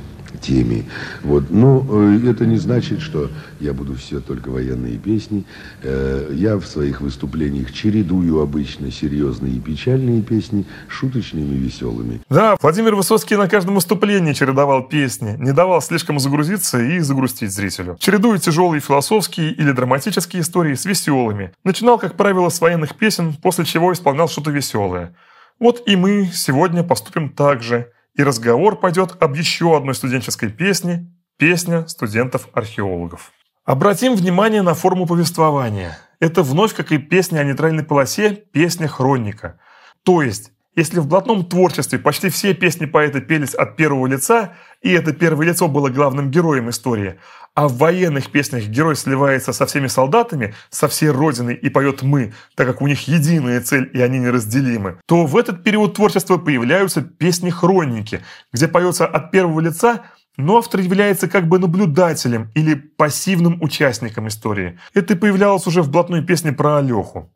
[0.46, 0.84] теме.
[1.24, 1.50] Вот.
[1.50, 5.46] Но э, это не значит, что я буду все только военные песни.
[5.82, 12.22] Э, я в своих выступлениях чередую обычно серьезные и печальные песни шуточными и веселыми.
[12.30, 17.98] Да, Владимир Высоцкий на каждом выступлении чередовал песни, не давал слишком загрузиться и загрустить зрителю.
[18.00, 21.52] Чередуя тяжелые философские или драматические истории с веселыми.
[21.64, 25.16] Начинал, как правило, с военных песен, после чего исполнял что-то веселое.
[25.60, 31.12] Вот и мы сегодня поступим так же– и разговор пойдет об еще одной студенческой песне–
[31.38, 33.32] песня студентов-археологов.
[33.66, 35.98] Обратим внимание на форму повествования.
[36.20, 39.60] Это вновь, как и песня о нейтральной полосе, песня хроника.
[40.04, 44.92] То есть, если в блатном творчестве почти все песни поэта пелись от первого лица, и
[44.92, 47.20] это первое лицо было главным героем истории,
[47.54, 52.34] а в военных песнях герой сливается со всеми солдатами, со всей родиной и поет «мы»,
[52.56, 57.02] так как у них единая цель и они неразделимы, то в этот период творчества появляются
[57.02, 58.22] песни-хроники,
[58.52, 60.04] где поется от первого лица,
[60.38, 64.78] но автор является как бы наблюдателем или пассивным участником истории.
[64.94, 67.32] Это появлялось уже в блатной песне про Алеху.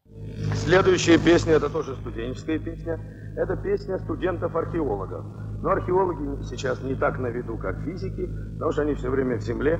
[0.65, 2.99] Следующая песня, это тоже студенческая песня,
[3.35, 5.25] это песня студентов-археологов.
[5.61, 9.41] Но археологи сейчас не так на виду, как физики, потому что они все время в
[9.41, 9.79] земле.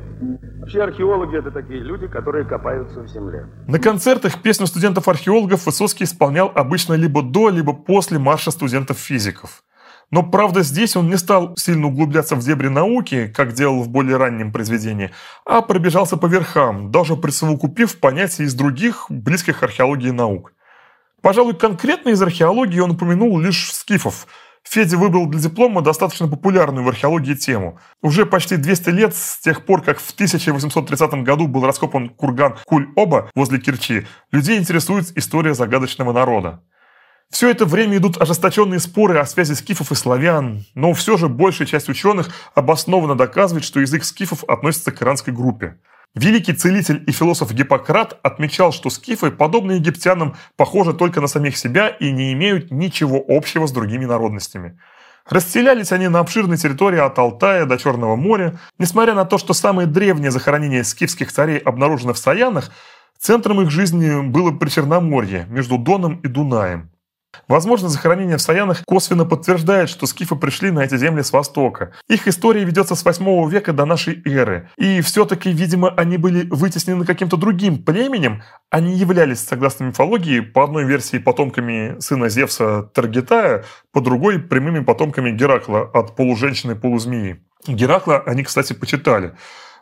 [0.60, 3.46] Вообще археологи это такие люди, которые копаются в земле.
[3.68, 9.64] На концертах песню студентов-археологов Высоцкий исполнял обычно либо до, либо после марша студентов-физиков.
[10.12, 14.18] Но, правда, здесь он не стал сильно углубляться в дебри науки, как делал в более
[14.18, 15.12] раннем произведении,
[15.46, 20.52] а пробежался по верхам, даже присовокупив понятия из других, близких археологии наук.
[21.22, 24.28] Пожалуй, конкретно из археологии он упомянул лишь скифов.
[24.64, 27.80] Федя выбрал для диплома достаточно популярную в археологии тему.
[28.02, 33.32] Уже почти 200 лет с тех пор, как в 1830 году был раскопан курган Куль-Оба
[33.36, 36.62] возле Керчи, людей интересует история загадочного народа.
[37.32, 41.68] Все это время идут ожесточенные споры о связи скифов и славян, но все же большая
[41.68, 45.80] часть ученых обоснованно доказывает, что язык скифов относится к иранской группе.
[46.16, 51.88] Великий целитель и философ Гиппократ отмечал, что скифы, подобно египтянам, похожи только на самих себя
[51.88, 54.80] и не имеют ничего общего с другими народностями.
[55.30, 58.60] Расселялись они на обширной территории от Алтая до Черного моря.
[58.80, 62.72] Несмотря на то, что самые древние захоронения скифских царей обнаружены в Саянах,
[63.20, 66.90] центром их жизни было Причерноморье, между Доном и Дунаем.
[67.48, 71.94] Возможно, захоронение в Саянах косвенно подтверждает, что скифы пришли на эти земли с востока.
[72.08, 74.70] Их история ведется с 8 века до нашей эры.
[74.78, 80.86] И все-таки, видимо, они были вытеснены каким-то другим племенем, они являлись, согласно мифологии, по одной
[80.86, 87.42] версии потомками сына Зевса Таргетая, по другой– прямыми потомками Геракла от полуженщины-полузмеи.
[87.68, 89.34] Геракла они, кстати, почитали.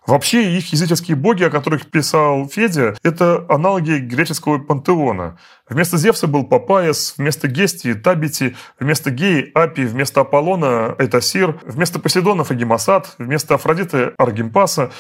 [0.08, 5.38] Вообще их языческие боги, о которых писал Федя, это аналоги греческого пантеона.
[5.68, 12.52] Вместо Зевса был Папаес, вместо Гестии– Табити, вместо Геи– Апи, вместо Аполлона– Этасир, вместо Посейдонов–
[12.52, 14.92] Агимасад, вместо Афродиты– Аргимпаса.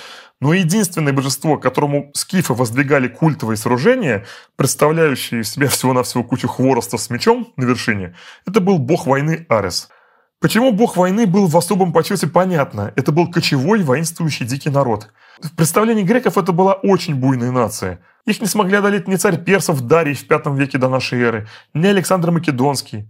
[0.41, 4.25] Но единственное божество, которому скифы воздвигали культовые сооружения,
[4.57, 8.13] представляющие из себя всего-навсего кучу хвороста с мечом на вершине,
[8.45, 9.87] это был бог войны Арес–
[10.39, 12.93] Почему бог войны был в особом почете, понятно.
[12.95, 15.09] Это был кочевой, воинствующий дикий народ.
[15.41, 18.01] В представлении греков это была очень буйная нация.
[18.25, 21.87] Их не смогли одолеть ни царь персов Дарий в V веке до нашей эры, ни
[21.87, 23.09] Александр Македонский.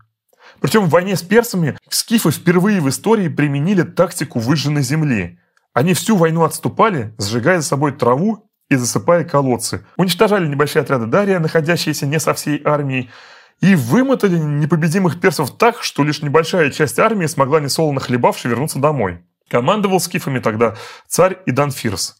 [0.61, 5.39] Причем в войне с персами скифы впервые в истории применили тактику выжженной земли.
[5.73, 9.85] Они всю войну отступали, сжигая за собой траву и засыпая колодцы.
[9.97, 13.09] Уничтожали небольшие отряды Дария, находящиеся не со всей армией,
[13.61, 19.23] и вымотали непобедимых персов так, что лишь небольшая часть армии смогла несолоно хлебавши вернуться домой.
[19.49, 20.75] Командовал скифами тогда
[21.07, 22.17] царь Идан Фирс.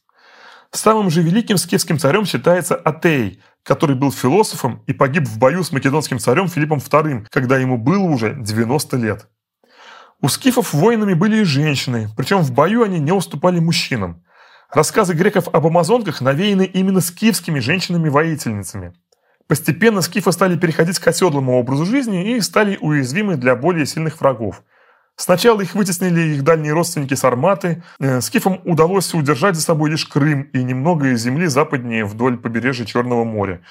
[0.72, 5.72] Самым же великим скифским царем считается Атей, который был философом и погиб в бою с
[5.72, 9.28] македонским царем Филиппом II, когда ему было уже 90 лет.
[10.20, 14.24] У скифов воинами были и женщины, причем в бою они не уступали мужчинам.
[14.72, 18.94] Рассказы греков об амазонках навеяны именно скифскими женщинами-воительницами–
[19.48, 24.62] Постепенно скифы стали переходить к оседлому образу жизни и стали уязвимы для более сильных врагов.
[25.16, 27.82] Сначала их вытеснили их дальние родственники сарматы.
[28.00, 33.24] Э, скифам удалось удержать за собой лишь Крым и немного земли западнее вдоль побережья Черного
[33.24, 33.62] моря.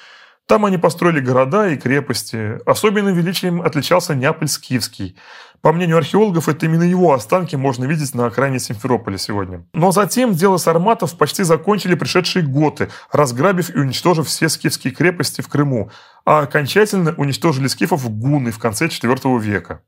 [0.47, 2.59] Там они построили города и крепости.
[2.65, 5.15] Особенным величием отличался Неаполь-Скифский.
[5.61, 9.65] По мнению археологов, это именно его останки можно видеть на окраине Симферополя сегодня.
[9.73, 15.47] Но затем дело сарматов почти закончили пришедшие готы, разграбив и уничтожив все скифские крепости в
[15.47, 15.91] Крыму,
[16.25, 19.81] а окончательно уничтожили скифов гунны в конце IV века.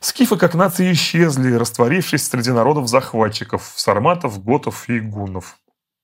[0.00, 5.56] Скифы как нации исчезли, растворившись среди народов-захватчиков, сарматов, готов и гуннов.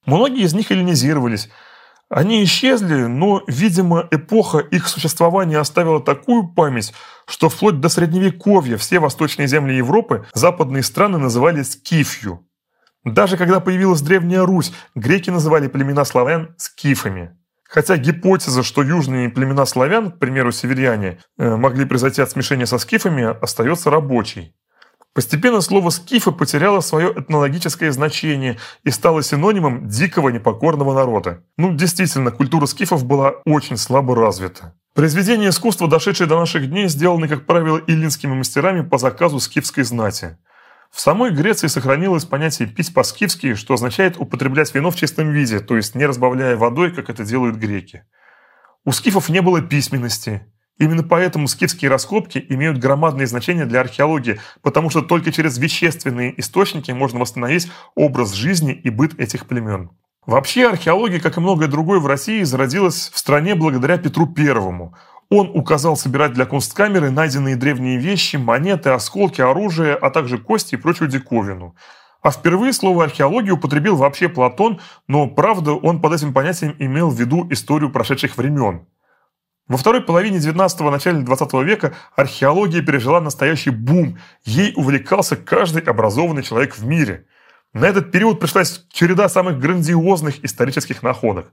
[0.06, 1.48] Многие из них эллинизировались–
[2.15, 6.95] они исчезли, но, видимо, эпоха их существования оставила такую память,
[7.27, 12.47] что вплоть до Средневековья все восточные земли Европы западные страны называли Скифью.
[13.03, 17.36] Даже когда появилась Древняя Русь, греки называли племена славян скифами.
[17.65, 22.78] Хотя гипотеза, что южные племена славян, к примеру, северяне, э, могли произойти от смешения со
[22.78, 24.55] скифами, остается рабочей.
[25.15, 31.45] Постепенно слово «скифы» потеряло свое этнологическое значение и стало синонимом дикого непокорного народа.
[31.57, 34.74] Ну, действительно, культура скифов была очень слабо развита.
[34.93, 40.36] Произведения искусства, дошедшие до наших дней, сделаны, как правило, илинскими мастерами по заказу скифской знати.
[40.91, 45.77] В самой Греции сохранилось понятие «пить по-скифски», что означает употреблять вино в чистом виде, то
[45.77, 48.03] есть не разбавляя водой, как это делают греки.
[48.85, 50.45] У скифов не было письменности,
[50.78, 56.90] Именно поэтому скифские раскопки имеют громадное значение для археологии, потому что только через вещественные источники
[56.90, 59.90] можно восстановить образ жизни и быт этих племен.
[60.26, 64.96] Вообще археология, как и многое другое в России, зародилась в стране благодаря Петру Первому.
[65.30, 70.78] Он указал собирать для кунсткамеры найденные древние вещи, монеты, осколки, оружие, а также кости и
[70.78, 71.76] прочую диковину.
[72.22, 77.20] А впервые слово археология употребил вообще Платон, но, правда, он под этим понятием имел в
[77.20, 78.86] виду историю прошедших времен.
[79.66, 84.19] Во второй половине 19-го, начале 20 века археология пережила настоящий бум.
[84.45, 87.27] Ей увлекался каждый образованный человек в мире.
[87.73, 91.51] На этот период пришлась череда самых грандиозных исторических находок.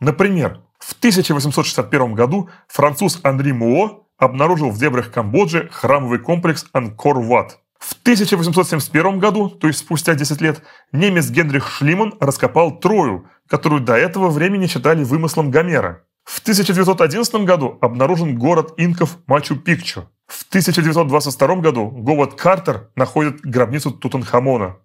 [0.00, 7.58] Например, в 1861 году француз Анри Муо обнаружил в дебрях Камбоджи храмовый комплекс Анкор-Ват.
[7.78, 10.62] В 1871 году, то есть спустя 10 лет,
[10.92, 16.04] немец Генрих Шлиман раскопал Трою, которую до этого времени считали вымыслом Гомера.
[16.30, 20.04] В 1911 году обнаружен город инков Мачу-Пикчу.
[20.28, 24.76] В 1922 году Говард Картер находит гробницу Тутанхамона.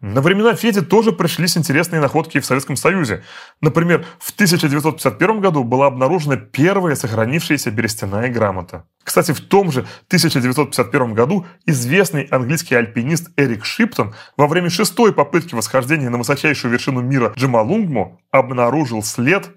[0.00, 3.24] На времена Феди тоже пришлись интересные находки в Советском Союзе.
[3.60, 8.84] Например, в 1951 году была обнаружена первая сохранившаяся берестяная грамота.
[9.02, 15.56] Кстати, в том же 1951 году известный английский альпинист Эрик Шиптон во время шестой попытки
[15.56, 19.50] восхождения на высочайшую вершину мира Джамалунгму обнаружил след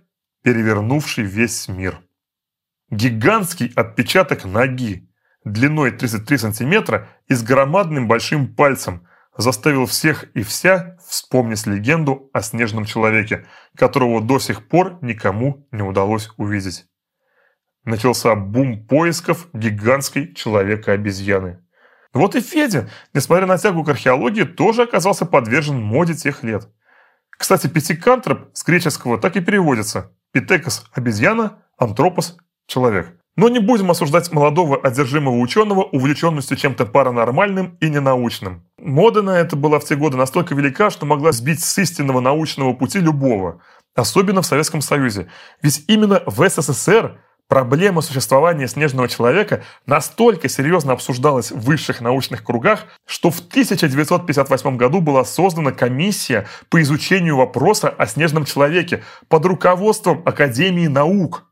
[0.46, 2.02] перевернувший весь мир.
[2.92, 5.10] Гигантский отпечаток ноги
[5.44, 12.44] длиной 33 сантиметра и с громадным большим пальцем заставил всех и вся вспомнить легенду о
[12.44, 16.86] снежном человеке, которого до сих пор никому не удалось увидеть.
[17.84, 21.66] Начался бум поисков гигантской человека-обезьяны.
[22.14, 26.70] Вот и Федя, несмотря на тягу к археологии, тоже оказался подвержен моде тех лет.
[27.32, 32.36] Кстати, пятикантроп с греческого так и переводится Питекос– обезьяна, антропос–
[32.68, 33.16] человек.
[33.38, 38.66] Но не будем осуждать молодого одержимого ученого увлеченностью чем-то паранормальным и ненаучным.
[38.78, 42.74] Мода на это была в те годы настолько велика, что могла сбить с истинного научного
[42.74, 43.62] пути любого,
[43.96, 45.30] особенно в Советском Союзе.
[45.62, 52.86] Ведь именно в СССР Проблема существования снежного человека настолько серьезно обсуждалась в высших научных кругах,
[53.06, 60.24] что в 1958 году была создана комиссия по изучению вопроса о снежном человеке под руководством
[60.26, 61.44] Академии наук,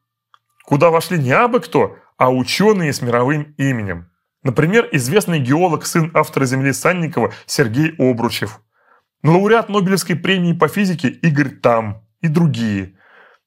[0.65, 4.09] куда вошли не абы кто, а ученые с мировым именем.
[4.41, 8.61] Например, известный геолог, сын автора Земли Санникова Сергей Обручев,
[9.23, 12.95] лауреат Нобелевской премии по физике Игорь Там и другие–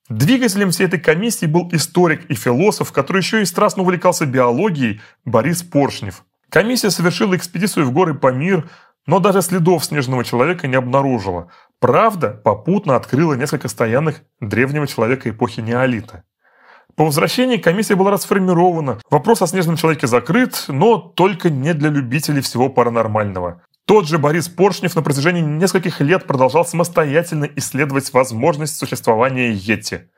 [0.09, 5.65] Двигателем всей этой комиссии был историк и философ, который еще и страстно увлекался биологией, Борис
[5.65, 6.24] Поршнев.
[6.49, 8.70] Комиссия совершила экспедицию в горы Памир,
[9.07, 11.51] но даже следов снежного человека не обнаружила.
[11.81, 16.23] Правда, попутно открыла несколько стоянок древнего человека эпохи неолита.
[16.95, 18.99] По возвращении комиссия была расформирована.
[19.11, 23.62] Вопрос о снежном человеке закрыт, но только не для любителей всего паранормального.
[23.87, 30.11] Тот же Борис Поршнев на протяжении нескольких лет продолжал самостоятельно исследовать возможность существования Йети.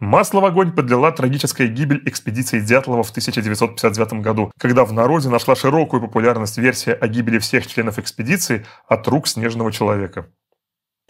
[0.00, 5.54] Масло в огонь подлила трагическая гибель экспедиции Дятлова в 1959 году, когда в народе нашла
[5.54, 10.26] широкую популярность версия о гибели всех членов экспедиции от рук снежного человека.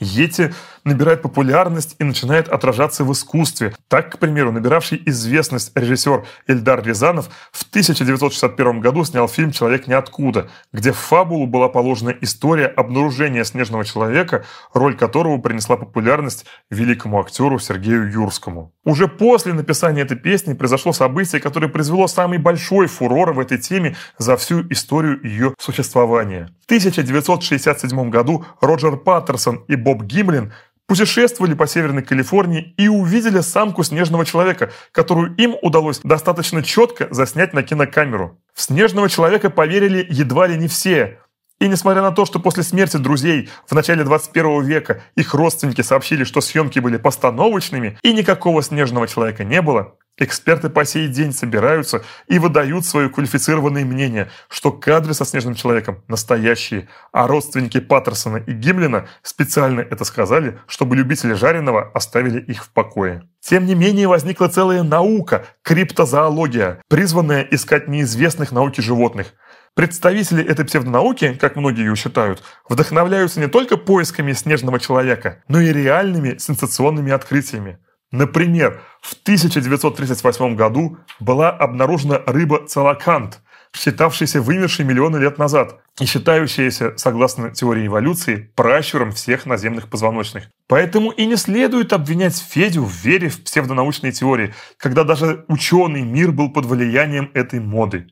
[0.01, 0.53] Йети
[0.85, 3.75] набирает популярность и начинает отражаться в искусстве.
[3.89, 10.51] Так, к примеру, набиравший известность режиссер Эльдар Рязанов в 1961 году снял фильм «Человек ниоткуда»,
[10.73, 17.61] где в фабулу была положена история обнаружения снежного человека, роль которого принесла популярность великому актеру
[17.61, 18.73] Сергею Юрскому.
[18.85, 23.97] Уже после написания этой песни произошло событие, которое произвело самый большой фурор в этой теме
[24.19, 26.51] за всю историю ее существования.
[26.65, 30.51] В 1967 году Роджер Паттерсон и Боб Гимлин
[30.87, 37.53] путешествовали по Северной Калифорнии и увидели самку снежного человека, которую им удалось достаточно четко заснять
[37.53, 38.41] на кинокамеру.
[38.55, 41.19] В снежного человека поверили едва ли не все.
[41.61, 46.25] И несмотря на то, что после смерти друзей в начале 21 века их родственники сообщили,
[46.25, 52.05] что съемки были постановочными и никакого снежного человека не было, Эксперты по сей день собираются
[52.29, 58.53] и выдают свое квалифицированное мнение, что кадры со снежным человеком настоящие, а родственники Паттерсона и
[58.53, 63.29] Гимлина специально это сказали, чтобы любители жареного оставили их в покое.
[63.41, 69.35] Тем не менее, возникла целая наука– криптозоология, призванная искать неизвестных науки животных.
[69.75, 75.73] Представители этой псевдонауки, как многие ее считают, вдохновляются не только поисками снежного человека, но и
[75.73, 77.79] реальными сенсационными открытиями.
[78.13, 83.41] Например, в 1938 году была обнаружена рыба целокант,
[83.77, 90.45] считавшаяся вымершей миллионы лет назад и считающаяся, согласно теории эволюции, пращуром всех наземных позвоночных.
[90.69, 96.31] Поэтому и не следует обвинять Федю в вере в псевдонаучные теории, когда даже ученый мир
[96.31, 98.07] был под влиянием этой моды.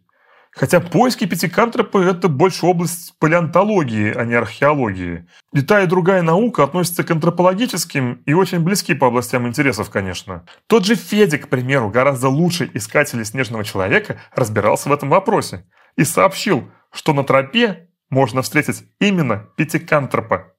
[0.54, 5.26] Хотя поиски пятикантропа– это больше область палеонтологии, а не археологии.
[5.54, 10.44] И та, и другая наука относятся к антропологическим и очень близки по областям интересов, конечно.
[10.66, 15.64] Тот же Федя, к примеру, гораздо лучше искателей снежного человека разбирался в этом вопросе
[15.96, 20.52] и сообщил, что на тропе можно встретить именно пятикантропа,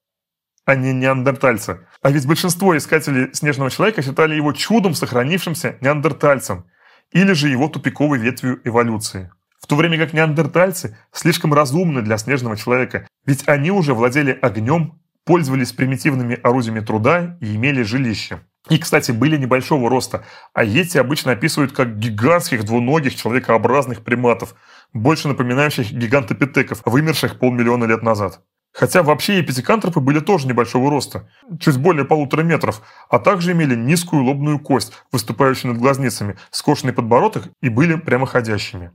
[0.65, 1.87] а не неандертальца.
[2.01, 6.65] А ведь большинство искателей снежного человека считали его чудом сохранившимся неандертальцем
[7.11, 9.29] или же его тупиковой ветвью эволюции
[9.63, 14.99] в то время как неандертальцы слишком разумны для снежного человека, ведь они уже владели огнем,
[15.23, 18.41] пользовались примитивными орудиями труда и имели жилище.
[18.69, 24.53] И, кстати, были небольшого роста, а эти обычно описывают как гигантских двуногих человекообразных приматов,
[24.91, 28.41] больше напоминающих гигантопитеков, вымерших полмиллиона лет назад.
[28.73, 31.29] Хотя вообще и пятикантропы были тоже небольшого роста,
[31.61, 37.45] чуть более полутора метров, а также имели низкую лобную кость, выступающую над глазницами, скошенный подбородок
[37.61, 38.91] и были прямоходящими.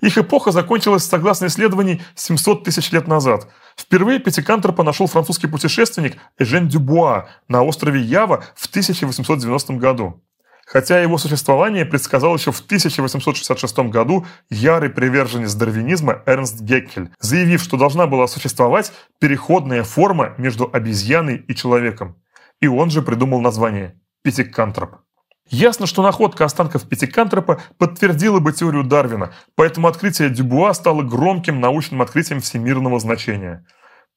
[0.00, 3.48] Их эпоха закончилась, согласно исследований, 700 тысяч лет назад.
[3.76, 10.22] Впервые пятикантропа нашел французский путешественник Эжен Дюбуа на острове Ява в 1890 году.
[10.66, 17.76] Хотя его существование предсказал еще в 1866 году ярый приверженец дарвинизма Эрнст Геккель, заявив, что
[17.76, 22.16] должна была существовать переходная форма между обезьяной и человеком.
[22.60, 25.05] И он же придумал название– пятикантроп.
[25.48, 32.02] Ясно, что находка останков пятикантропа подтвердила бы теорию Дарвина, поэтому открытие Дюбуа стало громким научным
[32.02, 33.64] открытием всемирного значения.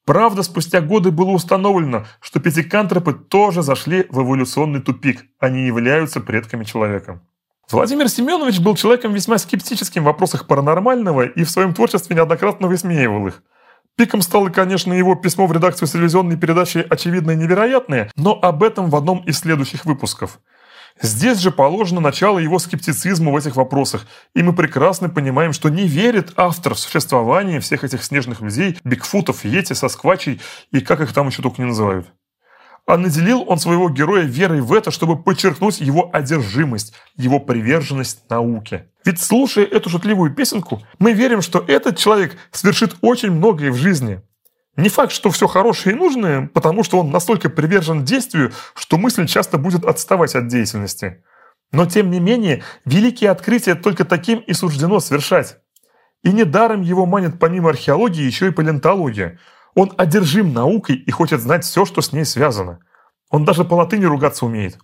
[0.05, 6.63] Правда, спустя годы было установлено, что пятикантропы тоже зашли в эволюционный тупик, они являются предками
[6.63, 7.21] человека.
[7.69, 13.27] Владимир Семенович был человеком весьма скептическим в вопросах паранормального и в своем творчестве неоднократно высмеивал
[13.27, 13.43] их.
[13.95, 18.89] Пиком стало, конечно, его письмо в редакцию телевизионной передачи «Очевидное и невероятное», но об этом
[18.89, 20.39] в одном из следующих выпусков–
[21.01, 24.05] Здесь же положено начало его скептицизму в этих вопросах,
[24.35, 29.45] и мы прекрасно понимаем, что не верит автор в существование всех этих снежных людей, бигфутов,
[29.45, 30.41] йети, сосквачей
[30.71, 32.07] и как их там еще только не называют.
[32.85, 38.87] А наделил он своего героя верой в это, чтобы подчеркнуть его одержимость, его приверженность науке.
[39.05, 44.21] Ведь слушая эту шутливую песенку, мы верим, что этот человек совершит очень многое в жизни–
[44.79, 49.27] не факт, что все хорошее и нужное, потому что он настолько привержен действию, что мысль
[49.27, 51.23] часто будет отставать от деятельности.
[51.71, 55.57] Но тем не менее, великие открытия только таким и суждено совершать.
[56.23, 59.39] И недаром его манит помимо археологии еще и палеонтология.
[59.75, 62.79] Он одержим наукой и хочет знать все, что с ней связано.
[63.29, 64.79] Он даже по латыни ругаться умеет.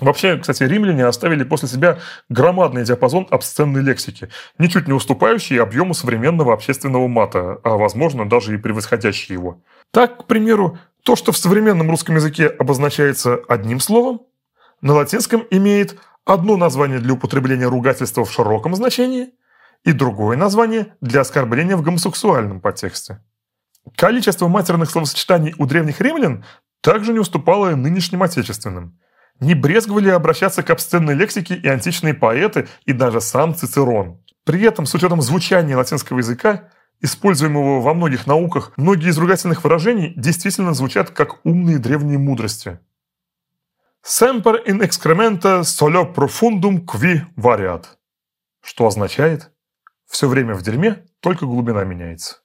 [0.00, 1.98] Вообще, кстати, римляне оставили после себя
[2.28, 4.28] громадный диапазон обсценной лексики,
[4.58, 9.60] ничуть не уступающий объему современного общественного мата, а, возможно, даже и превосходящий его.
[9.90, 14.22] Так, к примеру, то, что в современном русском языке обозначается одним словом,
[14.80, 19.30] на латинском имеет одно название для употребления ругательства в широком значении
[19.84, 23.24] и другое название для оскорбления в гомосексуальном подтексте.
[23.96, 26.44] Количество матерных словосочетаний у древних римлян
[26.82, 28.96] также не уступало нынешним отечественным–
[29.40, 34.22] не брезговали обращаться к обсценной лексике и античные поэты, и даже сам Цицерон.
[34.44, 36.70] При этом, с учетом звучания латинского языка,
[37.00, 42.80] используемого во многих науках, многие из ругательных выражений действительно звучат как умные древние мудрости.
[44.04, 47.84] «Semper in excrementa solo profundum qui variat»,
[48.62, 49.50] что означает
[50.06, 52.38] «все время в дерьме, только глубина меняется».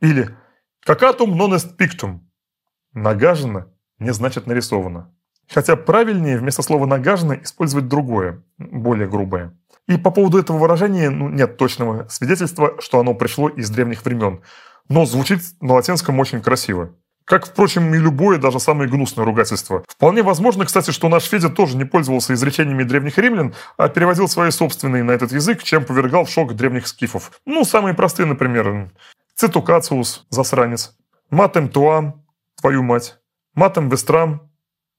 [0.00, 0.34] Или
[0.80, 2.20] «Какатум non est pictum»–
[2.92, 3.66] «нагажено»
[3.98, 5.14] не значит нарисовано.
[5.52, 9.52] Хотя правильнее вместо слова «нагажено» использовать другое, более грубое.
[9.86, 14.40] И по поводу этого выражения ну, нет точного свидетельства, что оно пришло из древних времен.
[14.88, 16.94] Но звучит на латинском очень красиво.
[17.24, 19.82] Как, впрочем, и любое, даже самое гнусное ругательство.
[19.88, 24.50] Вполне возможно, кстати, что наш Федя тоже не пользовался изречениями древних римлян, а переводил свои
[24.50, 27.32] собственные на этот язык, чем повергал в шок древних скифов.
[27.46, 28.90] Ну, самые простые, например,
[29.36, 30.96] цитукациус, засранец,
[31.30, 32.26] матем туам,
[32.60, 33.18] твою мать,
[33.54, 34.50] матем вестрам,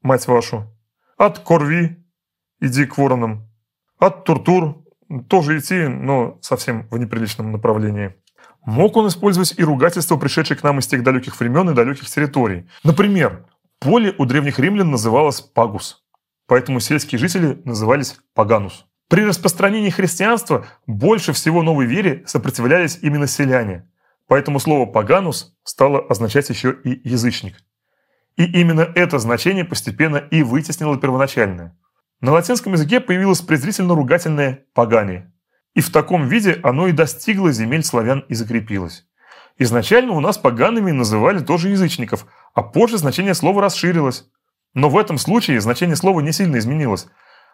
[0.06, 0.72] мать вашу,
[1.18, 1.98] от корви,
[2.62, 3.50] иди к воронам,
[4.00, 4.84] от туртур,
[5.28, 8.16] тоже идти, но совсем в неприличном направлении.
[8.66, 12.68] Мог он использовать и ругательство, пришедшее к нам из тех далеких времен и далеких территорий.
[12.84, 13.46] Например,
[13.80, 16.04] поле у древних римлян называлось пагус,
[16.48, 18.86] поэтому сельские жители назывались паганус.
[19.08, 23.88] При распространении христианства больше всего новой вере сопротивлялись именно селяне,
[24.28, 27.56] поэтому слово «паганус» стало означать еще и «язычник».
[28.38, 31.78] И именно это значение постепенно и вытеснило первоначальное.
[32.22, 35.32] На латинском языке появилось презрительно-ругательное «погани»,
[35.76, 39.06] и в таком виде оно и достигло земель славян и закрепилось.
[39.58, 44.26] Изначально у нас погаными называли тоже язычников, а позже значение слова расширилось.
[44.74, 47.08] Но в этом случае значение слова не сильно изменилось.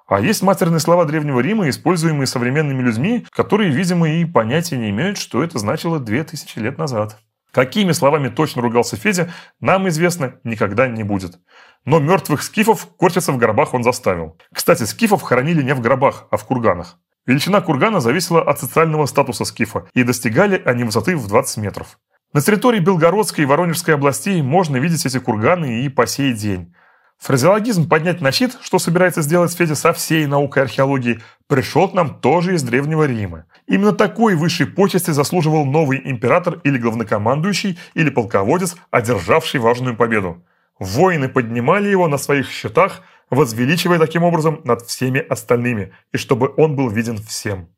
[0.07, 5.17] А есть матерные слова Древнего Рима, используемые современными людьми, которые, видимо, и понятия не имеют,
[5.17, 7.19] что это значило 2000 лет назад.
[7.51, 11.39] Какими словами точно ругался Федя, нам известно никогда не будет.
[11.83, 14.37] Но мертвых скифов корчиться в гробах он заставил.
[14.53, 16.97] Кстати, скифов хоронили не в гробах, а в курганах.
[17.25, 21.99] Величина кургана зависела от социального статуса скифа, и достигали они высоты в 20 метров.
[22.33, 26.73] На территории Белгородской и Воронежской областей можно видеть эти курганы и по сей день.
[27.21, 32.19] Фразеологизм «поднять на щит», что собирается сделать Федя со всей наукой археологии, пришел к нам
[32.19, 33.45] тоже из Древнего Рима.
[33.67, 40.43] Именно такой высшей почести заслуживал новый император или главнокомандующий, или полководец, одержавший важную победу.
[40.79, 46.75] Воины поднимали его на своих щитах, возвеличивая таким образом над всеми остальными, и чтобы он
[46.75, 47.69] был виден всем.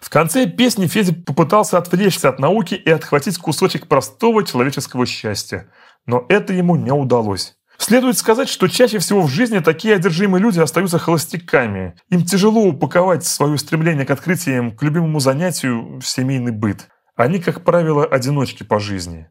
[0.00, 5.68] В конце песни Федя попытался отвлечься от науки и отхватить кусочек простого человеческого счастья.
[6.06, 7.55] Но это ему не удалось.
[7.86, 11.94] Следует сказать, что чаще всего в жизни такие одержимые люди остаются холостяками.
[12.08, 16.88] Им тяжело упаковать свое стремление к открытиям, к любимому занятию в семейный быт.
[17.14, 19.28] Они, как правило, одиночки по жизни.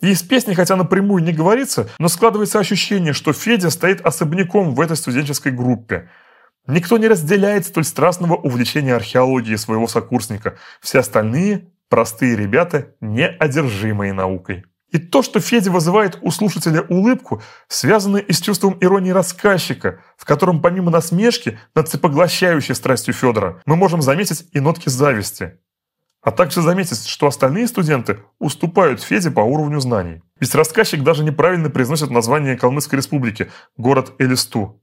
[0.00, 4.80] И из песни, хотя напрямую не говорится, но складывается ощущение, что Федя стоит особняком в
[4.80, 6.10] этой студенческой группе.
[6.66, 10.58] Никто не разделяет столь страстного увлечения археологией своего сокурсника.
[10.80, 14.64] Все остальные– простые ребята, неодержимые наукой.
[14.92, 20.24] И то, что Федя вызывает у слушателя улыбку, связано и с чувством иронии рассказчика, в
[20.24, 25.58] котором помимо насмешки над всепоглощающей страстью Федора мы можем заметить и нотки зависти.
[26.22, 30.22] А также заметить, что остальные студенты уступают Феде по уровню знаний.
[30.40, 34.82] Ведь рассказчик даже неправильно произносит название Калмыцкой республики– город Элисту.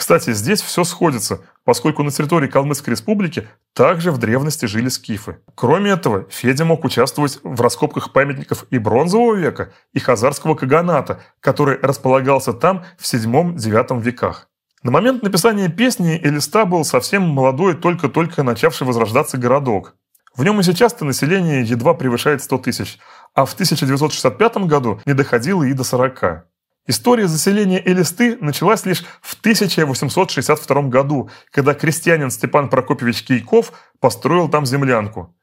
[0.00, 5.40] Кстати, здесь все сходится, поскольку на территории Калмыцкой республики также в древности жили скифы.
[5.54, 11.78] Кроме этого, Федя мог участвовать в раскопках памятников и бронзового века, и хазарского каганата, который
[11.82, 14.48] располагался там в VII-IX веках.
[14.82, 19.96] На момент написания песни Элиста был совсем молодой, только-только начавший возрождаться городок.
[20.34, 22.98] В нем и сейчас-то население едва превышает 100 тысяч,
[23.34, 26.46] а в 1965 году не доходило и до 40.
[26.86, 34.66] История заселения Элисты началась лишь в 1862 году, когда крестьянин Степан Прокопьевич Кейков построил там
[34.66, 35.34] землянку.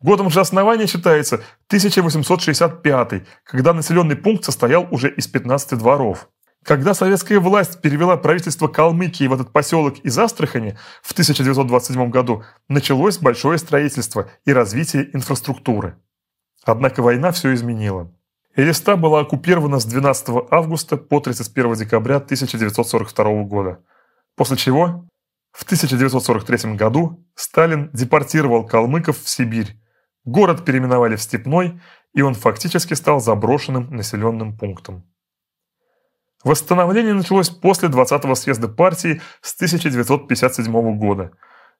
[0.00, 1.36] Годом же основания считается
[1.68, 6.28] 1865, когда населенный пункт состоял уже из 15 дворов.
[6.64, 13.18] Когда советская власть перевела правительство Калмыкии в этот поселок из Астрахани в 1927 году, началось
[13.18, 15.96] большое строительство и развитие инфраструктуры.
[16.64, 18.12] Однако война все изменила.
[18.54, 23.78] Элиста была оккупирована с 12 августа по 31 декабря 1942 года,
[24.36, 25.06] после чего
[25.52, 29.76] в 1943 году Сталин депортировал калмыков в Сибирь.
[30.24, 31.80] Город переименовали в Степной,
[32.12, 35.04] и он фактически стал заброшенным населенным пунктом.
[36.44, 41.32] Восстановление началось после 20-го съезда партии с 1957 года.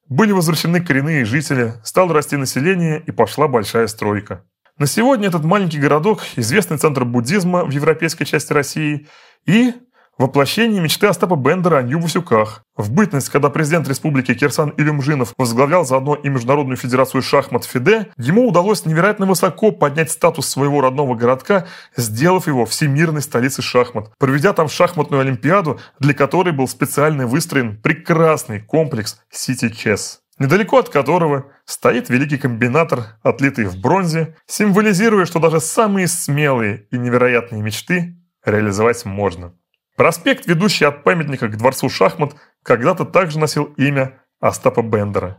[0.07, 4.43] Были возвращены коренные жители, стало расти население и пошла большая стройка.
[4.79, 9.07] На сегодня этот маленький городок– известный центр буддизма в европейской части России
[9.45, 9.75] и
[10.17, 12.63] воплощение мечты Остапа Бендера о Нью-Васюках.
[12.75, 18.47] В бытность, когда президент республики Кирсан Илюмжинов возглавлял заодно и Международную федерацию шахмат ФИДЕ, ему
[18.47, 24.69] удалось невероятно высоко поднять статус своего родного городка, сделав его всемирной столицей шахмат, проведя там
[24.69, 32.09] шахматную олимпиаду, для которой был специально выстроен прекрасный комплекс City Chess недалеко от которого стоит
[32.09, 39.55] великий комбинатор, отлитый в бронзе, символизируя, что даже самые смелые и невероятные мечты реализовать можно.
[39.95, 45.37] Проспект, ведущий от памятника к дворцу шахмат, когда-то также носил имя Остапа Бендера.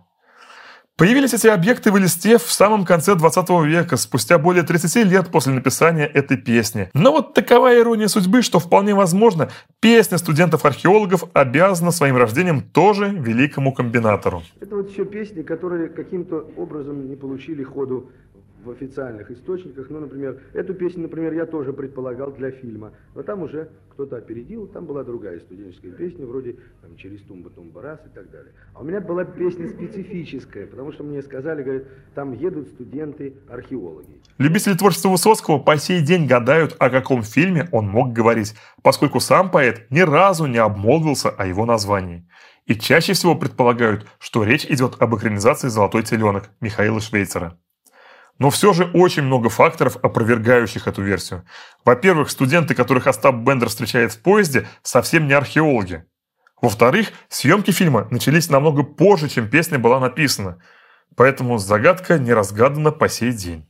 [0.96, 5.52] Появились эти объекты в листе в самом конце 20 века, спустя более 30 лет после
[5.52, 6.88] написания этой песни.
[6.94, 9.50] Но вот такова ирония судьбы, что вполне возможно,
[9.80, 14.44] песня студентов-археологов обязана своим рождением тоже великому комбинатору.
[14.60, 18.12] Это вот все песни, которые каким-то образом не получили ходу
[18.64, 19.90] в официальных источниках.
[19.90, 22.92] Ну, например, эту песню, например, я тоже предполагал для фильма.
[23.14, 27.82] Но там уже кто-то опередил, там была другая студенческая песня, вроде там, «Через тумба тумба
[27.82, 28.52] раз» и так далее.
[28.74, 31.84] А у меня была песня специфическая, потому что мне сказали, говорят,
[32.14, 34.20] там едут студенты-археологи.
[34.38, 39.50] Любители творчества Высоцкого по сей день гадают, о каком фильме он мог говорить, поскольку сам
[39.50, 42.26] поэт ни разу не обмолвился о его названии.
[42.66, 47.58] И чаще всего предполагают, что речь идет об экранизации «Золотой теленок» Михаила Швейцера.
[48.38, 51.44] Но все же очень много факторов, опровергающих эту версию.
[51.84, 56.04] Во-первых, студенты, которых Остап Бендер встречает в поезде, совсем не археологи.
[56.60, 60.60] Во-вторых, съемки фильма начались намного позже, чем песня была написана.
[61.16, 63.68] Поэтому загадка не разгадана по сей день.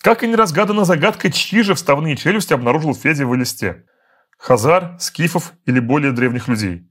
[0.00, 3.84] Как и не разгадана загадка, чьи же вставные челюсти обнаружил Федя в листе.
[4.38, 6.88] Хазар, скифов или более древних людей.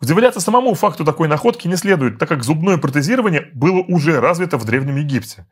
[0.00, 4.64] Удивляться самому факту такой находки не следует, так как зубное протезирование было уже развито в
[4.64, 5.46] Древнем Египте.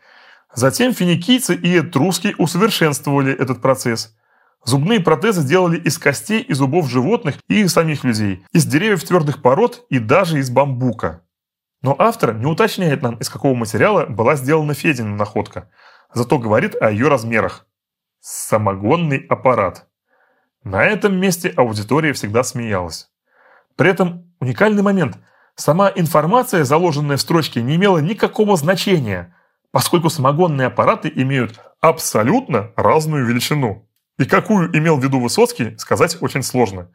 [0.54, 4.14] Затем финикийцы и этруски усовершенствовали этот процесс.
[4.64, 9.86] Зубные протезы делали из костей и зубов животных и самих людей, из деревьев твердых пород
[9.88, 11.22] и даже из бамбука.
[11.80, 15.68] Но автор не уточняет нам, из какого материала была сделана Федина находка,
[16.14, 17.66] зато говорит о ее размерах.
[18.20, 19.88] Самогонный аппарат.
[20.62, 23.10] На этом месте аудитория всегда смеялась.
[23.74, 25.16] При этом уникальный момент.
[25.56, 29.34] Сама информация, заложенная в строчке, не имела никакого значения–
[29.73, 33.89] поскольку самогонные аппараты имеют абсолютно разную величину.
[34.19, 36.93] И какую имел в виду Высоцкий, сказать очень сложно.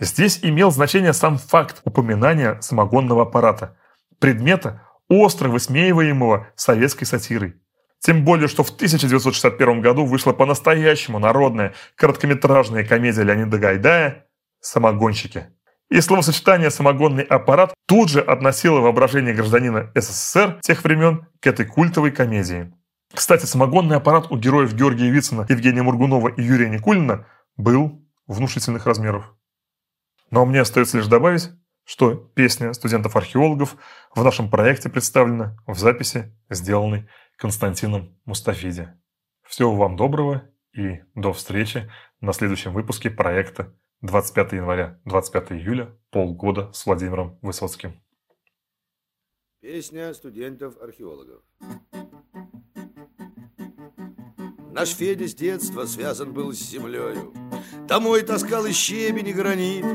[0.00, 3.76] Здесь имел значение сам факт упоминания самогонного аппарата,
[4.18, 7.60] предмета, остро высмеиваемого советской сатирой.
[7.98, 14.26] Тем более, что в 1961 году вышла по-настоящему народная короткометражная комедия Леонида Гайдая
[14.60, 15.48] «Самогонщики».
[15.90, 22.10] И словосочетание «самогонный аппарат» тут же относило воображение гражданина СССР тех времен к этой культовой
[22.10, 22.72] комедии.
[23.12, 29.34] Кстати, самогонный аппарат у героев Георгия Вицина, Евгения Мургунова и Юрия Никулина был внушительных размеров.
[30.30, 31.50] Но мне остается лишь добавить,
[31.84, 33.76] что песня студентов-археологов
[34.14, 38.88] в нашем проекте представлена в записи, сделанной Константином Мустафиди.
[39.46, 41.90] Всего вам доброго и до встречи
[42.20, 43.74] на следующем выпуске проекта
[44.04, 48.02] 25 января, 25 июля, полгода с Владимиром Высоцким.
[49.62, 51.40] Песня студентов-археологов.
[54.72, 57.32] Наш Федя с детства связан был с землею.
[57.88, 59.86] Домой таскал и щебень, и гранит.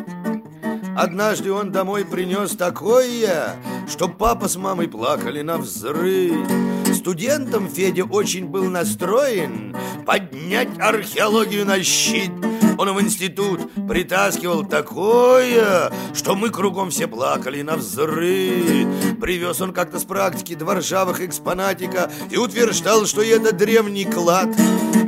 [0.97, 3.57] Однажды он домой принес такое,
[3.87, 6.47] что папа с мамой плакали на взрыв.
[6.95, 9.75] Студентом Федя очень был настроен
[10.07, 12.31] поднять археологию на щит–
[12.79, 19.19] он в институт притаскивал такое, что мы кругом все плакали на взрыв.
[19.19, 24.47] Привез он как-то с практики два ржавых экспонатика и утверждал, что это древний клад.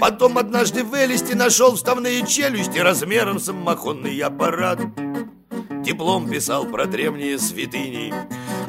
[0.02, 4.80] Потом однажды в Элисте нашел вставные челюсти размером самоходный аппарат.
[5.82, 8.14] Диплом писал про древние святыни,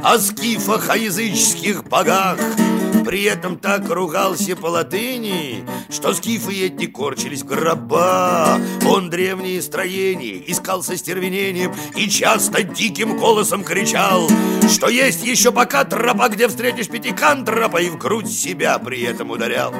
[0.05, 2.39] о скифах, о языческих богах–
[3.05, 8.61] при этом так ругался по латыни, что скифы эти корчились в гроба.
[8.87, 14.29] Он древние строения искал со стервенением и часто диким голосом кричал,
[14.71, 19.75] что есть еще пока тропа, где встретишь пятикантропа и в грудь себя при этом ударял.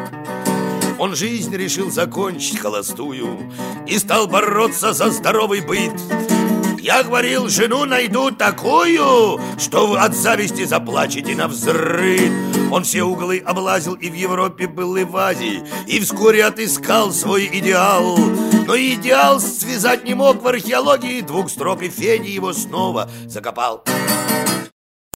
[0.99, 3.51] Он жизнь решил закончить холостую
[3.89, 5.91] И стал бороться за здоровый быт
[6.83, 12.33] я говорил, жену найду такую, что вы от зависти заплачете на взрыв.
[12.73, 17.49] Он все углы облазил и в Европе был, и в Азии, и вскоре отыскал свой
[17.53, 18.19] идеал.
[18.67, 23.85] Но идеал связать не мог в археологии двух строк, и Федя его снова закопал.